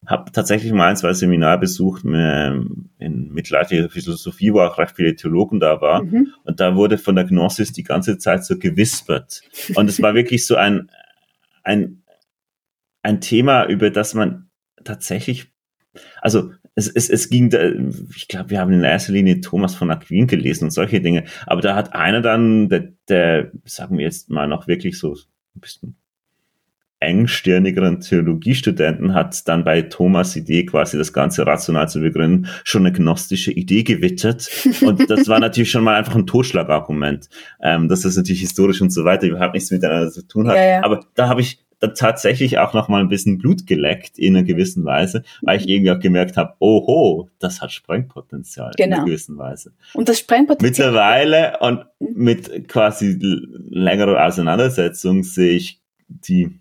habe 0.06 0.30
tatsächlich 0.30 0.72
mal 0.72 0.88
ein, 0.88 0.96
zwei 0.96 1.12
Seminar 1.12 1.58
besucht 1.58 2.04
ähm, 2.06 2.90
in 2.98 3.32
mittelalterlicher 3.32 3.90
Philosophie, 3.90 4.52
wo 4.52 4.60
auch 4.60 4.78
recht 4.78 4.94
viele 4.94 5.16
Theologen 5.16 5.58
da 5.58 5.80
waren. 5.80 6.10
Mhm. 6.10 6.32
Und 6.44 6.60
da 6.60 6.76
wurde 6.76 6.96
von 6.96 7.16
der 7.16 7.24
Gnosis 7.24 7.72
die 7.72 7.82
ganze 7.82 8.16
Zeit 8.18 8.44
so 8.44 8.58
gewispert. 8.58 9.42
Und 9.74 9.90
es 9.90 10.00
war 10.00 10.14
wirklich 10.14 10.46
so 10.46 10.54
ein, 10.54 10.90
ein, 11.64 12.02
ein 13.02 13.20
Thema, 13.20 13.66
über 13.66 13.90
das 13.90 14.14
man 14.14 14.48
tatsächlich, 14.84 15.52
also 16.20 16.52
es, 16.74 16.88
es, 16.88 17.08
es 17.08 17.30
ging, 17.30 17.50
da, 17.50 17.70
ich 18.14 18.28
glaube, 18.28 18.50
wir 18.50 18.60
haben 18.60 18.72
in 18.72 18.84
erster 18.84 19.12
Linie 19.12 19.40
Thomas 19.40 19.74
von 19.74 19.90
Aquin 19.90 20.26
gelesen 20.26 20.64
und 20.64 20.70
solche 20.70 21.00
Dinge. 21.00 21.24
Aber 21.46 21.62
da 21.62 21.74
hat 21.74 21.94
einer 21.94 22.20
dann, 22.20 22.68
der, 22.68 22.92
der 23.08 23.50
sagen 23.64 23.98
wir 23.98 24.04
jetzt 24.04 24.30
mal 24.30 24.46
noch 24.46 24.68
wirklich 24.68 24.98
so 24.98 25.14
ein 25.14 25.60
bisschen 25.60 25.96
engstirnigeren 26.98 28.00
Theologiestudenten 28.00 29.12
hat 29.12 29.46
dann 29.48 29.64
bei 29.64 29.82
Thomas 29.82 30.34
Idee 30.34 30.64
quasi 30.64 30.96
das 30.96 31.12
Ganze 31.12 31.46
rational 31.46 31.88
zu 31.88 32.00
begründen, 32.00 32.48
schon 32.64 32.86
eine 32.86 32.92
gnostische 32.96 33.52
Idee 33.52 33.82
gewittert. 33.82 34.48
Und 34.80 35.08
das 35.10 35.28
war 35.28 35.38
natürlich 35.38 35.70
schon 35.70 35.84
mal 35.84 35.96
einfach 35.96 36.14
ein 36.14 36.26
Totschlagargument, 36.26 37.28
ähm, 37.62 37.88
dass 37.88 38.00
das 38.00 38.16
natürlich 38.16 38.40
historisch 38.40 38.80
und 38.80 38.90
so 38.90 39.04
weiter 39.04 39.26
überhaupt 39.26 39.54
nichts 39.54 39.70
miteinander 39.70 40.10
zu 40.10 40.26
tun 40.26 40.48
hat. 40.48 40.56
Ja, 40.56 40.64
ja. 40.64 40.84
Aber 40.84 41.04
da 41.14 41.28
habe 41.28 41.42
ich 41.42 41.65
dann 41.78 41.94
tatsächlich 41.94 42.58
auch 42.58 42.72
noch 42.72 42.88
mal 42.88 43.00
ein 43.00 43.08
bisschen 43.08 43.38
Blut 43.38 43.66
geleckt 43.66 44.18
in 44.18 44.36
einer 44.36 44.44
gewissen 44.44 44.84
Weise, 44.84 45.22
weil 45.42 45.60
ich 45.60 45.68
irgendwie 45.68 45.90
auch 45.90 46.00
gemerkt 46.00 46.36
habe, 46.36 46.54
oho, 46.58 47.28
das 47.38 47.60
hat 47.60 47.72
Sprengpotenzial 47.72 48.72
genau. 48.76 48.86
in 48.86 48.92
einer 48.92 48.96
genau. 48.96 49.06
gewissen 49.06 49.38
Weise. 49.38 49.72
Und 49.92 50.08
das 50.08 50.18
Sprengpotenzial. 50.18 50.88
Mittlerweile 50.90 51.58
und 51.60 51.84
mit 51.98 52.68
quasi 52.68 53.18
längerer 53.20 54.24
Auseinandersetzung 54.24 55.22
sehe 55.22 55.56
ich 55.56 55.80
die 56.08 56.60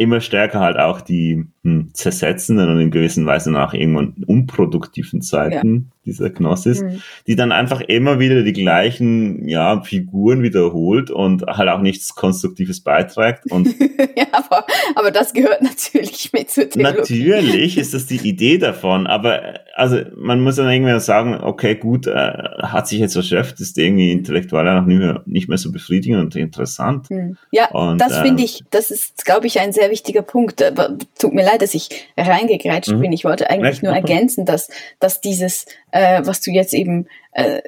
immer 0.00 0.22
stärker 0.22 0.60
halt 0.60 0.78
auch 0.78 1.02
die 1.02 1.44
hm, 1.62 1.90
zersetzenden 1.92 2.70
und 2.70 2.80
in 2.80 2.90
gewisser 2.90 3.26
Weise 3.26 3.50
nach 3.50 3.74
irgendwann 3.74 4.24
unproduktiven 4.26 5.20
Zeiten 5.20 5.92
dieser 6.06 6.30
Gnosis, 6.30 6.82
mhm. 6.82 7.02
die 7.26 7.36
dann 7.36 7.52
einfach 7.52 7.80
immer 7.80 8.18
wieder 8.18 8.42
die 8.42 8.52
gleichen 8.52 9.46
ja, 9.46 9.82
Figuren 9.82 10.42
wiederholt 10.42 11.10
und 11.10 11.42
halt 11.42 11.68
auch 11.68 11.80
nichts 11.80 12.14
Konstruktives 12.14 12.80
beiträgt. 12.82 13.50
Und 13.50 13.68
ja, 14.16 14.26
aber, 14.32 14.64
aber 14.94 15.10
das 15.10 15.32
gehört 15.32 15.62
natürlich 15.62 16.32
mit 16.32 16.50
zur 16.50 16.68
Theologie. 16.68 17.28
Natürlich 17.28 17.76
ist 17.76 17.92
das 17.92 18.06
die 18.06 18.16
Idee 18.16 18.58
davon, 18.58 19.06
aber 19.06 19.60
also 19.74 19.98
man 20.16 20.40
muss 20.40 20.56
dann 20.56 20.70
irgendwie 20.70 20.98
sagen, 21.00 21.34
okay, 21.34 21.74
gut, 21.74 22.06
äh, 22.06 22.32
hat 22.62 22.88
sich 22.88 22.98
jetzt 22.98 23.16
erschöpft, 23.16 23.60
ist 23.60 23.78
irgendwie 23.78 24.10
intellektuell 24.10 24.68
auch 24.68 24.84
nicht 24.84 24.98
mehr, 24.98 25.22
nicht 25.26 25.48
mehr 25.48 25.58
so 25.58 25.70
befriedigend 25.70 26.20
und 26.20 26.36
interessant. 26.36 27.10
Mhm. 27.10 27.36
Ja, 27.50 27.70
und, 27.70 28.00
das 28.00 28.18
äh, 28.18 28.22
finde 28.22 28.42
ich, 28.42 28.62
das 28.70 28.90
ist, 28.90 29.24
glaube 29.24 29.46
ich, 29.46 29.60
ein 29.60 29.72
sehr 29.72 29.90
wichtiger 29.90 30.22
Punkt. 30.22 30.62
Aber 30.62 30.96
tut 31.18 31.34
mir 31.34 31.44
leid, 31.44 31.62
dass 31.62 31.74
ich 31.74 31.88
reingegrätscht 32.16 32.92
mhm. 32.92 33.00
bin. 33.00 33.12
Ich 33.12 33.24
wollte 33.24 33.50
eigentlich 33.50 33.82
nur 33.82 33.92
ergänzen, 33.92 34.44
dass, 34.44 34.68
dass 34.98 35.20
dieses 35.20 35.66
äh, 35.92 36.22
was 36.24 36.40
du 36.40 36.50
jetzt 36.50 36.74
eben 36.74 37.08
äh, 37.32 37.60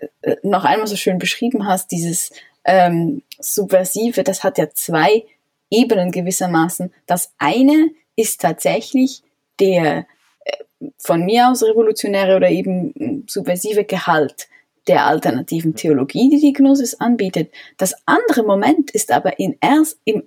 noch 0.42 0.64
einmal 0.64 0.86
so 0.86 0.96
schön 0.96 1.18
beschrieben 1.18 1.66
hast, 1.66 1.90
dieses 1.90 2.30
ähm, 2.64 3.22
Subversive, 3.38 4.22
das 4.22 4.44
hat 4.44 4.58
ja 4.58 4.70
zwei 4.70 5.24
Ebenen 5.70 6.10
gewissermaßen. 6.10 6.92
Das 7.06 7.32
eine 7.38 7.90
ist 8.16 8.40
tatsächlich 8.40 9.22
der 9.58 10.06
äh, 10.44 10.52
von 10.98 11.24
mir 11.24 11.48
aus 11.48 11.62
revolutionäre 11.62 12.36
oder 12.36 12.50
eben 12.50 13.24
subversive 13.28 13.84
Gehalt 13.84 14.48
der 14.88 15.06
alternativen 15.06 15.74
Theologie, 15.74 16.28
die 16.28 16.40
die 16.40 16.52
Gnosis 16.52 16.94
anbietet. 16.94 17.52
Das 17.78 17.94
andere 18.04 18.42
Moment 18.42 18.90
ist 18.90 19.12
aber 19.12 19.38
in 19.38 19.56
erst 19.60 19.98
im 20.04 20.24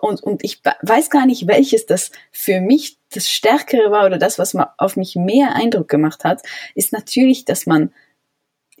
und, 0.00 0.22
und 0.22 0.44
ich 0.44 0.60
weiß 0.82 1.10
gar 1.10 1.26
nicht, 1.26 1.46
welches 1.46 1.86
das 1.86 2.10
für 2.30 2.60
mich 2.60 2.98
das 3.12 3.30
Stärkere 3.30 3.90
war 3.90 4.06
oder 4.06 4.18
das, 4.18 4.38
was 4.38 4.56
auf 4.78 4.96
mich 4.96 5.16
mehr 5.16 5.54
Eindruck 5.54 5.88
gemacht 5.88 6.24
hat, 6.24 6.42
ist 6.74 6.92
natürlich, 6.92 7.44
dass 7.44 7.66
man 7.66 7.92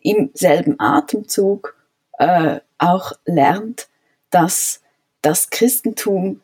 im 0.02 0.30
selben 0.34 0.78
Atemzug 0.78 1.76
äh, 2.18 2.60
auch 2.78 3.12
lernt, 3.24 3.88
dass 4.30 4.80
das 5.22 5.50
Christentum 5.50 6.40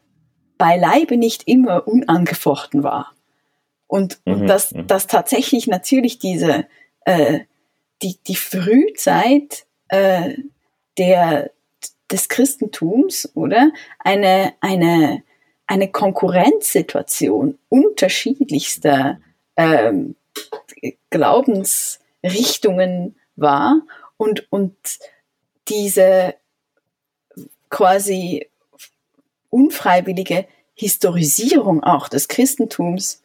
beileibe 0.56 1.16
nicht 1.16 1.46
immer 1.46 1.86
unangefochten 1.86 2.82
war. 2.82 3.12
Und, 3.86 4.20
mhm, 4.24 4.32
und 4.32 4.46
dass, 4.46 4.72
mhm. 4.72 4.86
dass 4.86 5.06
tatsächlich 5.06 5.66
natürlich 5.66 6.18
diese, 6.18 6.66
äh, 7.04 7.40
die, 8.02 8.18
die 8.26 8.36
Frühzeit 8.36 9.66
äh, 9.88 10.34
der, 10.98 11.50
des 12.10 12.28
Christentums, 12.28 13.30
oder? 13.34 13.70
Eine, 13.98 14.54
eine, 14.60 15.22
eine 15.66 15.90
Konkurrenzsituation 15.90 17.58
unterschiedlichster 17.68 19.18
ähm, 19.56 20.14
Glaubensrichtungen 21.10 23.16
war 23.36 23.82
und, 24.16 24.50
und 24.50 24.74
diese 25.68 26.34
quasi 27.70 28.48
unfreiwillige 29.50 30.46
Historisierung 30.74 31.82
auch 31.82 32.08
des 32.08 32.28
Christentums, 32.28 33.22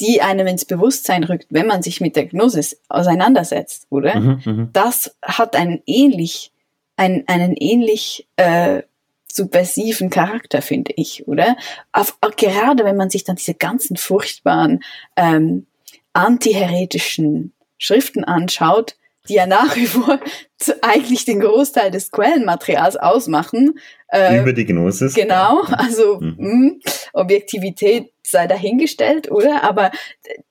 die 0.00 0.22
einem 0.22 0.46
ins 0.46 0.64
Bewusstsein 0.64 1.24
rückt, 1.24 1.48
wenn 1.50 1.66
man 1.66 1.82
sich 1.82 2.00
mit 2.00 2.14
der 2.16 2.26
Gnosis 2.26 2.80
auseinandersetzt, 2.88 3.86
oder? 3.90 4.20
Mhm, 4.20 4.40
mhm. 4.44 4.68
das 4.72 5.16
hat 5.22 5.56
einen 5.56 5.82
ähnlich 5.86 6.52
ein, 6.96 7.24
einen 7.26 7.54
ähnlich 7.56 8.26
äh, 8.36 8.82
subversiven 9.30 10.10
Charakter, 10.10 10.62
finde 10.62 10.92
ich, 10.96 11.28
oder? 11.28 11.56
Auf, 11.92 12.16
auch 12.20 12.34
gerade 12.36 12.84
wenn 12.84 12.96
man 12.96 13.10
sich 13.10 13.24
dann 13.24 13.36
diese 13.36 13.54
ganzen 13.54 13.96
furchtbaren 13.96 14.82
ähm, 15.16 15.66
antiheretischen 16.12 17.52
Schriften 17.78 18.24
anschaut, 18.24 18.96
die 19.28 19.34
ja 19.34 19.46
nach 19.46 19.76
wie 19.76 19.86
vor 19.86 20.18
eigentlich 20.82 21.24
den 21.24 21.40
Großteil 21.40 21.90
des 21.90 22.10
Quellenmaterials 22.10 22.96
ausmachen. 22.96 23.78
Äh, 24.08 24.40
Über 24.40 24.52
die 24.52 24.64
Gnosis. 24.64 25.14
Genau, 25.14 25.62
also 25.62 26.20
mhm. 26.20 26.36
mh, 26.38 26.48
hm, 26.48 26.80
Objektivität 27.12 28.12
sei 28.22 28.46
dahingestellt, 28.46 29.30
oder? 29.30 29.62
Aber 29.64 29.90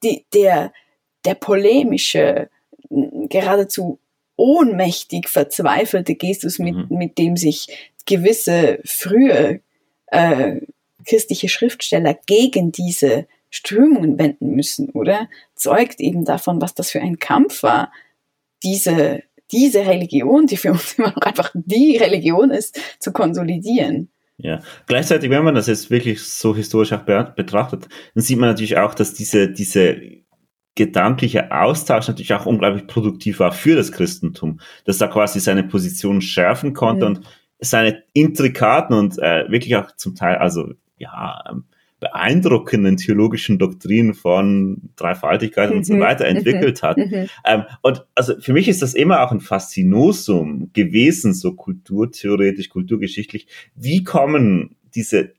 die, 0.03 0.25
der, 0.33 0.71
der 1.25 1.35
polemische, 1.35 2.49
geradezu 2.89 3.99
ohnmächtig 4.45 5.27
verzweifelte 5.27 6.13
Gestus, 6.13 6.59
mit, 6.59 6.75
mhm. 6.75 6.85
mit 6.89 7.17
dem 7.17 7.35
sich 7.35 7.67
gewisse 8.05 8.79
frühe 8.85 9.61
äh, 10.07 10.61
christliche 11.07 11.49
Schriftsteller 11.49 12.15
gegen 12.27 12.71
diese 12.71 13.25
Strömungen 13.49 14.19
wenden 14.19 14.51
müssen, 14.51 14.91
oder? 14.91 15.27
Zeugt 15.55 15.99
eben 15.99 16.25
davon, 16.25 16.61
was 16.61 16.75
das 16.75 16.91
für 16.91 17.01
ein 17.01 17.17
Kampf 17.17 17.63
war, 17.63 17.91
diese, 18.63 19.23
diese 19.51 19.87
Religion, 19.87 20.45
die 20.45 20.57
für 20.57 20.71
uns 20.71 20.93
immer 20.97 21.09
noch 21.09 21.23
einfach 21.23 21.51
die 21.55 21.97
Religion 21.97 22.51
ist, 22.51 22.79
zu 22.99 23.11
konsolidieren. 23.11 24.09
Ja, 24.37 24.61
gleichzeitig, 24.85 25.31
wenn 25.31 25.43
man 25.43 25.55
das 25.55 25.67
jetzt 25.67 25.89
wirklich 25.89 26.21
so 26.21 26.55
historisch 26.55 26.93
auch 26.93 27.03
betrachtet, 27.03 27.87
dann 28.13 28.23
sieht 28.23 28.37
man 28.37 28.49
natürlich 28.49 28.77
auch, 28.77 28.93
dass 28.93 29.13
diese, 29.13 29.49
diese 29.49 29.99
gedankliche 30.75 31.51
Austausch 31.51 32.07
natürlich 32.07 32.33
auch 32.33 32.45
unglaublich 32.45 32.87
produktiv 32.87 33.39
war 33.39 33.51
für 33.51 33.75
das 33.75 33.91
Christentum, 33.91 34.59
dass 34.83 34.97
da 34.97 35.07
quasi 35.07 35.39
seine 35.39 35.63
Position 35.63 36.21
schärfen 36.21 36.73
konnte 36.73 37.09
mhm. 37.09 37.15
und 37.15 37.25
seine 37.59 38.03
intrikaten 38.13 38.93
und 38.93 39.17
äh, 39.19 39.49
wirklich 39.49 39.75
auch 39.77 39.95
zum 39.95 40.15
Teil, 40.15 40.35
also 40.35 40.73
ja, 40.97 41.41
ähm, 41.49 41.63
beeindruckenden 42.01 42.97
theologischen 42.97 43.57
Doktrinen 43.57 44.13
von 44.13 44.89
Dreifaltigkeit 44.95 45.71
mhm. 45.71 45.77
und 45.77 45.85
so 45.85 45.93
mhm. 45.95 46.01
weiter 46.01 46.25
entwickelt 46.25 46.83
mhm. 46.83 46.87
hat. 46.87 46.97
Mhm. 46.97 47.27
Ähm, 47.45 47.63
und 47.81 48.05
also 48.13 48.39
für 48.39 48.53
mich 48.53 48.67
ist 48.67 48.81
das 48.81 48.93
immer 48.93 49.21
auch 49.21 49.31
ein 49.31 49.39
Faszinosum 49.39 50.71
gewesen, 50.73 51.33
so 51.33 51.53
kulturtheoretisch, 51.53 52.69
kulturgeschichtlich. 52.69 53.47
Wie 53.75 54.03
kommen 54.03 54.75
diese 54.93 55.33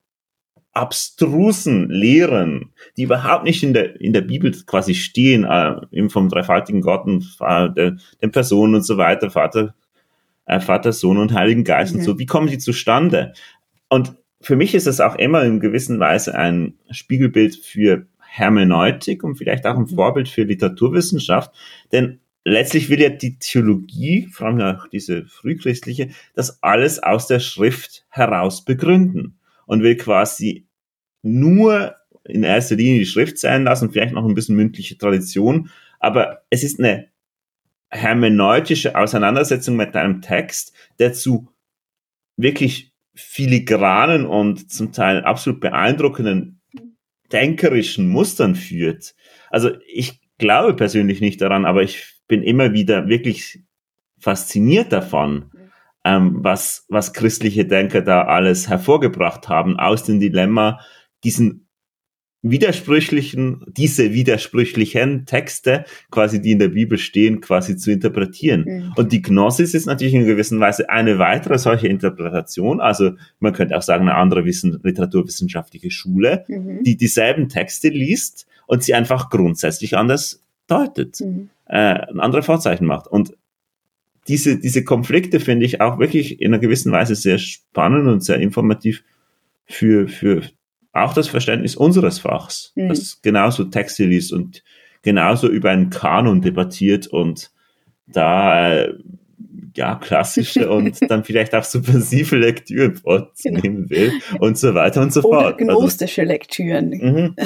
abstrusen 0.77 1.89
Lehren, 1.89 2.71
die 2.97 3.05
überhaupt 3.05 3.45
nicht 3.45 3.63
in 3.63 3.73
der, 3.73 3.99
in 3.99 4.13
der 4.13 4.21
Bibel 4.21 4.53
quasi 4.67 4.95
stehen, 4.95 5.45
äh, 5.45 5.77
eben 5.91 6.11
vom 6.11 6.29
dreifaltigen 6.29 6.83
Gott 6.83 7.07
und 7.07 7.37
äh, 7.41 7.71
der, 7.71 7.97
den 8.21 8.31
Personen 8.31 8.75
und 8.75 8.83
so 8.83 8.99
weiter, 8.99 9.31
Vater, 9.31 9.75
äh, 10.45 10.61
Vater, 10.61 10.93
Sohn 10.93 11.17
und 11.17 11.33
Heiligen 11.33 11.65
Geist 11.65 11.95
mhm. 11.95 12.01
und 12.01 12.05
so, 12.05 12.19
wie 12.19 12.27
kommen 12.27 12.49
die 12.49 12.59
zustande? 12.59 13.33
Und 13.89 14.17
für 14.43 14.55
mich 14.55 14.75
ist 14.75 14.87
es 14.87 15.01
auch 15.01 15.15
immer 15.15 15.45
in 15.45 15.61
gewisser 15.61 15.99
Weise 15.99 16.35
ein 16.35 16.75
Spiegelbild 16.91 17.57
für 17.57 18.07
Hermeneutik 18.21 19.25
und 19.25 19.37
vielleicht 19.37 19.65
auch 19.65 19.77
ein 19.77 19.83
mhm. 19.83 19.97
Vorbild 19.97 20.29
für 20.29 20.43
Literaturwissenschaft, 20.43 21.53
denn 21.91 22.21
letztlich 22.45 22.91
will 22.91 23.01
ja 23.01 23.09
die 23.09 23.39
Theologie, 23.39 24.29
vor 24.31 24.49
allem 24.49 24.61
auch 24.61 24.89
diese 24.89 25.25
frühchristliche, 25.25 26.11
das 26.35 26.63
alles 26.63 27.03
aus 27.03 27.29
der 27.29 27.41
Schrift 27.41 28.05
heraus 28.11 28.63
begründen 28.63 29.39
und 29.65 29.83
will 29.83 29.97
quasi 29.97 30.66
nur 31.27 31.97
in 32.25 32.43
erster 32.43 32.77
Linie 32.77 33.01
die 33.01 33.07
Schrift 33.07 33.39
sein 33.39 33.65
lassen, 33.65 33.91
vielleicht 33.91 34.15
noch 34.15 34.25
ein 34.25 34.35
bisschen 34.35 34.57
mündliche 34.57 34.99
Tradition, 34.99 35.71
aber 35.99 36.43
es 36.51 36.63
ist 36.63 36.79
eine 36.79 37.09
hermeneutische 37.89 38.97
Auseinandersetzung 38.97 39.77
mit 39.77 39.95
einem 39.97 40.23
Text, 40.23 40.73
der 40.99 41.13
zu 41.13 41.49
wirklich 42.37 42.93
filigranen 43.15 44.27
und 44.27 44.71
zum 44.71 44.93
Teil 44.93 45.25
absolut 45.25 45.61
beeindruckenden 45.61 46.61
denkerischen 47.33 48.09
Mustern 48.09 48.55
führt. 48.55 49.15
Also 49.51 49.71
ich 49.87 50.21
glaube 50.39 50.75
persönlich 50.75 51.21
nicht 51.21 51.41
daran, 51.41 51.65
aber 51.65 51.83
ich 51.83 52.21
bin 52.29 52.43
immer 52.43 52.73
wieder 52.73 53.09
wirklich 53.09 53.63
fasziniert 54.19 54.93
davon, 54.93 55.51
ähm, 56.05 56.39
was, 56.41 56.87
was 56.89 57.13
christliche 57.13 57.65
Denker 57.65 58.03
da 58.03 58.23
alles 58.23 58.69
hervorgebracht 58.69 59.49
haben 59.49 59.79
aus 59.79 60.05
dem 60.05 60.21
Dilemma, 60.21 60.81
diesen 61.25 61.67
widersprüchlichen, 62.51 63.65
diese 63.69 64.13
widersprüchlichen 64.13 65.27
Texte, 65.27 65.85
quasi 66.11 66.41
die 66.41 66.53
in 66.53 66.59
der 66.59 66.69
Bibel 66.69 66.99
stehen, 66.99 67.41
quasi 67.41 67.77
zu 67.77 67.91
interpretieren. 67.91 68.65
Mhm. 68.67 68.93
Und 68.97 69.13
die 69.13 69.23
Gnosis 69.23 69.75
ist 69.75 69.87
natürlich 69.87 70.15
in 70.15 70.27
gewisser 70.27 70.59
Weise 70.61 70.89
eine 70.91 71.19
weitere 71.19 71.59
solche 71.59 71.89
Interpretation. 71.89 72.81
Also 72.81 73.13
man 73.41 73.53
könnte 73.53 73.77
auch 73.77 73.83
sagen, 73.83 74.09
eine 74.09 74.17
andere 74.17 74.45
Wissen, 74.45 74.79
literaturwissenschaftliche 74.83 75.91
Schule, 75.91 76.45
mhm. 76.49 76.83
die 76.85 76.97
dieselben 76.97 77.49
Texte 77.49 77.89
liest 77.89 78.47
und 78.67 78.83
sie 78.83 78.95
einfach 78.95 79.31
grundsätzlich 79.31 79.97
anders 79.97 80.43
deutet, 80.67 81.21
mhm. 81.21 81.51
äh, 81.67 81.77
ein 81.77 82.21
andere 82.21 82.43
Vorzeichen 82.43 82.87
macht. 82.87 83.07
Und 83.07 83.37
diese, 84.29 84.59
diese 84.59 84.83
Konflikte 84.85 85.41
finde 85.41 85.67
ich 85.67 85.81
auch 85.81 85.99
wirklich 85.99 86.41
in 86.41 86.53
einer 86.53 86.59
gewissen 86.59 86.93
Weise 86.93 87.15
sehr 87.15 87.39
spannend 87.39 88.09
und 88.09 88.25
sehr 88.25 88.39
informativ 88.39 89.05
für, 89.67 90.09
für 90.09 90.43
auch 91.05 91.15
das 91.15 91.29
Verständnis 91.29 91.77
unseres 91.77 92.19
Fachs, 92.19 92.73
mhm. 92.75 92.89
das 92.89 93.21
genauso 93.23 93.65
Texte 93.65 94.05
liest 94.05 94.33
und 94.33 94.63
genauso 95.03 95.49
über 95.49 95.71
einen 95.71 95.91
Kanon 95.91 96.43
debattiert 96.43 97.07
und 97.07 97.51
da 98.07 98.75
äh, 98.75 98.95
ja 99.77 99.97
klassische 99.97 100.71
und 100.71 100.99
dann 101.11 101.25
vielleicht 101.25 101.55
auch 101.55 101.65
subversive 101.65 102.37
Lektüren 102.37 102.97
vorzunehmen 102.97 103.87
genau. 103.87 103.91
will 103.91 104.13
und 104.41 104.59
so 104.59 104.75
weiter 104.75 105.03
und 105.03 105.13
so 105.13 105.23
Oder 105.23 105.41
fort. 105.41 105.59
Gnostische 105.59 106.23
also, 106.23 106.33
Lektüren. 106.33 106.89
Mhm. 106.91 107.37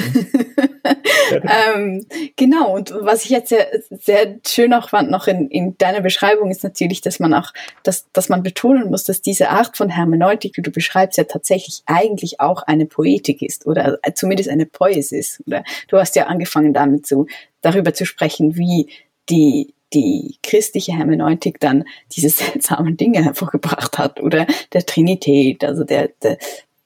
ähm, 1.75 2.05
genau, 2.35 2.75
und 2.75 2.93
was 3.01 3.25
ich 3.25 3.31
jetzt 3.31 3.49
sehr, 3.49 3.67
sehr 3.89 4.39
schön 4.45 4.73
auch 4.73 4.89
fand 4.89 5.11
noch 5.11 5.27
in, 5.27 5.49
in 5.49 5.77
deiner 5.77 6.01
Beschreibung 6.01 6.51
ist 6.51 6.63
natürlich, 6.63 7.01
dass 7.01 7.19
man 7.19 7.33
auch, 7.33 7.53
dass, 7.83 8.11
dass 8.11 8.29
man 8.29 8.43
betonen 8.43 8.89
muss, 8.89 9.03
dass 9.03 9.21
diese 9.21 9.49
Art 9.49 9.77
von 9.77 9.89
Hermeneutik, 9.89 10.53
die 10.53 10.61
du 10.61 10.71
beschreibst, 10.71 11.17
ja 11.17 11.23
tatsächlich 11.23 11.83
eigentlich 11.85 12.39
auch 12.39 12.63
eine 12.63 12.85
Poetik 12.85 13.41
ist 13.41 13.65
oder 13.65 13.99
zumindest 14.15 14.49
eine 14.49 14.65
Poesis. 14.65 15.41
Oder 15.45 15.63
du 15.87 15.97
hast 15.97 16.15
ja 16.15 16.27
angefangen 16.27 16.73
damit 16.73 17.05
zu, 17.05 17.27
darüber 17.61 17.93
zu 17.93 18.05
sprechen, 18.05 18.55
wie 18.55 18.87
die, 19.29 19.73
die 19.93 20.37
christliche 20.43 20.93
Hermeneutik 20.93 21.59
dann 21.59 21.85
diese 22.11 22.29
seltsamen 22.29 22.97
Dinge 22.97 23.23
hervorgebracht 23.23 23.97
hat 23.97 24.21
oder 24.21 24.47
der 24.73 24.85
Trinität, 24.85 25.63
also 25.63 25.83
der, 25.83 26.09
der 26.23 26.37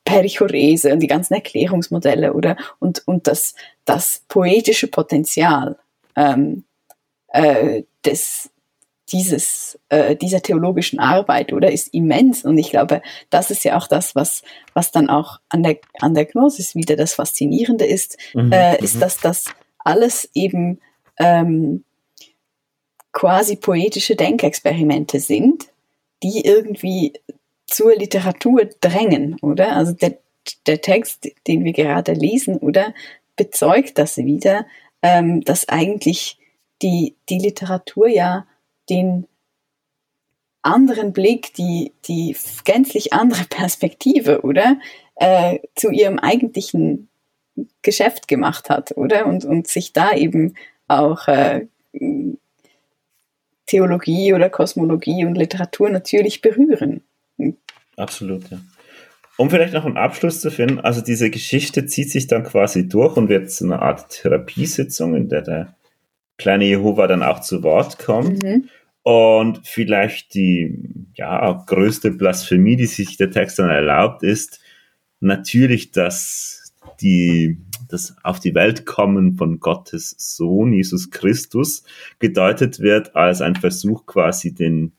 Perichorese 0.05 0.93
und 0.93 0.99
die 0.99 1.07
ganzen 1.07 1.33
Erklärungsmodelle 1.33 2.33
oder? 2.33 2.57
Und, 2.79 3.03
und 3.07 3.27
das, 3.27 3.55
das 3.85 4.23
poetische 4.27 4.87
Potenzial 4.87 5.77
ähm, 6.15 6.63
äh, 7.29 7.83
des, 8.05 8.49
dieses, 9.11 9.79
äh, 9.89 10.15
dieser 10.15 10.41
theologischen 10.41 10.99
Arbeit 10.99 11.53
oder 11.53 11.71
ist 11.71 11.93
immens. 11.93 12.43
Und 12.43 12.57
ich 12.57 12.69
glaube, 12.69 13.01
das 13.29 13.51
ist 13.51 13.63
ja 13.63 13.77
auch 13.77 13.87
das, 13.87 14.15
was, 14.15 14.43
was 14.73 14.91
dann 14.91 15.09
auch 15.09 15.39
an 15.49 15.63
der, 15.63 15.77
an 15.99 16.13
der 16.13 16.25
Gnosis 16.25 16.75
wieder 16.75 16.95
das 16.95 17.13
Faszinierende 17.13 17.85
ist, 17.85 18.17
mhm, 18.33 18.51
äh, 18.51 18.77
ist, 18.81 18.95
mhm. 18.95 18.99
dass 19.01 19.19
das 19.19 19.45
alles 19.79 20.29
eben 20.33 20.79
ähm, 21.17 21.84
quasi 23.15 23.55
poetische 23.55 24.17
Denkexperimente 24.17 25.21
sind, 25.21 25.69
die 26.21 26.45
irgendwie 26.45 27.13
zur 27.65 27.95
Literatur 27.95 28.65
drängen, 28.81 29.39
oder? 29.41 29.75
Also 29.75 29.93
der, 29.93 30.17
der 30.67 30.81
Text, 30.81 31.31
den 31.47 31.63
wir 31.63 31.71
gerade 31.71 32.11
lesen, 32.11 32.57
oder 32.57 32.93
bezeugt 33.37 33.97
das 33.97 34.17
wieder, 34.17 34.67
ähm, 35.01 35.41
dass 35.45 35.69
eigentlich 35.69 36.37
die, 36.81 37.15
die 37.29 37.39
Literatur 37.39 38.09
ja 38.09 38.45
den 38.89 39.27
anderen 40.61 41.13
Blick, 41.13 41.53
die, 41.53 41.93
die 42.07 42.35
gänzlich 42.65 43.13
andere 43.13 43.45
Perspektive, 43.49 44.41
oder? 44.41 44.77
Äh, 45.15 45.59
zu 45.75 45.89
ihrem 45.89 46.19
eigentlichen 46.19 47.07
Geschäft 47.81 48.27
gemacht 48.27 48.69
hat, 48.69 48.97
oder? 48.97 49.25
Und, 49.25 49.45
und 49.45 49.67
sich 49.67 49.93
da 49.93 50.11
eben 50.11 50.55
auch 50.89 51.29
äh, 51.29 51.67
Theologie 53.65 54.33
oder 54.33 54.49
Kosmologie 54.49 55.25
und 55.25 55.35
Literatur 55.35 55.89
natürlich 55.89 56.41
berühren. 56.41 57.01
Absolut, 57.97 58.49
ja. 58.49 58.59
Um 59.37 59.49
vielleicht 59.49 59.73
noch 59.73 59.85
einen 59.85 59.97
Abschluss 59.97 60.39
zu 60.39 60.49
finden, 60.49 60.79
also 60.79 61.01
diese 61.01 61.29
Geschichte 61.29 61.85
zieht 61.85 62.09
sich 62.09 62.27
dann 62.27 62.43
quasi 62.43 62.87
durch 62.87 63.17
und 63.17 63.27
wird 63.27 63.51
zu 63.51 63.65
einer 63.65 63.81
Art 63.81 64.09
Therapiesitzung, 64.09 65.13
in 65.15 65.27
der 65.27 65.41
der 65.41 65.75
kleine 66.37 66.65
Jehova 66.65 67.07
dann 67.07 67.23
auch 67.23 67.41
zu 67.41 67.61
Wort 67.63 67.99
kommt. 67.99 68.43
Mhm. 68.43 68.69
Und 69.03 69.67
vielleicht 69.67 70.33
die 70.33 70.79
ja, 71.15 71.63
größte 71.67 72.11
Blasphemie, 72.11 72.75
die 72.75 72.87
sich 72.87 73.17
der 73.17 73.29
Text 73.29 73.59
dann 73.59 73.69
erlaubt, 73.69 74.23
ist 74.23 74.59
natürlich, 75.19 75.91
dass 75.91 76.64
die, 77.01 77.57
das 77.89 78.15
auf 78.23 78.39
die 78.39 78.55
Welt 78.55 78.85
kommen 78.85 79.35
von 79.35 79.59
Gottes 79.59 80.15
Sohn, 80.17 80.73
Jesus 80.73 81.11
Christus, 81.11 81.83
gedeutet 82.19 82.79
wird 82.79 83.15
als 83.15 83.41
ein 83.41 83.55
Versuch 83.55 84.05
quasi 84.05 84.53
den 84.53 84.93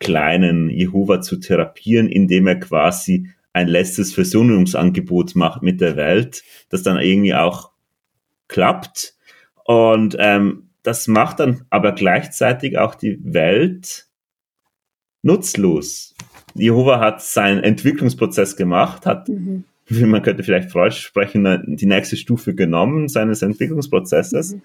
kleinen 0.00 0.70
Jehova 0.70 1.20
zu 1.20 1.36
therapieren, 1.36 2.08
indem 2.08 2.46
er 2.46 2.60
quasi 2.60 3.30
ein 3.52 3.68
letztes 3.68 4.12
Versöhnungsangebot 4.12 5.36
macht 5.36 5.62
mit 5.62 5.80
der 5.80 5.96
Welt, 5.96 6.42
das 6.68 6.82
dann 6.82 6.98
irgendwie 6.98 7.34
auch 7.34 7.70
klappt. 8.48 9.14
Und 9.64 10.16
ähm, 10.18 10.70
das 10.82 11.08
macht 11.08 11.40
dann 11.40 11.64
aber 11.70 11.92
gleichzeitig 11.92 12.78
auch 12.78 12.94
die 12.94 13.18
Welt 13.22 14.06
nutzlos. 15.22 16.14
Jehova 16.54 17.00
hat 17.00 17.22
seinen 17.22 17.64
Entwicklungsprozess 17.64 18.56
gemacht, 18.56 19.06
hat, 19.06 19.28
mhm. 19.28 19.64
Wie 19.86 20.04
man 20.04 20.22
könnte 20.22 20.42
vielleicht 20.42 20.70
Freud 20.70 20.94
sprechen, 20.94 21.62
die 21.66 21.86
nächste 21.86 22.16
Stufe 22.16 22.54
genommen 22.54 23.08
seines 23.08 23.42
Entwicklungsprozesses, 23.42 24.54
mhm. 24.54 24.62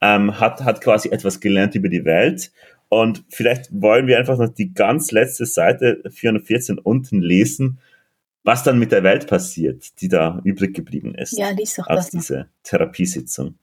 ähm, 0.00 0.40
hat, 0.40 0.64
hat 0.64 0.80
quasi 0.80 1.08
etwas 1.10 1.40
gelernt 1.40 1.74
über 1.74 1.88
die 1.88 2.04
Welt 2.04 2.50
und 2.88 3.24
vielleicht 3.28 3.68
wollen 3.70 4.06
wir 4.06 4.18
einfach 4.18 4.38
noch 4.38 4.48
die 4.48 4.72
ganz 4.72 5.10
letzte 5.10 5.46
Seite 5.46 6.02
414 6.10 6.78
unten 6.78 7.20
lesen, 7.20 7.78
was 8.44 8.62
dann 8.62 8.78
mit 8.78 8.92
der 8.92 9.02
Welt 9.02 9.26
passiert, 9.26 10.00
die 10.00 10.08
da 10.08 10.40
übrig 10.44 10.74
geblieben 10.74 11.14
ist. 11.14 11.36
Ja, 11.36 11.50
lies 11.50 11.74
doch 11.74 11.86
aus 11.86 12.08
dieser 12.08 12.46
Therapiesitzung. 12.62 13.58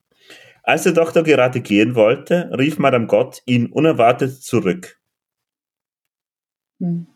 Als 0.61 0.83
der 0.83 0.93
Doktor 0.93 1.23
gerade 1.23 1.61
gehen 1.61 1.95
wollte, 1.95 2.51
rief 2.57 2.77
Madame 2.77 3.07
Gott 3.07 3.41
ihn 3.45 3.67
unerwartet 3.67 4.43
zurück. 4.43 4.99
Hm. 6.79 7.07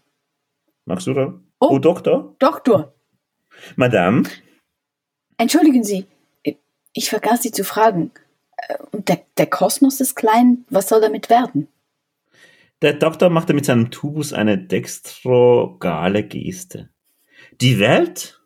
Magst 0.86 1.08
du 1.08 1.14
da? 1.14 1.40
Oh, 1.60 1.68
oh, 1.72 1.80
Doktor? 1.80 2.36
Doktor. 2.40 2.96
Madame? 3.76 4.24
Entschuldigen 5.38 5.84
Sie, 5.84 6.06
ich 6.94 7.10
vergaß 7.10 7.44
Sie 7.44 7.52
zu 7.52 7.64
fragen. 7.64 8.12
Äh, 8.58 8.76
und 8.92 9.08
der, 9.10 9.22
der 9.38 9.48
Kosmos 9.48 10.02
ist 10.02 10.16
klein, 10.16 10.66
was 10.70 10.90
soll 10.90 11.02
damit 11.02 11.30
werden? 11.30 11.68
Der 12.82 12.94
Doktor 12.94 13.30
machte 13.30 13.54
mit 13.54 13.66
seinem 13.66 13.92
Tubus 13.92 14.32
eine 14.32 14.58
dextrogale 14.58 16.24
Geste. 16.24 16.90
Die 17.60 17.80
Welt? 17.80 18.42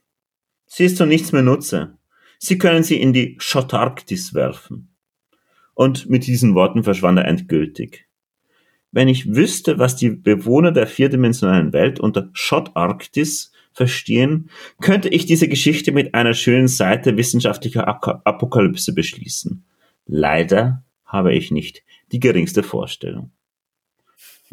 Sie 0.65 0.85
ist 0.85 0.97
zu 0.97 1.05
nichts 1.05 1.31
mehr 1.31 1.43
Nutze. 1.43 1.97
Sie 2.39 2.57
können 2.57 2.83
sie 2.83 2.99
in 2.99 3.13
die 3.13 3.35
Schottarktis 3.39 4.33
werfen. 4.33 4.89
Und 5.75 6.09
mit 6.09 6.27
diesen 6.27 6.55
Worten 6.55 6.83
verschwand 6.83 7.19
er 7.19 7.25
endgültig. 7.25 8.07
Wenn 8.91 9.07
ich 9.07 9.33
wüsste, 9.33 9.79
was 9.79 9.95
die 9.95 10.09
Bewohner 10.09 10.71
der 10.71 10.87
vierdimensionalen 10.87 11.73
Welt 11.73 11.99
unter 11.99 12.29
Schottarktis 12.33 13.52
verstehen, 13.73 14.49
könnte 14.81 15.09
ich 15.09 15.25
diese 15.25 15.47
Geschichte 15.47 15.91
mit 15.91 16.13
einer 16.13 16.33
schönen 16.33 16.67
Seite 16.67 17.17
wissenschaftlicher 17.17 17.87
Apokalypse 17.87 18.93
beschließen. 18.93 19.65
Leider 20.05 20.83
habe 21.05 21.33
ich 21.33 21.51
nicht 21.51 21.83
die 22.11 22.19
geringste 22.19 22.63
Vorstellung. 22.63 23.31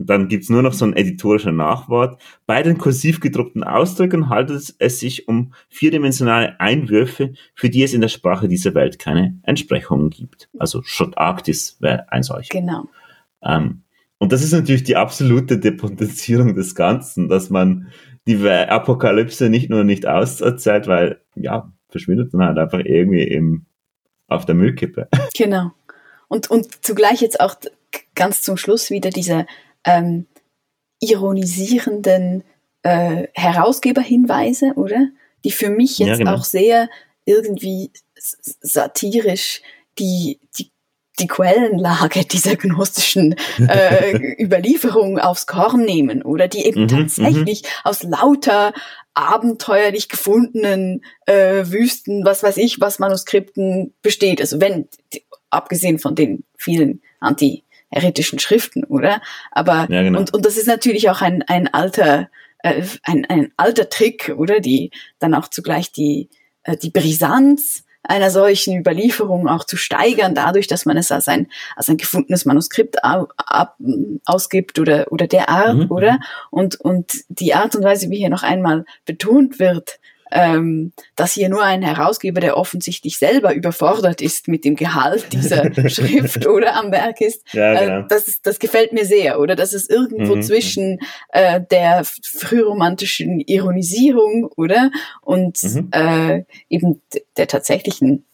Dann 0.03 0.29
gibt's 0.29 0.49
nur 0.49 0.62
noch 0.62 0.73
so 0.73 0.87
ein 0.87 0.97
editorischer 0.97 1.53
Nachwort. 1.53 2.21
Bei 2.47 2.62
den 2.62 2.79
kursiv 2.79 3.21
gedruckten 3.21 3.62
Ausdrücken 3.62 4.31
handelt 4.31 4.75
es 4.79 5.01
sich 5.01 5.29
um 5.29 5.53
vierdimensionale 5.68 6.59
Einwürfe, 6.59 7.35
für 7.55 7.68
die 7.68 7.83
es 7.83 7.93
in 7.93 8.01
der 8.01 8.09
Sprache 8.09 8.49
dieser 8.49 8.75
Welt 8.75 8.99
keine 8.99 9.39
Entsprechungen 9.43 10.09
gibt. 10.09 10.49
Also 10.59 10.81
Schott 10.85 11.18
Arktis 11.18 11.77
wäre 11.81 12.11
ein 12.11 12.23
solcher. 12.23 12.49
Genau. 12.49 12.89
Ähm, 13.43 13.83
und 14.16 14.33
das 14.33 14.43
ist 14.43 14.53
natürlich 14.53 14.85
die 14.85 14.97
absolute 14.97 15.59
Depotenzierung 15.59 16.55
des 16.55 16.75
Ganzen, 16.75 17.29
dass 17.29 17.51
man 17.51 17.89
die 18.39 18.49
Apokalypse 18.49 19.49
nicht 19.49 19.70
nur 19.70 19.85
nicht 19.85 20.07
auserzählt, 20.07 20.87
weil, 20.87 21.20
ja, 21.35 21.72
verschwindet 21.89 22.33
dann 22.33 22.45
halt 22.45 22.59
einfach 22.59 22.81
irgendwie 22.85 23.24
im, 23.24 23.66
auf 24.28 24.47
der 24.47 24.55
Müllkippe. 24.55 25.09
Genau. 25.37 25.72
Und, 26.28 26.51
und 26.51 26.85
zugleich 26.85 27.20
jetzt 27.20 27.41
auch 27.41 27.57
ganz 28.14 28.43
zum 28.43 28.57
Schluss 28.57 28.91
wieder 28.91 29.11
diese 29.11 29.47
ähm, 29.85 30.26
ironisierenden 31.01 32.45
äh, 32.83 33.26
Herausgeberhinweise, 33.35 34.72
oder? 34.76 35.09
Die 35.45 35.51
für 35.51 35.70
mich 35.70 35.99
jetzt 35.99 36.09
ja, 36.09 36.16
genau. 36.16 36.35
auch 36.35 36.45
sehr 36.45 36.89
irgendwie 37.24 37.91
satirisch 38.61 39.62
die, 39.99 40.39
die, 40.59 40.70
die 41.21 41.27
Quellenlage 41.27 42.25
dieser 42.25 42.57
gnostischen 42.57 43.37
äh, 43.59 44.37
Überlieferung 44.43 45.18
aufs 45.18 45.47
Korn 45.47 45.85
nehmen, 45.85 46.23
oder? 46.23 46.49
Die 46.49 46.64
eben 46.64 46.83
mhm, 46.83 46.89
tatsächlich 46.89 47.62
mhm. 47.62 47.68
aus 47.85 48.03
lauter 48.03 48.73
abenteuerlich 49.14 50.09
gefundenen 50.09 51.03
äh, 51.27 51.64
Wüsten, 51.66 52.25
was 52.25 52.43
weiß 52.43 52.57
ich, 52.57 52.81
was 52.81 52.99
Manuskripten 52.99 53.93
besteht. 54.03 54.41
Also 54.41 54.61
wenn, 54.61 54.89
abgesehen 55.51 55.99
von 55.99 56.14
den 56.14 56.45
vielen 56.57 57.03
Anti- 57.21 57.64
heretischen 57.91 58.39
Schriften, 58.39 58.85
oder? 58.85 59.21
Aber 59.51 59.87
ja, 59.91 60.03
genau. 60.03 60.21
und, 60.21 60.33
und 60.33 60.47
das 60.47 60.57
ist 60.57 60.68
natürlich 60.68 61.11
auch 61.11 61.23
ein, 61.23 61.43
ein 61.43 61.73
alter 61.75 62.31
äh, 62.62 62.83
ein, 63.03 63.27
ein 63.27 63.53
alter 63.57 63.89
Trick, 63.89 64.33
oder? 64.37 64.61
Die 64.61 64.91
dann 65.18 65.35
auch 65.35 65.49
zugleich 65.49 65.93
die 65.93 66.29
äh, 66.62 66.77
die 66.77 66.91
Brisanz 66.91 67.85
einer 68.03 68.31
solchen 68.31 68.79
Überlieferung 68.79 69.49
auch 69.49 69.65
zu 69.65 69.77
steigern, 69.77 70.35
dadurch, 70.35 70.67
dass 70.67 70.87
man 70.87 70.97
es 70.97 71.13
als 71.13 71.29
ein, 71.29 71.49
als 71.77 71.89
ein 71.89 71.97
gefundenes 71.97 72.45
Manuskript 72.45 73.05
ab, 73.05 73.33
ab, 73.37 73.77
ausgibt 74.25 74.79
oder, 74.79 75.13
oder 75.13 75.27
der 75.27 75.49
Art, 75.49 75.77
mhm. 75.77 75.91
oder? 75.91 76.19
Und, 76.51 76.81
und 76.81 77.13
die 77.29 77.55
Art 77.55 77.75
und 77.77 77.85
Weise, 77.85 78.11
wie 78.11 78.19
hier 78.19 78.31
noch 78.31 78.43
einmal 78.43 78.85
betont 79.05 79.59
wird, 79.59 79.99
ähm, 80.31 80.93
dass 81.16 81.33
hier 81.33 81.49
nur 81.49 81.62
ein 81.62 81.83
Herausgeber, 81.83 82.41
der 82.41 82.57
offensichtlich 82.57 83.18
selber 83.18 83.55
überfordert 83.55 84.20
ist 84.20 84.49
mit 84.49 84.64
dem 84.64 84.76
Gehalt 84.76 85.33
dieser 85.33 85.72
Schrift 85.91 86.47
oder 86.47 86.76
am 86.76 86.93
Werk 86.93 87.20
ist. 87.20 87.43
Ja, 87.53 87.74
äh, 87.74 87.87
genau. 87.87 88.01
äh, 88.01 88.05
das, 88.09 88.41
das 88.43 88.59
gefällt 88.59 88.93
mir 88.93 89.05
sehr. 89.05 89.41
Oder 89.41 89.57
dass 89.57 89.72
es 89.72 89.89
irgendwo 89.89 90.37
mhm. 90.37 90.43
zwischen 90.43 90.99
äh, 91.31 91.61
der 91.70 92.05
frühromantischen 92.05 93.41
Ironisierung 93.41 94.51
oder 94.57 94.91
und 95.22 95.62
mhm. 95.62 95.89
äh, 95.93 96.45
eben 96.68 97.01
der 97.37 97.47
tatsächlichen 97.47 98.24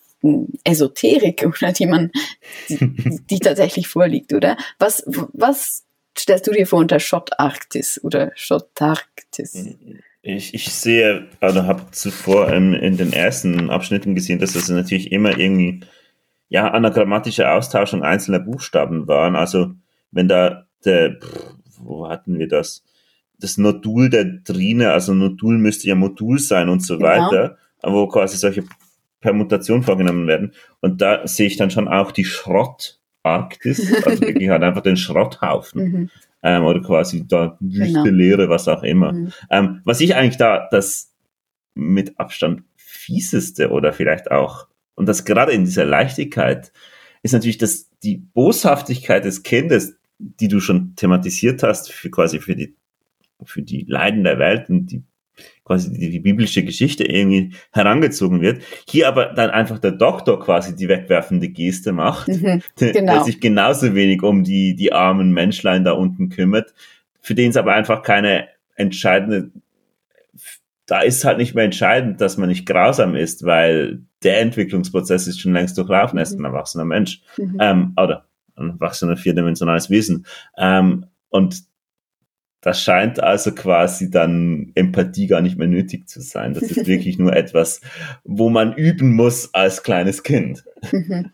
Esoterik 0.64 1.46
oder 1.46 1.72
die 1.72 1.86
man, 1.86 2.10
die, 2.68 3.20
die 3.30 3.38
tatsächlich 3.38 3.88
vorliegt, 3.88 4.32
oder? 4.32 4.56
Was, 4.78 5.04
was 5.06 5.84
stellst 6.18 6.46
du 6.46 6.52
dir 6.52 6.66
vor 6.66 6.80
unter 6.80 7.00
Schottarktis 7.00 8.00
oder 8.02 8.32
Schottarktis? 8.34 9.76
Ich, 10.28 10.54
ich 10.54 10.74
sehe, 10.74 11.28
also 11.38 11.64
habe 11.66 11.82
zuvor 11.92 12.52
ähm, 12.52 12.74
in 12.74 12.96
den 12.96 13.12
ersten 13.12 13.70
Abschnitten 13.70 14.16
gesehen, 14.16 14.40
dass 14.40 14.54
das 14.54 14.68
natürlich 14.68 15.12
immer 15.12 15.38
irgendwie 15.38 15.84
ja 16.48 16.68
anagrammatische 16.68 17.48
Austauschung 17.48 18.02
einzelner 18.02 18.40
Buchstaben 18.40 19.06
waren. 19.06 19.36
Also 19.36 19.74
wenn 20.10 20.26
da 20.26 20.66
der, 20.84 21.20
wo 21.78 22.08
hatten 22.08 22.40
wir 22.40 22.48
das? 22.48 22.82
Das 23.38 23.56
Nodul 23.56 24.10
der 24.10 24.24
Drine, 24.24 24.90
also 24.90 25.14
Nodul 25.14 25.58
müsste 25.58 25.86
ja 25.86 25.94
Modul 25.94 26.40
sein 26.40 26.70
und 26.70 26.82
so 26.82 26.96
genau. 26.98 27.08
weiter, 27.08 27.58
wo 27.82 28.08
quasi 28.08 28.36
solche 28.36 28.64
Permutationen 29.20 29.84
vorgenommen 29.84 30.26
werden. 30.26 30.54
Und 30.80 31.02
da 31.02 31.24
sehe 31.28 31.46
ich 31.46 31.56
dann 31.56 31.70
schon 31.70 31.86
auch 31.86 32.10
die 32.10 32.24
Schrottarktis, 32.24 33.92
also 34.04 34.20
wirklich 34.22 34.48
halt 34.48 34.64
einfach 34.64 34.82
den 34.82 34.96
Schrotthaufen. 34.96 35.82
Mhm. 35.82 36.10
Ähm, 36.46 36.62
oder 36.62 36.80
quasi 36.80 37.26
da 37.26 37.56
Wüste, 37.58 38.04
genau. 38.04 38.04
Leere, 38.04 38.48
was 38.48 38.68
auch 38.68 38.84
immer. 38.84 39.12
Mhm. 39.12 39.32
Ähm, 39.50 39.80
was 39.84 40.00
ich 40.00 40.14
eigentlich 40.14 40.36
da 40.36 40.68
das 40.70 41.12
mit 41.74 42.20
Abstand 42.20 42.62
fieseste 42.76 43.70
oder 43.70 43.92
vielleicht 43.92 44.30
auch, 44.30 44.68
und 44.94 45.06
das 45.06 45.24
gerade 45.24 45.50
in 45.50 45.64
dieser 45.64 45.84
Leichtigkeit, 45.84 46.72
ist 47.24 47.32
natürlich, 47.32 47.58
dass 47.58 47.90
die 48.04 48.18
Boshaftigkeit 48.18 49.24
des 49.24 49.42
Kindes, 49.42 49.98
die 50.18 50.46
du 50.46 50.60
schon 50.60 50.94
thematisiert 50.94 51.64
hast, 51.64 51.90
für 51.90 52.10
quasi 52.10 52.38
für 52.38 52.54
die, 52.54 52.76
für 53.42 53.62
die 53.62 53.84
Leiden 53.88 54.22
der 54.22 54.38
Welt 54.38 54.70
und 54.70 54.86
die 54.86 55.02
quasi 55.64 55.92
die, 55.92 56.10
die, 56.10 56.20
biblische 56.20 56.64
Geschichte 56.64 57.04
irgendwie 57.04 57.52
herangezogen 57.72 58.40
wird. 58.40 58.62
Hier 58.88 59.08
aber 59.08 59.26
dann 59.26 59.50
einfach 59.50 59.78
der 59.78 59.92
Doktor 59.92 60.40
quasi 60.40 60.76
die 60.76 60.88
wegwerfende 60.88 61.48
Geste 61.48 61.92
macht, 61.92 62.28
mhm, 62.28 62.62
genau. 62.78 63.14
der 63.14 63.24
sich 63.24 63.40
genauso 63.40 63.94
wenig 63.94 64.22
um 64.22 64.44
die, 64.44 64.74
die 64.74 64.92
armen 64.92 65.32
Menschlein 65.32 65.84
da 65.84 65.92
unten 65.92 66.28
kümmert, 66.28 66.74
für 67.20 67.34
den 67.34 67.50
es 67.50 67.56
aber 67.56 67.74
einfach 67.74 68.02
keine 68.02 68.48
entscheidende, 68.76 69.50
da 70.86 71.00
ist 71.00 71.24
halt 71.24 71.38
nicht 71.38 71.54
mehr 71.54 71.64
entscheidend, 71.64 72.20
dass 72.20 72.36
man 72.36 72.48
nicht 72.48 72.66
grausam 72.66 73.16
ist, 73.16 73.44
weil 73.44 74.02
der 74.22 74.40
Entwicklungsprozess 74.40 75.26
ist 75.26 75.40
schon 75.40 75.52
längst 75.52 75.76
durchlaufen, 75.76 76.18
er 76.18 76.22
ist 76.22 76.32
ein 76.32 76.38
mhm. 76.38 76.44
erwachsener 76.46 76.84
Mensch, 76.84 77.22
mhm. 77.36 77.58
ähm, 77.60 77.92
oder 78.00 78.26
ein 78.56 78.70
erwachsener 78.70 79.16
vierdimensionales 79.16 79.90
Wesen. 79.90 80.26
Ähm, 80.56 81.06
und 81.28 81.64
das 82.60 82.82
scheint 82.82 83.22
also 83.22 83.54
quasi 83.54 84.10
dann 84.10 84.72
Empathie 84.74 85.26
gar 85.26 85.40
nicht 85.40 85.56
mehr 85.58 85.68
nötig 85.68 86.08
zu 86.08 86.20
sein. 86.20 86.54
Das 86.54 86.64
ist 86.64 86.86
wirklich 86.86 87.18
nur 87.18 87.32
etwas, 87.36 87.80
wo 88.24 88.50
man 88.50 88.74
üben 88.74 89.12
muss 89.12 89.54
als 89.54 89.82
kleines 89.82 90.22
Kind. 90.22 90.64
Mhm. 90.90 91.30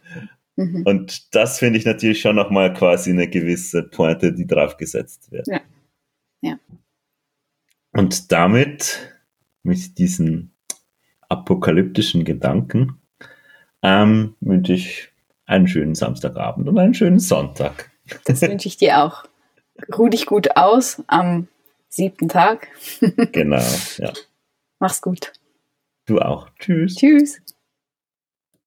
Mhm. 0.57 0.83
Und 0.85 1.35
das 1.35 1.59
finde 1.59 1.79
ich 1.79 1.87
natürlich 1.87 2.21
schon 2.21 2.37
nochmal 2.37 2.73
quasi 2.75 3.11
eine 3.11 3.29
gewisse 3.29 3.83
Pointe, 3.83 4.33
die 4.33 4.47
drauf 4.47 4.77
gesetzt 4.77 5.33
wird. 5.33 5.47
Ja. 5.47 5.61
ja. 6.43 6.59
Und 7.93 8.33
damit, 8.33 9.15
mit 9.63 9.99
diesen 9.99 10.53
apokalyptischen 11.29 12.25
Gedanken, 12.25 13.01
ähm, 13.83 14.35
wünsche 14.41 14.75
ich 14.75 15.09
einen 15.47 15.69
schönen 15.69 15.95
Samstagabend 15.95 16.69
und 16.69 16.79
einen 16.79 16.95
schönen 16.95 17.19
Sonntag. 17.19 17.91
Das 18.25 18.43
wünsche 18.43 18.69
ich 18.69 18.77
dir 18.77 19.03
auch 19.03 19.25
ruh 19.97 20.09
dich 20.09 20.27
gut 20.27 20.57
aus 20.57 21.03
am 21.07 21.49
siebten 21.89 22.29
Tag. 22.29 22.69
genau, 23.33 23.63
ja. 23.99 24.13
Mach's 24.79 25.01
gut. 25.01 25.33
Du 26.07 26.19
auch. 26.19 26.49
Tschüss. 26.59 26.97
Tschüss. 26.97 27.41